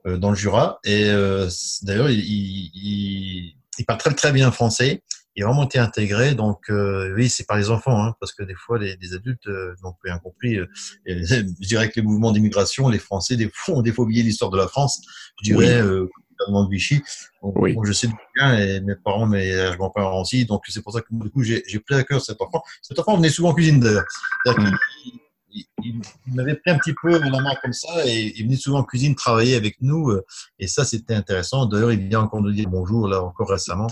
[0.07, 0.81] euh, dans le Jura.
[0.85, 1.49] Et euh,
[1.83, 5.03] d'ailleurs, il, il, il, parle très, très bien français.
[5.37, 6.35] Il a vraiment été intégré.
[6.35, 9.47] Donc, euh, oui, c'est par les enfants, hein, parce que des fois, les, les adultes
[9.47, 10.59] euh, n'ont plus rien compris.
[10.59, 10.67] Euh,
[11.07, 14.51] je dirais que les mouvements d'immigration, les Français, des fois, ont des fois oublié l'histoire
[14.51, 15.01] de la France.
[15.43, 16.09] Je dirais, Oui.
[16.49, 17.03] De Vichy.
[17.42, 17.76] Donc, Oui.
[17.84, 20.45] je sais d'où vient et mes parents, mes grands-parents aussi.
[20.45, 22.62] Donc, c'est pour ça que du coup, j'ai pris à cœur cet enfant.
[22.82, 24.05] Cet enfant venait souvent en cuisine d'ailleurs.
[24.47, 24.70] Mm.
[25.05, 28.57] Il, il- il m'avait pris un petit peu la main comme ça et il venait
[28.57, 30.11] souvent en cuisine travailler avec nous.
[30.11, 30.24] euh,
[30.59, 31.66] Et ça, c'était intéressant.
[31.66, 33.86] D'ailleurs, il vient encore nous dire bonjour, là, encore récemment.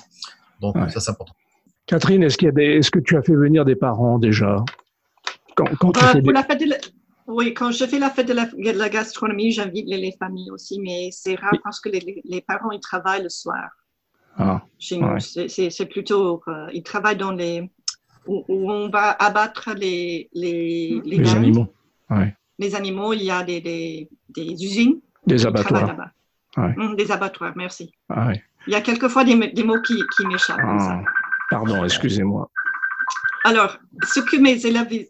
[0.61, 0.91] Donc, Ouais.
[0.91, 1.35] ça, c'est important.
[1.87, 4.65] Catherine, est-ce qu'il y a des, est-ce que tu as fait venir des parents déjà?
[5.55, 6.77] Quand, quand tu Euh, fais pour des- la fête de la-
[7.33, 10.51] Oui, quand je fais la fête de la, de la gastronomie, j'invite les, les familles
[10.51, 13.69] aussi, mais c'est rare parce que les, parents, ils travaillent le soir
[14.37, 15.09] Ah, chez nous.
[15.09, 15.21] Ouais.
[15.21, 17.71] C'est- plutôt, euh, ils travaillent dans les,
[18.27, 21.75] où, où on va abattre les, les, les, les viandes, animaux,
[22.11, 22.37] ouais.
[22.59, 23.13] les animaux.
[23.15, 25.87] Il y a des, des, des usines des abattoirs.
[25.87, 26.11] là-bas.
[26.57, 26.75] Ouais.
[26.79, 27.93] Hum, des abattoirs, merci.
[28.09, 28.43] Ah, ouais.
[28.67, 30.61] Il y a quelquefois des, des mots qui, qui m'échappent.
[30.63, 31.03] Ah,
[31.51, 32.51] pardon, excusez-moi.
[33.45, 35.07] Alors, ce que mes élèves,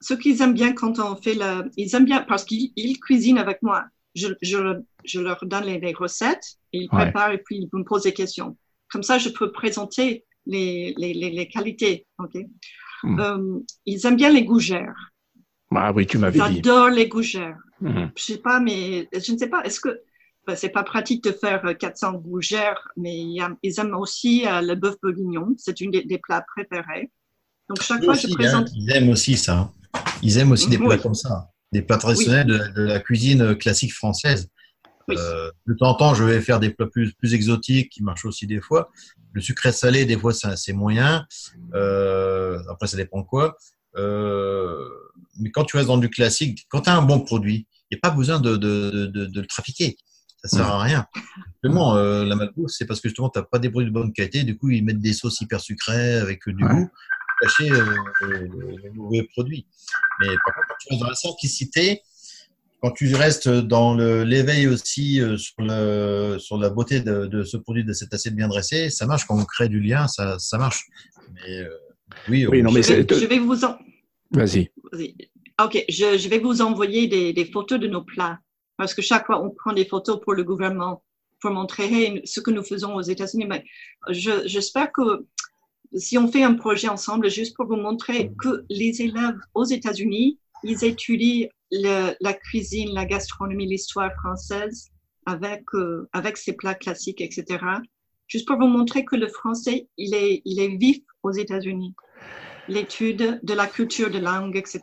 [0.00, 3.38] ce qu'ils aiment bien quand on fait le, ils aiment bien parce qu'ils ils cuisinent
[3.38, 3.84] avec moi.
[4.14, 4.58] Je, je,
[5.04, 7.02] je leur donne les, les recettes, ils Ouais.
[7.04, 8.56] préparent et puis ils me posent des questions.
[8.90, 12.06] Comme ça, je peux présenter les, les, les, les qualités.
[12.18, 12.34] ok?
[13.02, 13.20] Mm.
[13.20, 15.12] Euh, ils aiment bien les gougères.
[15.74, 16.54] Ah oui, tu m'avais dit.
[16.56, 17.58] J'adore les gougères.
[17.80, 18.10] Mhm.
[18.16, 19.62] Je sais pas, mais je ne sais pas.
[19.64, 20.00] Est-ce que
[20.46, 23.14] ben, c'est pas pratique de faire euh, 400 gougères, mais
[23.62, 25.54] ils aiment aussi euh, le bœuf bourguignon.
[25.58, 27.10] C'est une des, des plats préférés.
[27.68, 28.68] Donc chaque fois, aussi, je hein, présente.
[28.74, 29.70] ils aiment aussi ça.
[30.22, 30.86] Ils aiment aussi des Oui.
[30.86, 31.48] plats comme ça.
[31.72, 34.48] Des plats traditionnels de, de la cuisine classique française.
[35.08, 35.16] Oui.
[35.18, 38.24] Euh, de temps en temps, je vais faire des plats plus, plus exotiques qui marchent
[38.24, 38.90] aussi des fois.
[39.32, 41.26] Le sucré salé, des fois, c'est c'est moyen.
[41.74, 43.56] Euh, après, ça dépend de quoi.
[43.96, 44.78] Euh,
[45.38, 47.98] mais quand tu restes dans du classique, quand tu as un bon produit, il n'y
[47.98, 49.96] a pas besoin de, de, de, de, de le trafiquer.
[50.42, 51.06] Ça sert à rien.
[51.62, 54.12] Justement, euh, la malbouffe, c'est parce que justement, tu n'as pas des produits de bonne
[54.12, 54.44] qualité.
[54.44, 56.70] Du coup, ils mettent des sauces hyper sucrées avec euh, du Ouais.
[56.74, 56.90] goût
[57.40, 57.84] cacher euh,
[58.30, 59.66] les, les mauvais produits.
[60.20, 62.00] Mais par contre, quand tu restes dans la simplicité,
[62.82, 67.56] quand tu restes dans l'éveil aussi euh, sur, le, sur la beauté de, de ce
[67.56, 69.24] produit, de cette assiette bien dressée, ça marche.
[69.26, 70.84] Quand on crée du lien, ça, ça marche.
[71.34, 71.68] Mais euh,
[72.28, 73.78] oui, Oui, on- non, mais Je vais, c'est- je vais vous en...
[74.30, 74.70] Vas-y.
[74.92, 75.14] Vas-y.
[75.62, 78.38] Ok, je, je vais vous envoyer des, des photos de nos plats
[78.76, 81.02] parce que chaque fois on prend des photos pour le gouvernement
[81.40, 83.46] pour montrer ce que nous faisons aux États-Unis.
[83.46, 83.64] Mais
[84.10, 85.24] je- j'espère que
[85.94, 90.38] si on fait un projet ensemble, juste pour vous montrer que les élèves aux États-Unis,
[90.62, 94.90] ils étudient la cuisine, la gastronomie, l'histoire française
[95.26, 97.58] avec, euh, avec ces plats classiques, etc.
[98.28, 101.94] Juste pour vous montrer que le français, il est, il est vif aux États-Unis.
[102.68, 104.80] L'étude de la culture, de langue, etc.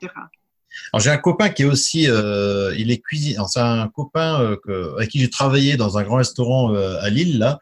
[0.92, 3.38] Alors j'ai un copain qui est aussi, euh, il est cuisinier.
[3.48, 7.40] C'est un copain euh, avec qui j'ai travaillé dans un grand restaurant euh, à Lille.
[7.40, 7.60] Là,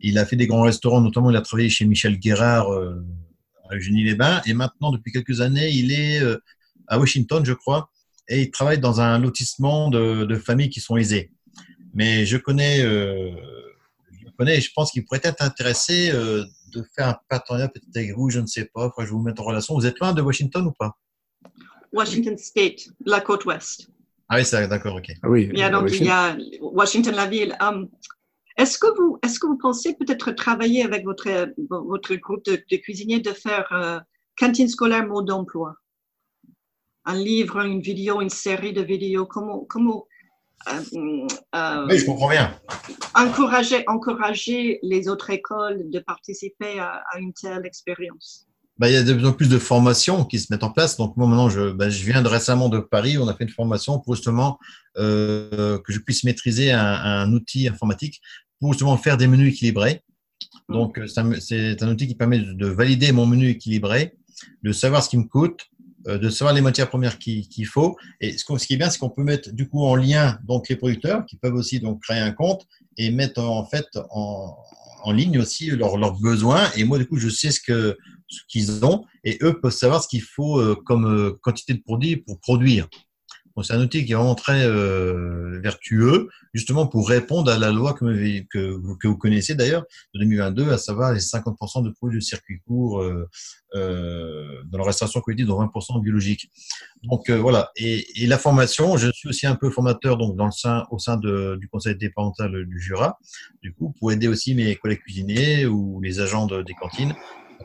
[0.00, 2.70] il a fait des grands restaurants, notamment il a travaillé chez Michel Guérard
[3.70, 4.42] à Eugénie-les-Bains.
[4.46, 6.20] Et maintenant, depuis quelques années, il est
[6.88, 7.90] à Washington, je crois,
[8.28, 11.30] et il travaille dans un lotissement de, familles qui sont aisées.
[11.94, 17.18] Mais je connais, je connais, et je pense qu'il pourrait être intéressé de faire un
[17.28, 18.92] partenariat peut-être avec vous, je ne sais pas.
[18.98, 19.74] Je vous mette en relation.
[19.74, 20.96] Vous êtes loin de Washington ou pas?
[21.92, 23.88] Washington State, la côte ouest.
[24.28, 25.12] Ah oui, c'est d'accord, ok.
[25.22, 25.50] Ah Oui.
[25.52, 27.56] Il y a donc oui, il y a Washington la ville.
[27.60, 27.88] Um,
[28.56, 32.76] est-ce que vous est-ce que vous pensez peut-être travailler avec votre votre groupe de, de
[32.76, 34.00] cuisiniers de faire euh,
[34.38, 35.76] cantine scolaire mode d'emploi,
[37.04, 40.06] un livre, une vidéo, une série de vidéos, comment comment
[40.68, 42.58] euh, euh, Oui, je comprends bien.
[43.14, 48.46] encourager encourager les autres écoles de participer à, à une telle expérience?
[48.78, 50.96] Bah, il y a de plus en plus de formations qui se mettent en place.
[50.96, 53.18] Donc, moi, maintenant, je, bah, je viens de récemment de Paris.
[53.18, 54.58] On a fait une formation pour justement
[54.96, 58.20] euh, que je puisse maîtriser un, un outil informatique
[58.60, 60.02] pour justement faire des menus équilibrés.
[60.68, 64.14] Donc, euh, c'est un, outil qui permet de valider mon menu équilibré,
[64.62, 65.60] de savoir ce qui me coûte,
[66.08, 67.96] euh, de savoir les matières premières qu'il faut.
[68.20, 70.76] Et ce, qui est bien, c'est qu'on peut mettre du coup en lien donc les
[70.76, 72.66] producteurs qui peuvent aussi donc créer un compte
[72.96, 74.56] et mettre en fait en,
[75.04, 76.70] en ligne aussi leurs leurs besoins.
[76.76, 77.96] Et moi, du coup, je sais ce que
[78.32, 81.82] ce qu'ils ont et eux peuvent savoir ce qu'il faut euh, comme euh, quantité de
[81.82, 82.88] produits pour produire.
[83.62, 87.92] C'est un outil qui est vraiment très euh, vertueux, justement pour répondre à la loi
[87.92, 89.82] que, vous- connaissez d'ailleurs
[90.14, 93.04] de 2022, à savoir les 50% de produits de circuit court
[93.74, 96.50] dans la restauration collective, dont 20% biologique.
[97.02, 97.70] Donc voilà.
[97.76, 101.18] Et, la formation, je suis aussi un peu formateur donc dans le sein, au sein
[101.18, 103.18] du conseil départemental du Jura,
[103.62, 107.14] du coup, pour aider aussi mes collègues cuisiniers ou les agents de- des cantines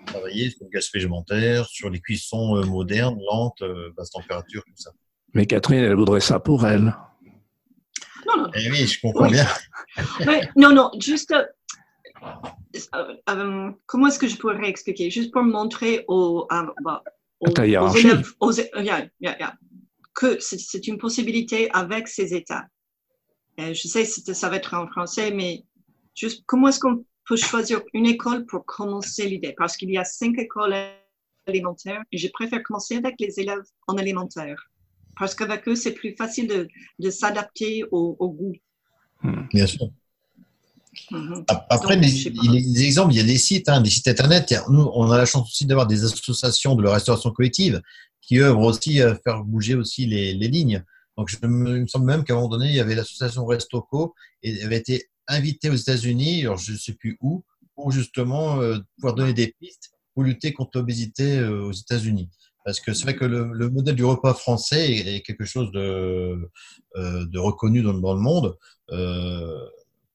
[0.06, 4.74] travailler sur le gaspillage alimentaire, sur les cuissons euh, modernes, lentes, euh, basse température, tout
[4.76, 4.92] ça.
[5.34, 6.96] Mais Catherine, elle voudrait ça pour elle.
[8.28, 9.32] Non, non, Eh oui, je comprends Oui.
[9.32, 9.48] bien.
[10.26, 11.32] Mais non, non, juste.
[11.32, 11.44] euh,
[12.96, 15.10] euh, euh, comment est-ce que je pourrais expliquer?
[15.10, 17.04] Juste pour montrer aux, euh, bah,
[17.40, 18.06] aux, Ta aux hiérarchie.
[18.08, 19.54] élèves aux, yeah, yeah, yeah,
[20.14, 22.66] que c'est- une possibilité avec ces États.
[23.60, 25.64] Euh, je sais que ça va être en français, mais
[26.16, 30.04] juste comment est-ce qu'on peut choisir une école pour commencer l'idée Parce qu'il y a
[30.04, 30.76] cinq écoles
[31.46, 34.70] élémentaires et je préfère commencer avec les élèves en élémentaire.
[35.18, 36.68] Parce qu'avec eux, c'est plus facile de,
[37.00, 38.54] de s'adapter au, au goût.
[39.54, 39.90] Bien sûr.
[41.12, 41.44] Mhm.
[41.70, 44.52] Après, Donc, les, exemples, il y a des sites, hein, des sites internet.
[44.52, 47.82] A- nous, on a la chance aussi d'avoir des associations de la restauration collective
[48.22, 50.84] qui œuvrent aussi à faire bouger aussi les, les lignes.
[51.18, 53.46] Donc, je me, il me semble même qu'à un moment donné, il y avait l'association
[53.46, 54.14] Restoco
[54.44, 57.44] et elle avait été invitée aux États-Unis, alors je ne sais plus où,
[57.76, 62.30] pour justement euh, pouvoir donner des pistes pour lutter contre l'obésité euh, aux États-Unis.
[62.66, 65.72] Parce que c'est vrai que le, le modèle du repas français est, est quelque chose
[65.72, 66.50] de,
[66.98, 68.58] euh, de reconnu dans, dans le monde.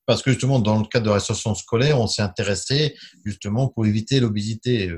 [0.04, 2.94] Parce que justement, dans le cadre de la restauration scolaire, on s'est intéressé
[3.24, 4.90] justement pour éviter l'obésité.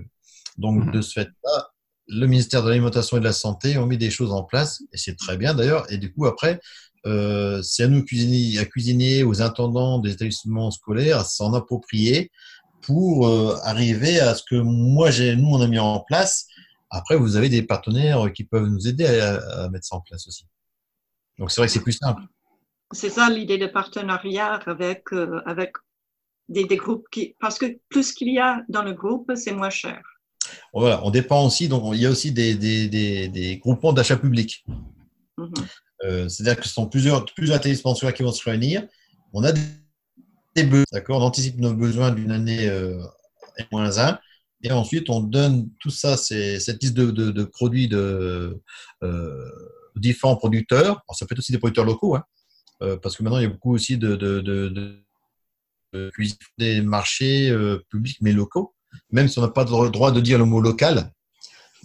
[0.57, 0.93] Donc, Mhm.
[0.93, 1.69] de ce fait-là,
[2.09, 4.97] le ministère de l'Alimentation et de la Santé ont mis des choses en place, et
[4.97, 5.91] c'est très bien d'ailleurs.
[5.93, 6.61] Et du coup, après,
[7.07, 12.31] euh, c'est à nous, cuisiniers, à cuisiniers, aux intendants des établissements scolaires, à s'en approprier
[12.83, 16.47] pour euh, arriver à ce que moi, nous, on a mis en place.
[16.91, 20.27] Après, vous avez des partenaires qui peuvent nous aider à, à mettre ça en place
[20.29, 20.47] aussi.
[21.39, 22.23] Donc, c'est vrai que c'est plus simple.
[22.93, 25.73] C'est ça l'idée de partenariat avec, euh, avec
[26.49, 27.35] des, des groupes qui.
[27.41, 30.01] Parce que plus qu'il y a dans le groupe, c'est moins cher.
[30.73, 34.17] Voilà, on dépend aussi, donc il y a aussi des, des, des, des groupements d'achat
[34.17, 34.65] public.
[35.39, 35.53] Mhm.
[36.05, 37.73] Euh, C'est-à-dire que ce sont plusieurs, plusieurs qui
[38.23, 38.87] vont se réunir.
[39.33, 43.03] On a des, besoins, d'accord On anticipe nos besoins d'une année euh,
[43.73, 44.19] moins 1.
[44.63, 48.63] Et ensuite, on donne tout ça, cette liste de, produits de
[49.03, 49.51] euh,
[49.97, 51.03] différents producteurs.
[51.13, 52.25] Ça peut être aussi des producteurs locaux, hein,
[53.03, 54.17] parce que maintenant, il y a beaucoup aussi de,
[56.57, 57.55] des marchés
[57.91, 58.75] publics, mais locaux,
[59.11, 61.13] même si on n'a pas le droit de dire le mot local.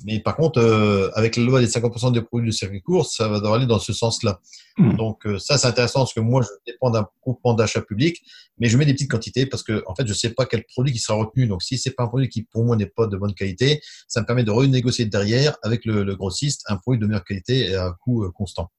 [0.06, 3.28] Mais par contre, euh, avec la loi des 50% des produits de circuit court, ça
[3.28, 4.40] va devoir aller dans ce sens-là.
[4.78, 4.96] Mhm.
[4.96, 8.22] Donc euh, ça, c'est intéressant parce que moi, je dépends d'un groupement d'achat public,
[8.60, 10.94] mais je mets des petites quantités parce que en fait, je sais pas quel produit
[10.94, 11.48] qui sera retenu.
[11.48, 14.22] Donc si c'est pas un produit qui pour moi n'est pas de bonne qualité, ça
[14.22, 17.76] me permet de renégocier derrière avec le, le grossiste un produit de meilleure qualité et
[17.76, 18.72] à coût euh, constant.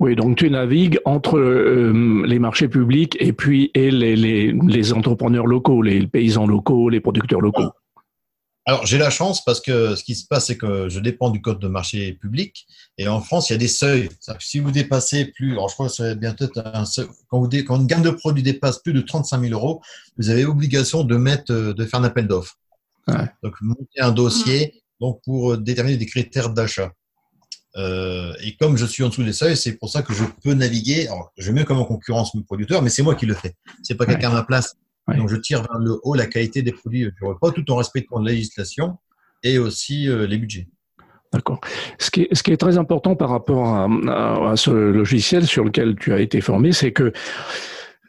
[0.00, 4.92] Oui, donc tu navigues entre euh, les marchés publics et puis et les, les, les
[4.92, 7.70] entrepreneurs locaux, les paysans locaux, les producteurs locaux.
[8.66, 11.42] Alors, j'ai la chance parce que ce qui se passe, c'est que je dépends du
[11.42, 12.66] code de marché public.
[12.96, 14.08] Et en France, il y a des seuils.
[14.40, 17.64] Si vous dépassez plus, alors je crois que c'est bientôt un seuil, quand, vous dé-
[17.64, 19.82] quand une gamme de produits dépasse plus de 35 000 euros,
[20.16, 22.56] vous avez obligation de mettre, euh, de faire un appel d'offres.
[23.08, 23.26] Ouais.
[23.42, 26.92] Donc, monter un dossier, donc pour euh, déterminer des critères d'achat.
[27.76, 30.54] Euh, et comme je suis en dessous des seuils, c'est pour ça que je peux
[30.54, 31.08] naviguer.
[31.08, 33.56] Alors, je mets comme en concurrence mon producteur, mais c'est moi qui le fais.
[33.82, 34.12] C'est pas Ouais.
[34.12, 34.76] quelqu'un à ma place.
[35.08, 38.18] Donc, je tire vers le haut la qualité des produits du repas, tout en respectant
[38.20, 38.96] la législation
[39.42, 40.68] et aussi euh, les budgets.
[41.32, 41.60] D'accord.
[41.98, 45.46] Ce qui, est, ce qui est très important par rapport à, à- à ce logiciel
[45.46, 47.12] sur lequel tu as été formé, c'est que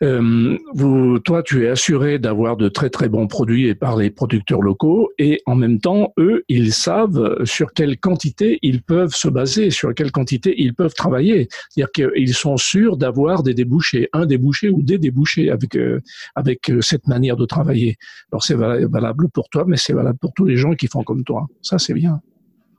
[0.03, 4.09] euh, vous, toi, tu es assuré d'avoir de très très bons produits et par les
[4.09, 9.29] producteurs locaux, et en même temps, eux, ils savent sur quelle quantité ils peuvent se
[9.29, 11.47] baser, sur quelle quantité ils peuvent travailler.
[11.69, 16.01] C'est-à-dire qu'ils sont sûrs d'avoir des débouchés, un débouché ou des débouchés avec euh,
[16.35, 17.95] avec euh, cette manière de travailler.
[18.31, 21.03] Alors c'est vala- valable pour toi, mais c'est valable pour tous les gens qui font
[21.03, 21.47] comme toi.
[21.61, 22.21] Ça, c'est bien.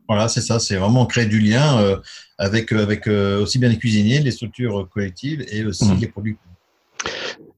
[0.09, 0.59] Voilà, c'est ça.
[0.61, 1.97] C'est vraiment créer du lien euh,
[2.39, 5.99] avec, avec aussi bien les cuisiniers, les structures collectives et aussi Mhm.
[6.01, 6.53] les producteurs.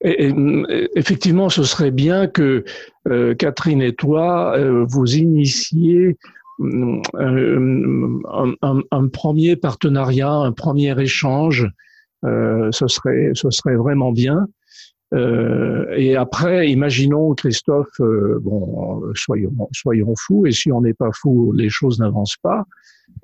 [0.04, 2.64] Mm, effectivement, ce serait bien que
[3.08, 6.16] euh, Catherine et toi, euh, vous initiez
[6.58, 8.54] mm, euh,
[8.90, 11.68] un, premier partenariat, un premier échange.
[12.24, 14.46] Euh, ce serait vraiment bien.
[15.14, 21.10] Euh, et après, imaginons Christophe, euh, bon, soyons, soyons fous, et si on n'est pas
[21.12, 22.64] fou, les choses n'avancent pas.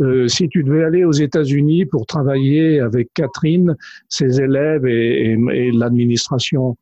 [0.00, 3.76] Euh, si tu devais aller aux États-Unis pour travailler avec Catherine,
[4.08, 6.76] ses élèves et, et- et l'administration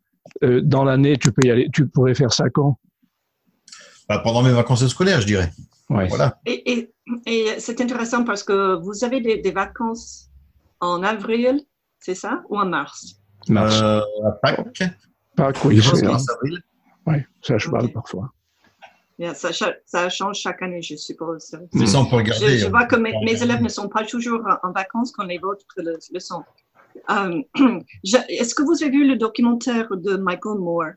[0.45, 2.79] euh, dans l'année, tu peux y aller, tu pourrais faire ça quand?
[4.09, 5.51] Bah, pendant mes vacances scolaires, je dirais.
[5.91, 6.07] Ouais.
[6.09, 6.41] Voilà.
[6.47, 6.93] Et, et,
[7.27, 10.31] et c'est intéressant parce que vous avez des, des vacances
[10.81, 11.61] en avril,
[11.99, 13.17] c'est ça, ou en mars?
[13.49, 13.81] Mars.
[13.83, 14.83] Euh, à Pâques,
[15.37, 16.63] Pâques, oui, je pense avril.
[17.07, 18.33] ouais, c'est à cheval parfois.
[19.19, 21.57] Yeah, ça, cha- ça change chaque année, je suppose.
[21.75, 22.49] Mais peut regarder.
[22.49, 22.71] Je, je hein.
[22.71, 26.21] vois que mes, élèves ne sont pas toujours en vacances quand les vôtres le, le
[26.21, 26.43] sont.
[27.11, 27.43] Euh,
[28.29, 30.93] Est-ce que vous avez vu le documentaire de Michael Moore?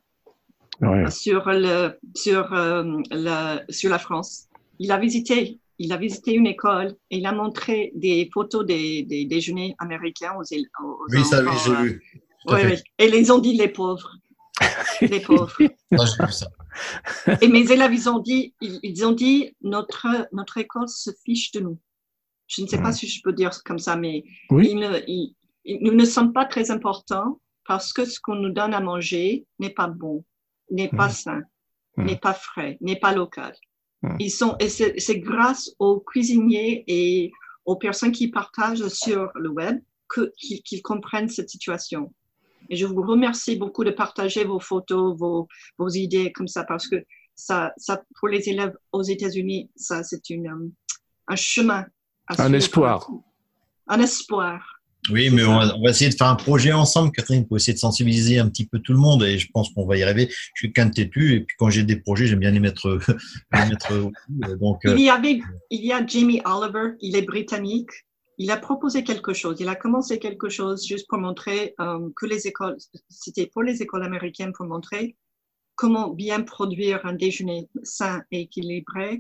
[0.82, 1.10] Ouais.
[1.10, 6.48] sur, le, sur, euh, la, sur la France Il a visité, il a visité une
[6.48, 11.42] école et il a montré des photos des, des déjeuners américains aux, aux Oui, ça,
[11.44, 12.04] oui, j'ai vu.
[12.48, 12.54] Fait.
[12.68, 12.84] ouais.
[13.00, 14.12] Et ils ont dit les pauvres.
[15.02, 15.54] les pauvres.
[15.60, 15.68] J'ai
[15.98, 16.48] vu ça.
[17.42, 21.52] Et mes élèves, ils ont dit, ils, ils ont dit notre, notre école se fiche
[21.52, 21.80] de nous.
[22.48, 24.70] Je ne sais pas si je peux dire comme ça, mais Oui.
[24.72, 25.36] ils ne- ils-
[25.66, 29.46] ils- nous ne sommes pas très importants parce que ce qu'on nous donne à manger
[29.60, 30.24] n'est pas bon,
[30.70, 31.42] n'est pas sain,
[31.98, 32.06] Mhm.
[32.06, 33.56] n'est pas frais, n'est pas local.
[34.20, 37.32] Ils sont, et c'est grâce aux cuisiniers et
[37.66, 39.80] aux personnes qui partagent sur le web
[40.38, 42.14] qu'ils comprennent cette situation.
[42.70, 45.48] Et je vous remercie beaucoup de partager vos photos, vos,
[45.78, 46.98] vos idées comme ça, parce que
[47.36, 50.72] ça, ça pour les élèves aux États-Unis, ça, c'est une, euh,
[51.28, 51.86] un chemin.
[52.28, 53.10] à Un espoir.
[53.88, 54.76] Un espoir.
[55.12, 57.74] Oui, mais on va, on va essayer de faire un projet ensemble, Catherine, pour essayer
[57.74, 60.28] de sensibiliser un petit peu tout le monde et je pense qu'on va y arriver.
[60.30, 63.00] Je suis qu'un têtu et puis quand j'ai des projets, j'aime bien les mettre,
[63.54, 64.12] les mettre.
[64.60, 67.90] Donc, euh, Il y avait, il y a Jamie Oliver, il est britannique.
[68.38, 69.58] Il a proposé quelque chose.
[69.60, 72.78] Il a commencé quelque chose juste pour montrer euh, que les écoles,
[73.10, 75.16] c'était pour les écoles américaines pour montrer
[75.76, 79.20] comment bien produire un déjeuner sain et équilibré.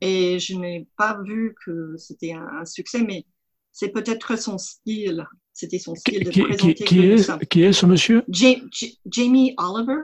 [0.00, 3.24] Et je n'ai pas vu que c'était un, un succès, mais
[3.72, 5.24] c'est peut-être son style.
[5.52, 8.24] C'était son style de qui- présenter qui- qui est, qui est ce monsieur?
[8.28, 10.00] Ja- Ja- Jamie Oliver,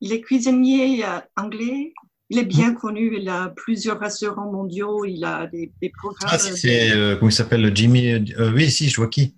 [0.00, 1.92] il est cuisinier euh, anglais.
[2.30, 3.16] Il est bien connu.
[3.20, 5.04] Il a plusieurs restaurants mondiaux.
[5.04, 6.30] Il a des, des programmes.
[6.32, 9.36] ah, c'est- euh, comment il s'appelle, Jimmy euh, Oui, si, je vois qui.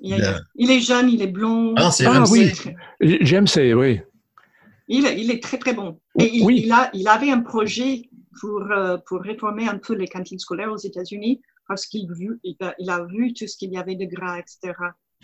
[0.00, 1.74] il, a- il est jeune, il est blond.
[1.76, 2.50] Ah, c'est Ah, oui.
[3.00, 4.00] J'aime, c'est, oui.
[4.88, 6.00] Il, il est très très bon.
[6.18, 6.62] Et il, Oui.
[6.64, 8.08] il a, il avait un projet
[8.40, 12.56] pour, euh, pour réformer un peu les cantines scolaires aux États-Unis parce qu'il vu- il
[12.60, 14.72] a, il a vu tout ce qu'il y avait de gras, etc.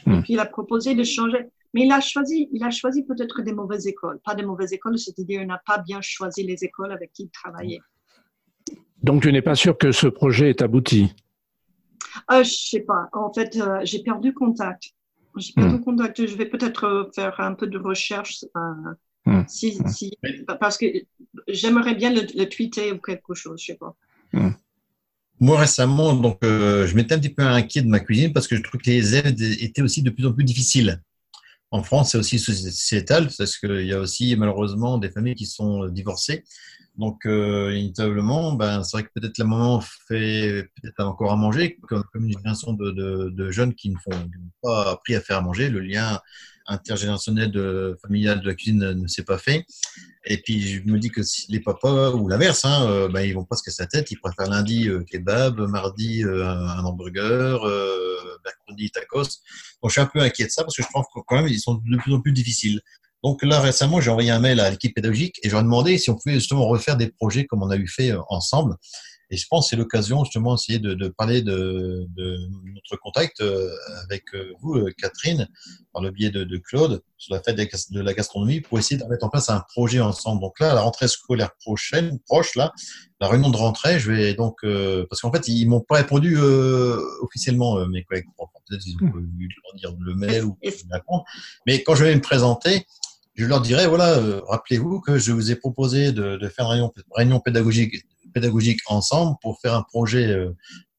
[0.04, 0.12] Hmm.
[0.14, 1.46] Et puis il a proposé de changer.
[1.76, 4.18] Mais il a choisi, il a choisi peut-être des mauvaises écoles.
[4.24, 7.30] Pas des mauvaises écoles, c'est-à-dire il n'a pas bien choisi les écoles avec qui il
[7.30, 7.80] travaillait.
[9.02, 11.14] Donc, tu n'es pas sûr que ce projet est abouti?
[12.28, 13.10] Ah, je sais pas.
[13.12, 14.84] En fait, euh, j'ai perdu contact.
[15.36, 16.26] J'ai perdu contact.
[16.26, 18.44] Je vais peut-être euh, faire un peu de recherche.
[18.56, 18.94] euh,
[19.28, 19.42] Hmm.
[19.48, 20.16] si, si,
[20.60, 20.86] parce que
[21.48, 23.92] j'aimerais bien le, le tweeter ou quelque chose, je sais pas.
[25.40, 28.54] Moi, récemment, donc, euh, je m'étais un petit peu inquiet de ma cuisine parce que
[28.54, 31.02] je trouve que les aides étaient aussi de plus en plus difficiles.
[31.70, 35.86] En France, c'est aussi sociétal parce qu'il y a aussi malheureusement des familles qui sont
[35.88, 36.44] divorcées.
[36.96, 41.76] Donc, euh, inévitablement, ben, c'est vrai que peut-être la maman fait peut-être encore à manger,
[41.88, 44.30] comme, une génération de, jeunes qui ne font
[44.62, 45.68] pas appris à faire à manger.
[45.68, 46.20] Le lien
[46.68, 49.66] intergénérationnel de, familial de la cuisine ne, s'est pas fait.
[50.24, 53.44] Et puis, je me dis que les papas, ou l'inverse, hein, euh, ben, ils vont
[53.44, 54.10] pas se casser la tête.
[54.10, 57.64] Ils préfèrent lundi euh, kebab, mardi euh, un hamburger,
[58.68, 59.40] mercredi tacos.
[59.82, 61.74] Donc, je suis un peu inquiet de ça parce que je trouve que ils sont
[61.74, 62.80] de plus en plus difficiles.
[63.22, 66.14] Donc là, récemment, j'ai envoyé un mail à l'équipe pédagogique et j'aurais demandé si on
[66.14, 68.76] pouvait justement refaire des projets comme on a eu fait euh, ensemble.
[69.30, 72.38] Et je pense que c'est l'occasion justement d'essayer de, de parler de, de
[72.74, 73.70] notre contact euh,
[74.04, 75.48] avec euh, vous, euh, Catherine,
[75.92, 79.04] par le biais de, de Claude, sur la fête de la gastronomie, pour essayer de
[79.06, 80.40] mettre en place un projet ensemble.
[80.40, 82.72] Donc là, à la rentrée scolaire prochaine, proche, là,
[83.20, 86.36] la réunion de rentrée, je vais donc, euh, parce qu'en fait, ils m'ont pas répondu
[86.38, 88.26] euh, officiellement, euh, mes collègues.
[88.68, 90.58] Peut-être ils ont pas eu leur dire le mail ou.
[91.66, 92.84] Mais quand je vais me présenter,
[93.36, 96.70] je leur dirai, voilà, euh, rappelez-vous que je vous ai proposé de, de faire une
[96.72, 98.04] réunion, réunion pédagogique,
[98.34, 100.50] pédagogique ensemble pour faire un projet euh,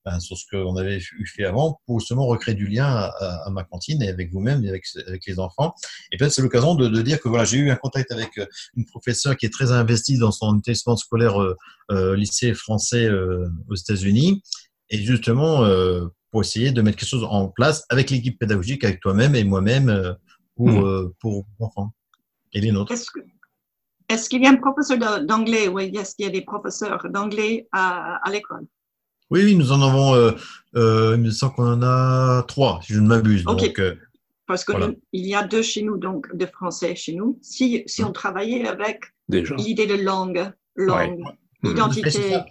[0.05, 3.47] ben, sur ce qu'on avait eu fait avant, pour justement recréer du lien à, à-
[3.47, 5.73] à ma cantine et avec vous-même et avec, avec les enfants.
[6.11, 8.45] Et peut-être c'est l'occasion de, de dire que voilà, j'ai eu un contact avec euh,
[8.77, 11.57] une professeure qui est très investie dans son établissement scolaire euh,
[11.91, 14.41] euh, lycée français euh, aux États-Unis,
[14.89, 19.01] et justement euh, pour essayer de mettre quelque chose en place avec l'équipe pédagogique, avec
[19.01, 20.14] toi-même et moi-même euh,
[20.55, 20.85] pour, Mm.
[20.85, 21.91] euh, pour enfants
[22.57, 22.91] et les nôtres?
[22.91, 23.19] Est-ce que-
[24.09, 25.67] est-ce qu'il y a un professeur d'anglais?
[25.67, 28.65] Oui, est-ce qu'il y a des professeurs d'anglais à, à l'école?
[29.29, 30.31] Oui, oui, nous en avons, euh,
[30.75, 33.43] euh, il me semble qu'on en a trois, si je ne m'abuse.
[33.45, 33.59] Ok.
[33.61, 33.95] Donc, euh,
[34.45, 34.91] Parce que Voilà.
[35.11, 37.38] y a deux chez nous, donc de français chez nous.
[37.41, 39.55] Si, si on travaillait avec déjà.
[39.55, 41.21] l'idée de langue, langue,
[41.61, 42.45] c'est identité, ça.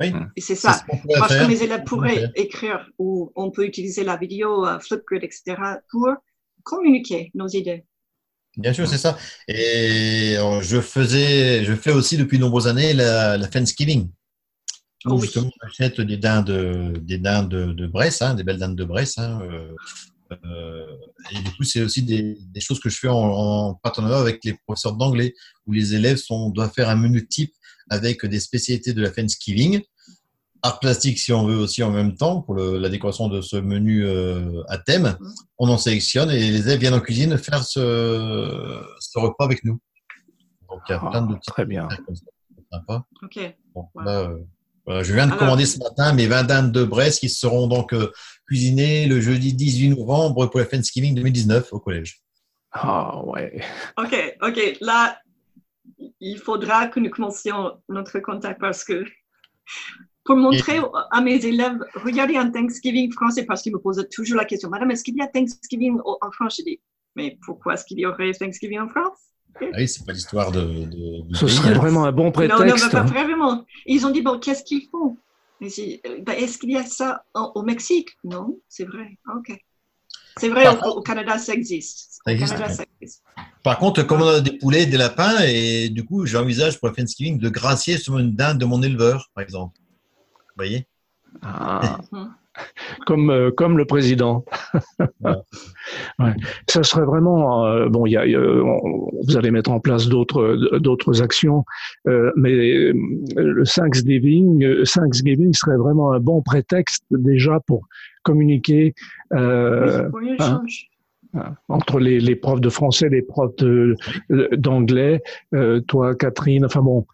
[0.00, 0.84] Oui, c'est c'est ça.
[1.18, 1.46] Parce faire.
[1.46, 5.56] que mes élèves pourraient écrire ou on peut utiliser la vidéo, euh, Flipgrid, etc.
[5.90, 6.08] pour
[6.62, 7.84] communiquer nos idées.
[8.56, 9.16] Bien sûr, c'est ça.
[9.48, 14.10] Et euh, je faisais, je fais aussi depuis de nombreuses années la, la Thanksgiving.
[15.06, 15.22] Oh oui.
[15.22, 16.50] justement, on achète des dindes,
[17.00, 19.16] des dindes de, de Bresse, hein, des belles dindes de Bresse.
[19.18, 19.74] hein, euh,
[20.44, 20.86] euh,
[21.32, 24.44] et du coup, c'est aussi des, des choses que je fais en, en partenariat avec
[24.44, 25.34] les professeurs d'anglais,
[25.66, 27.52] où les élèves sont, doivent faire un menu type
[27.88, 29.80] avec des spécialités de la Thanksgiving,
[30.62, 33.56] art plastique si on veut aussi en même temps pour le- la décoration de ce
[33.56, 35.16] menu euh, à thème.
[35.58, 39.80] On en sélectionne et les élèves viennent en cuisine faire ce, ce repas avec nous.
[40.68, 41.86] Donc il y a plein de Ah, petits très bien.
[41.88, 42.24] trucs comme ça,
[42.72, 43.04] sympa.
[43.22, 43.56] Ok.
[43.74, 44.04] Bon, Ouais.
[44.04, 44.38] là, euh,
[44.86, 47.66] voilà, je viens de Alors- commander ce matin mes 20 dindes de Brest qui seront
[47.66, 48.10] donc euh,
[48.46, 52.20] cuisinées le jeudi 18 novembre pour la Thanksgiving 2019 au collège.
[52.72, 53.60] Ah ouais.
[53.98, 54.76] Ok, ok.
[54.80, 55.18] Là,
[56.20, 59.04] il faudra que nous commencions notre contact parce que
[60.30, 60.78] pour montrer
[61.10, 64.92] à mes élèves, regardez un Thanksgiving français parce qu'ils me posent toujours la question, Madame,
[64.92, 66.54] est-ce qu'il y a Thanksgiving en France?
[66.58, 66.80] Je dis,
[67.16, 69.18] mais pourquoi est-ce qu'il y aurait Thanksgiving en France?
[69.60, 71.78] Ah oui, c'est pas l'histoire de, de- Ce serait hein.
[71.78, 72.84] vraiment un bon Non, non, prétexte.
[72.84, 73.64] mais pas vraiment.
[73.86, 75.18] Ils ont dit, bon, qu'est-ce qu'ils font?
[75.60, 75.66] Ben,
[76.38, 78.10] Est-ce qu'il y a ça en- au Mexique?
[78.22, 79.18] Non, c'est vrai.
[79.36, 79.58] Ok.
[80.38, 82.20] C'est vrai, au, contre- au Canada, ça existe.
[82.24, 82.76] Ça Au existe, Canada, ok.
[82.76, 83.24] ça existe.
[83.64, 87.38] Par contre, comme on a des poulets, des lapins, et du coup, j'envisage pour Thanksgiving
[87.40, 89.76] de gracier sur une dinde de mon éleveur, par exemple.
[90.60, 90.84] Voyez
[91.42, 91.98] Ah.
[92.12, 92.28] Mhm.
[93.06, 94.44] comme, euh, comme le président.
[96.18, 96.34] Ouais.
[96.68, 98.04] Ça serait vraiment euh, bon.
[98.06, 101.64] Il y a, euh, on- vous allez mettre en place d'autres d'autres actions,
[102.06, 107.86] euh, mais le Thanksgiving, Thanksgiving serait vraiment un bon prétexte déjà pour
[108.24, 108.94] communiquer
[109.32, 110.62] euh, oui, hein.
[111.68, 113.54] entre les, les profs de français, les profs
[114.52, 115.22] d'anglais,
[115.54, 116.66] euh, toi, Catherine.
[116.66, 117.06] Enfin bon,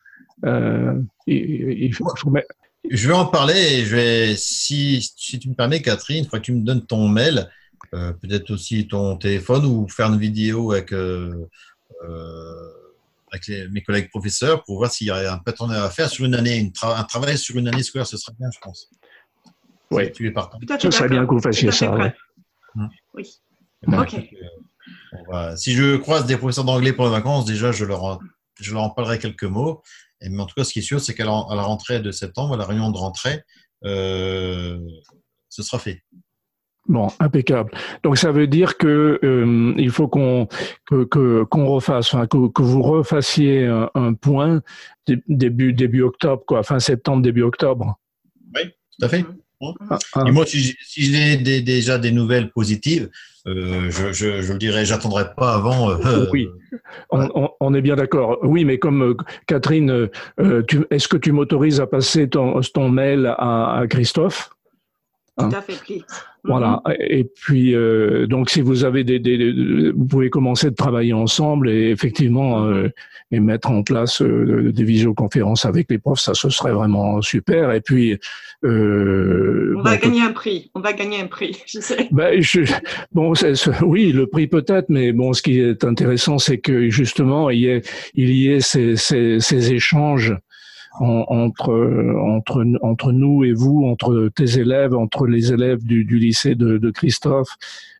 [0.44, 2.48] euh, il, il faut faut mettre-
[2.90, 6.40] Je vais en parler et je vais, si, si tu me permets, Catherine, il faudrait
[6.40, 7.48] que tu me donnes ton mail,
[7.94, 11.46] euh, peut-être aussi ton téléphone ou faire une vidéo avec, euh,
[12.04, 12.70] euh,
[13.32, 16.24] avec les- mes collègues professeurs pour voir s'il y a un partenariat à faire sur
[16.24, 18.88] une année, une tra- un travail sur une année scolaire, ce serait bien, je pense.
[19.90, 20.06] Oui.
[20.06, 20.58] Si tu es partant.
[20.58, 22.14] Tout à fait Ce serait bien que vous fassiez ça, ouais.
[22.74, 22.86] Hmm.
[23.14, 23.30] Oui.
[23.86, 24.14] Ben, Ok.
[24.14, 27.84] écoute, euh, on va- si je croise des professeurs d'anglais pour les vacances, déjà, je
[27.84, 28.18] leur, en-
[28.60, 29.82] je leur en parlerai quelques mots.
[30.20, 32.54] Et, mais en tout cas, ce qui est sûr, c'est qu'à la, rentrée de septembre,
[32.54, 33.42] à la réunion de rentrée,
[33.84, 34.78] euh,
[35.48, 36.02] ce sera fait.
[36.88, 37.72] Bon, impeccable.
[38.04, 40.46] Donc ça veut dire que euh, il faut qu'on
[40.86, 44.62] que que- qu'on refasse, enfin, que, que vous refassiez un, un point
[45.06, 47.98] dé- début début octobre, quoi, fin septembre début octobre.
[48.98, 49.24] Tout à fait.
[49.60, 50.24] Ah, ah.
[50.26, 53.08] Et moi, si j'ai si j'ai des- déjà des nouvelles positives,
[53.46, 55.90] euh, je, je, je le dirais, j'attendrai pas avant.
[55.90, 56.48] euh, Oui.
[57.10, 58.38] On, on- on est bien d'accord.
[58.42, 59.16] Oui, mais comme euh,
[59.46, 60.08] Catherine, euh,
[60.40, 64.50] euh, tu- est-ce que tu m'autorises à passer ton, ton mail à, à Christophe?
[65.38, 65.48] Hein?
[65.48, 66.04] Tout à fait, please.
[66.46, 66.82] Voilà.
[67.00, 71.12] Et puis, euh, donc, si vous avez des, des- des- vous pouvez commencer de travailler
[71.12, 72.88] ensemble et effectivement euh,
[73.32, 77.72] et mettre en place euh, des visioconférences avec les profs, ça ce serait vraiment super.
[77.72, 78.16] Et puis,
[78.64, 80.70] euh, On va bon, gagner un prix.
[80.74, 82.08] On va gagner un prix, je sais.
[82.12, 82.60] ben, je,
[83.12, 83.32] bon,
[83.82, 87.66] oui, le prix peut-être, mais bon, ce qui est intéressant, c'est que justement, il y
[87.68, 87.82] ait,
[88.14, 90.34] il y ait ces, ces, ces échanges
[91.00, 92.16] en- entre,
[92.82, 97.56] entre, nous et vous, entre tes élèves, entre les élèves du, lycée de Christophe,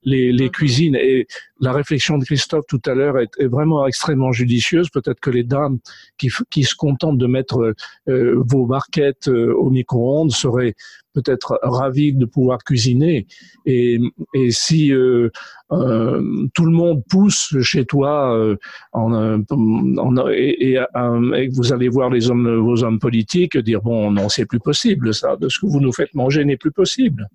[0.07, 0.97] les, les cuisines.
[0.97, 1.27] Et
[1.61, 4.89] la réflexion de Christophe tout à l'heure est, est vraiment extrêmement judicieuse.
[4.89, 5.79] Peut-être que les dames
[6.17, 7.75] qui, qui se contentent de mettre
[8.09, 10.75] euh, vos barquettes euh, au micro-ondes seraient
[11.13, 13.27] peut-être ravies de pouvoir cuisiner.
[13.65, 13.99] Et,
[14.35, 15.31] et si euh,
[15.73, 16.23] euh,
[16.55, 18.57] tout le monde pousse chez toi euh,
[18.93, 23.81] en, euh, en- et, et, euh, vous allez voir les hommes, vos hommes politiques dire
[23.83, 26.71] bon non c'est plus possible ça, de ce que vous nous faites manger n'est plus
[26.71, 27.27] possible.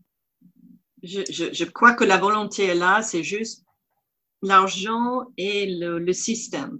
[1.03, 3.63] Je, je, je crois que la volonté est là, c'est juste
[4.43, 6.79] l'argent et le, le système.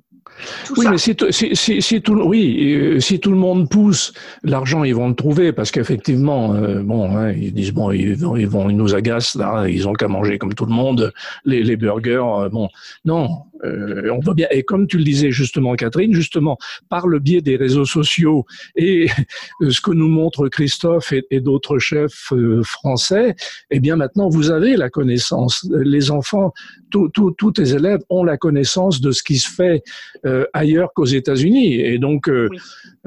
[0.65, 0.91] Tout Oui, ça.
[0.91, 4.83] mais si, tout- si, si, si tout, oui, euh, si tout le monde pousse, l'argent,
[4.83, 8.47] ils vont le trouver parce qu'effectivement, euh, bon, hein, ils disent bon, ils vont, ils
[8.47, 11.13] vont, ils nous agacent là, ils ont qu'à manger comme tout le monde,
[11.45, 12.67] les, les burgers, euh, bon,
[13.05, 13.29] non,
[13.63, 14.47] euh, on va bien.
[14.51, 16.57] Et comme tu le disais justement, Catherine, justement,
[16.89, 19.07] par le biais des réseaux sociaux et
[19.69, 23.35] ce que nous montre Christophe et, et d'autres chefs euh, français,
[23.69, 25.67] eh bien maintenant vous avez la connaissance.
[25.71, 26.53] Les enfants,
[26.89, 29.83] tous tous- tous tes élèves ont la connaissance de ce qui se fait
[30.25, 31.75] euh, ailleurs qu'aux États-Unis.
[31.81, 32.57] Et donc, euh, Oui.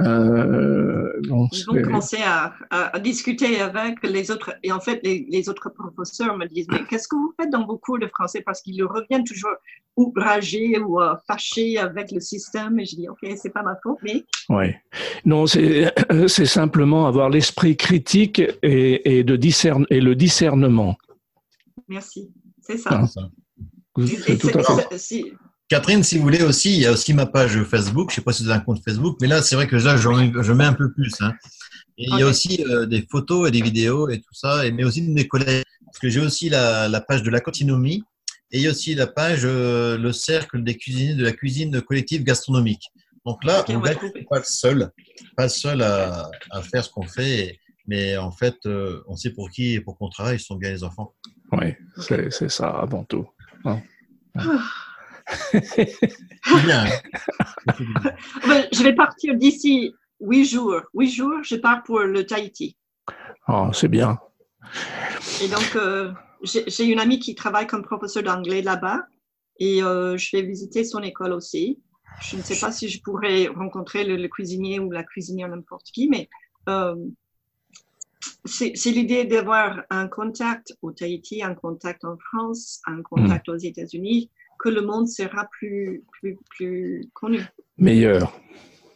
[0.01, 4.55] euh, bon, Ils vont commencer à, à- à discuter avec les autres.
[4.63, 7.67] Et en fait, les, les autres professeurs me disent, mais qu'est-ce que vous faites dans
[7.67, 8.43] vos cours de français?
[8.45, 9.55] Parce qu'ils reviennent toujours
[9.97, 10.44] outragés
[10.87, 11.15] ou euh,
[11.81, 12.79] avec le système.
[12.79, 14.81] Et je dis, OK, c'est pas ma faute, mais Ouais.
[15.25, 15.93] Non, c'est
[16.29, 20.97] c'est simplement avoir l'esprit critique et, et de discerne et le discernement.
[21.89, 22.31] merci.
[22.61, 22.91] C'est ça.
[23.03, 23.29] Ah, Ça.
[24.01, 25.25] Et- C'est et tout à fait.
[25.69, 28.11] Catherine, si vous voulez aussi, il y a aussi ma page Facebook.
[28.11, 29.97] Je sais pas si vous avez un compte Facebook, mais là, c'est vrai que là,
[29.97, 31.13] je mets un peu plus.
[31.21, 31.33] hein.
[31.97, 34.73] Et il y a aussi euh, des photos et des vidéos et tout ça, et,
[34.73, 35.63] mais aussi de mes collègues.
[35.87, 38.03] Parce que j'ai aussi la, la page de la continuomie
[38.55, 41.83] et il y a aussi la page euh, le cercle des cuisiniers de la cuisine
[41.83, 42.89] collective gastronomique.
[43.27, 44.91] Donc là, on suis pas le seul,
[45.37, 47.59] pas seul à, à faire ce qu'on fait,
[47.89, 50.71] mais en fait, euh, on sait pour qui et pour qu'on travaille, ce sont bien
[50.71, 51.15] les enfants.
[51.51, 53.27] Oui, c'est c'est ça avant tout.
[55.53, 56.85] C'est bien.
[56.87, 56.91] hein.
[58.47, 60.83] Ben, je vais partir d'ici huit jours.
[60.95, 62.77] Huit jours, je pars pour le Tahiti.
[63.49, 64.19] Ah, c'est bien.
[65.43, 66.13] Et donc, euh,
[66.45, 69.07] j'ai une amie qui travaille comme professeur d'anglais là-bas
[69.59, 71.81] et euh, je vais visiter son école aussi.
[72.23, 75.87] Je ne sais pas si je pourrais rencontrer le, le cuisinier ou la cuisinière, n'importe
[75.93, 76.29] qui, mais
[76.69, 76.95] euh,
[78.45, 84.31] c'est l'idée d'avoir un contact au Tahiti, un contact en France, un contact aux États-Unis,
[84.59, 87.41] que le monde sera plus, plus, plus connu.
[87.79, 88.39] Meilleur.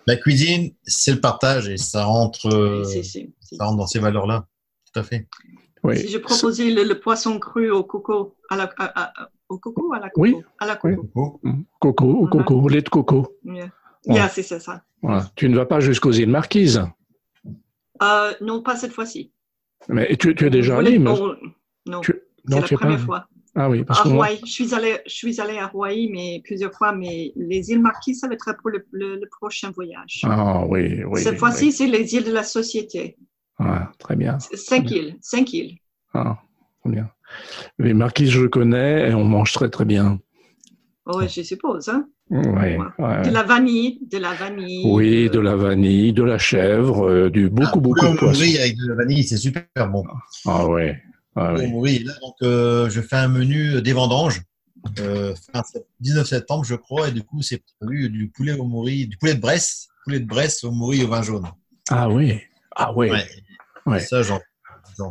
[0.07, 4.47] La cuisine, c'est le partage et ça rentre, euh, ça rentre dans ces valeurs-là.
[4.93, 5.29] Tout à fait.
[5.85, 5.97] Oui.
[5.99, 9.93] Si je proposais le, le poisson cru au coco, à la, à- à- au coco
[9.95, 10.21] à la coco?
[10.23, 10.37] Oui.
[10.59, 11.03] À la coco.
[11.15, 11.41] Coco.
[11.43, 11.63] Mm.
[11.81, 12.29] Coco, Mhm.
[12.31, 13.37] coco, lait de coco.
[13.45, 13.65] Yeah.
[14.07, 14.15] Ouais.
[14.15, 14.83] Yeah, c'est ça.
[15.03, 15.27] Voilà.
[15.37, 16.83] Tu ne vas pas jusqu'aux îles Marquises?
[18.03, 19.33] Euh, non, pas cette fois-ci.
[19.89, 21.37] Mais tu, tu es déjà allé mais- on-
[21.87, 22.13] Non, Tu-
[22.47, 22.81] c'est la tu es pas.
[22.85, 23.29] première fois.
[23.55, 26.09] Ah oui, parce À que moi- Hawaï, je suis allée, je suis allée à Hawaï,
[26.13, 29.71] mais plusieurs fois, mais les îles Marquises, ça va être pour le, le- le prochain
[29.71, 30.21] voyage.
[30.25, 31.21] Ah oui, oui.
[31.23, 31.39] cette oui.
[31.39, 33.17] fois-ci, c'est les îles de la Société.
[33.59, 34.39] Ah, très bien.
[34.39, 35.77] Cinq îles, cinq îles.
[36.15, 36.39] Ah,
[36.81, 37.11] très bien.
[37.79, 40.21] Les Marquises, je connais et on mange très très bien.
[41.07, 41.89] Oui, je suppose.
[41.89, 42.09] Hein?
[42.31, 43.23] Ouais, ouais.
[43.23, 44.83] De la vanille, de la vanille.
[44.85, 48.43] Oui, de la vanille, de la chèvre, euh, du beaucoup Ah, beaucoup de au poisson.
[48.43, 50.05] avec de la vanille, c'est super bon.
[50.47, 51.03] Ah ouais.
[51.35, 51.65] Ah, oui.
[51.67, 52.05] au morille.
[52.05, 54.43] Là, donc, euh, je fais un menu des vendanges.
[55.01, 58.65] Euh, fin sept- 19 septembre, je crois, et du coup, c'est prévu du poulet au
[58.65, 61.47] morille, du poulet de Bresse, poulet de Bresse au morille au vin jaune.
[61.91, 62.41] Ah oui.
[62.77, 63.11] Ah oui.
[63.11, 63.25] Ouais.
[63.89, 64.01] Ouais.
[64.01, 64.41] Ça, j'en,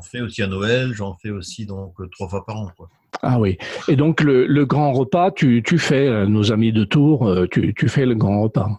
[0.02, 2.72] fais aussi à Noël, j'en fais aussi donc euh, trois fois par an.
[2.76, 2.90] Quoi.
[3.22, 3.58] Ah oui.
[3.88, 7.48] Et donc le, le grand repas, tu, tu fais, euh, nos amis de Tours, euh,
[7.48, 8.70] tu, tu fais le grand repas?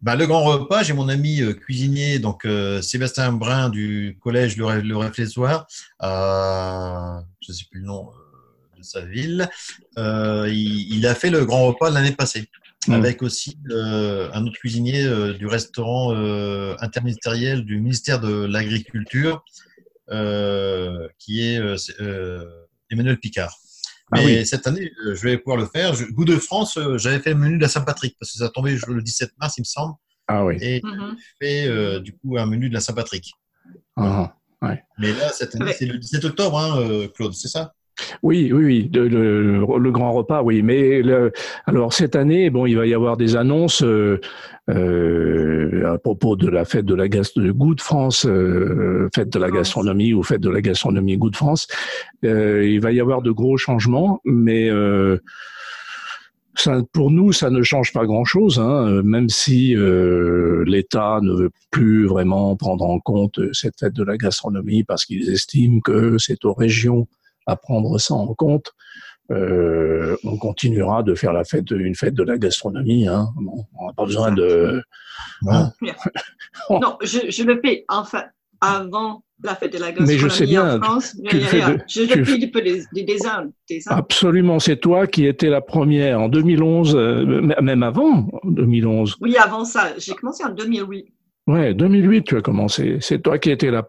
[0.00, 4.56] Bah, le grand repas, j'ai mon ami euh, cuisinier, donc euh, Sébastien Brun du collège
[4.56, 5.66] Le, le Réfléchoir,
[6.00, 8.10] à, je ne sais plus le nom
[8.76, 9.48] de sa ville.
[9.96, 12.48] Il, il a fait le grand repas l'année passée,
[12.88, 12.92] Mm.
[12.94, 19.44] avec aussi euh, un autre cuisinier euh, du restaurant euh, interministériel du ministère de l'Agriculture,
[20.10, 22.44] euh, qui est euh, euh,
[22.90, 23.56] Emmanuel Picard.
[24.10, 24.46] Ah Mais oui.
[24.46, 25.94] cette année, euh, je vais pouvoir le faire.
[25.94, 28.48] Je- Goût de France, euh, j'avais fait le menu de la Saint-Patrick, parce que ça
[28.50, 29.94] tombait le 17 mars, il me semble
[30.28, 30.56] Ah oui.
[30.60, 31.16] et mhm.
[31.40, 33.32] fait euh, du coup un menu de la Saint-Patrick.
[33.96, 34.34] Ah.
[34.98, 35.76] Mais là, cette année, Ouais.
[35.76, 37.74] c'est le 17 octobre, hein, euh, Claude, c'est ça?
[38.22, 40.62] Oui, oui, oui, de- le, le grand repas, oui.
[40.62, 41.32] Mais le-
[41.66, 44.20] alors cette année, bon, il va y avoir des annonces euh,
[44.70, 49.28] euh, à propos de la fête de la gast de Goût de France, euh, fête
[49.30, 51.66] de la gastronomie ou fête de la gastronomie Goût de France.
[52.24, 55.18] Euh, il va y avoir de gros changements, mais euh,
[56.54, 61.50] ça, pour nous, ça ne change pas grand-chose, hein, même si euh, l'État ne veut
[61.70, 66.44] plus vraiment prendre en compte cette fête de la gastronomie parce qu'ils estiment que c'est
[66.44, 67.06] aux régions
[67.46, 68.72] à prendre ça en compte.
[69.30, 73.06] Euh, on continuera de faire la fête, une fête de la gastronomie.
[73.08, 73.28] Hein.
[73.36, 74.82] Bon, on n'a pas besoin de.
[75.42, 75.70] Non.
[76.70, 78.24] Non, je, je le fais enfin
[78.60, 81.16] avant la fête de la gastronomie Mais je sais bien, en France.
[81.28, 83.44] tu le de- je tu le fais depuis des, des, des ans.
[83.68, 83.96] Des ans.
[83.96, 87.24] Absolument, c'est toi qui étais la première en 2011, euh,
[87.60, 89.16] même avant 2011.
[89.20, 91.06] Oui, avant ça, j'ai commencé en 2008.
[91.46, 92.98] Ouais, 2008, tu as commencé.
[93.00, 93.82] C'est toi qui étais la,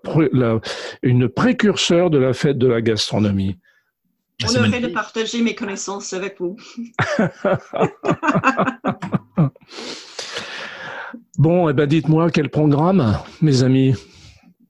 [1.04, 3.58] une précurseur de la fête de la gastronomie.
[4.44, 6.58] On aurait de partager mes connaissances avec vous.
[11.38, 13.94] Bon, eh ben, dites-moi quel programme, mes amis?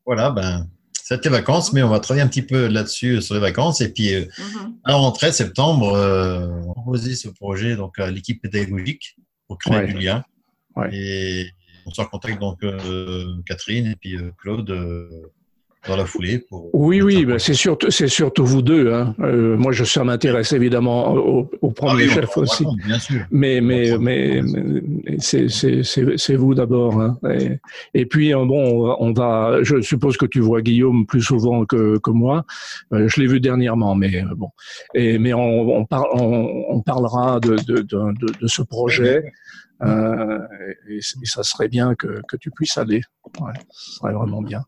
[0.05, 3.81] Voilà, ben, c'était vacances, mais on va travailler un petit peu là-dessus sur les vacances.
[3.81, 4.75] Et puis, euh, Mhm.
[4.83, 9.15] à la rentrée septembre, euh, on a proposé ce projet donc, à l'équipe pédagogique
[9.47, 9.87] pour créer Ouais.
[9.93, 10.23] du lien.
[10.75, 10.89] Ouais.
[10.93, 11.47] Et
[11.85, 15.31] on se recontacte donc euh, Catherine et puis euh, Claude euh,
[15.87, 16.39] dans la foulée.
[16.49, 18.93] Pour Oui, oui, ben, c'est surtout, c'est surtout vous deux.
[18.93, 19.15] Hein.
[19.19, 22.65] Euh, moi, je, ça m'intéresse évidemment au, au Ah premier oui, chef aussi.
[22.85, 23.25] bien sûr.
[23.31, 24.41] Mais, mais, mais,
[25.19, 26.99] c'est, vous d'abord.
[27.01, 27.17] Hein.
[27.29, 27.59] Et,
[27.93, 31.97] et puis, euh, bon, on va- je suppose que tu vois Guillaume plus souvent que,
[31.99, 32.45] que moi.
[32.93, 34.49] Euh, je l'ai vu dernièrement, mais euh, bon.
[34.93, 39.31] Et, mais on, on, par- on, on parlera de, de, de, de, de ce projet.
[39.83, 40.39] Euh,
[40.89, 43.01] et, et ça serait bien que, que tu puisses aller.
[43.41, 44.63] Ouais, ce serait vraiment bien.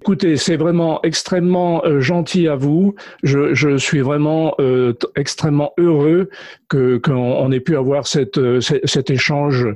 [0.00, 2.94] Écoutez, c'est vraiment extrêmement euh, gentil à vous.
[3.22, 6.30] Je, je suis vraiment euh, extrêmement heureux
[6.68, 9.66] que qu'on on ait pu avoir cette, euh, ce- cet échange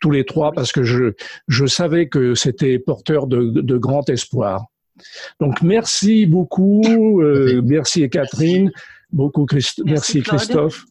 [0.00, 1.12] tous les trois parce que je
[1.48, 4.64] je savais que c'était porteur de, de grand espoir.
[5.40, 8.70] Donc merci beaucoup, euh, merci Catherine,
[9.12, 10.22] beaucoup Christ- Merci.
[10.22, 10.84] Christophe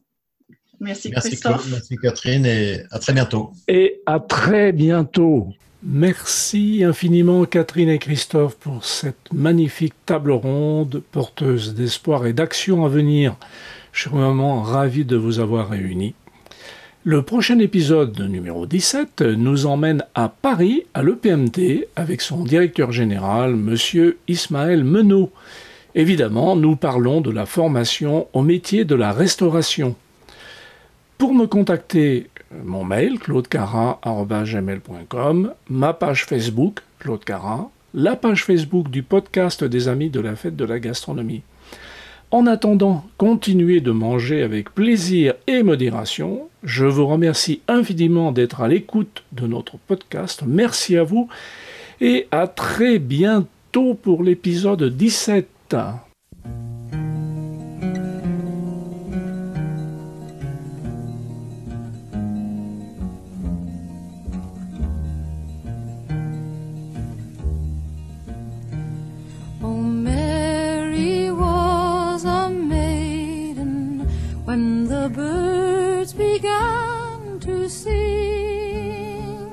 [0.81, 1.57] Merci, Merci Christophe.
[1.61, 3.51] Claude, merci Catherine et à très bientôt.
[3.67, 5.49] et à très bientôt.
[5.81, 12.89] Merci infiniment Catherine et Christophe pour cette magnifique table ronde porteuse d'espoir et d'action à
[12.89, 13.37] venir.
[13.93, 16.15] Je suis vraiment ravi de vous avoir réunis.
[17.05, 23.55] Le prochain épisode numéro 17 nous emmène à Paris, à l'EPMT, avec son directeur général,
[23.55, 25.31] monsieur Ismaël Menot.
[25.95, 29.95] Évidemment, nous parlons de la formation au métier de la restauration.
[31.19, 32.29] Pour me contacter,
[32.63, 40.09] mon mail, claudecarin.gmail.com, ma page Facebook, Claude Carin, la page Facebook du podcast des Amis
[40.09, 41.41] de la Fête de la Gastronomie.
[42.31, 46.47] En attendant, continuez de manger avec plaisir et modération.
[46.63, 50.43] Je vous remercie infiniment d'être à l'écoute de notre podcast.
[50.47, 51.27] Merci à vous
[51.99, 55.75] et à très bientôt pour l'épisode 17.
[75.09, 79.49] Birds began to sing.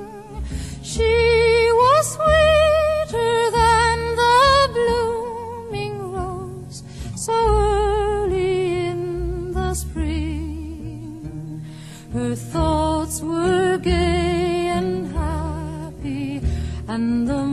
[0.82, 6.82] She was sweeter than the blooming rose
[7.16, 11.64] so early in the spring.
[12.12, 16.40] Her thoughts were gay and happy,
[16.88, 17.44] and the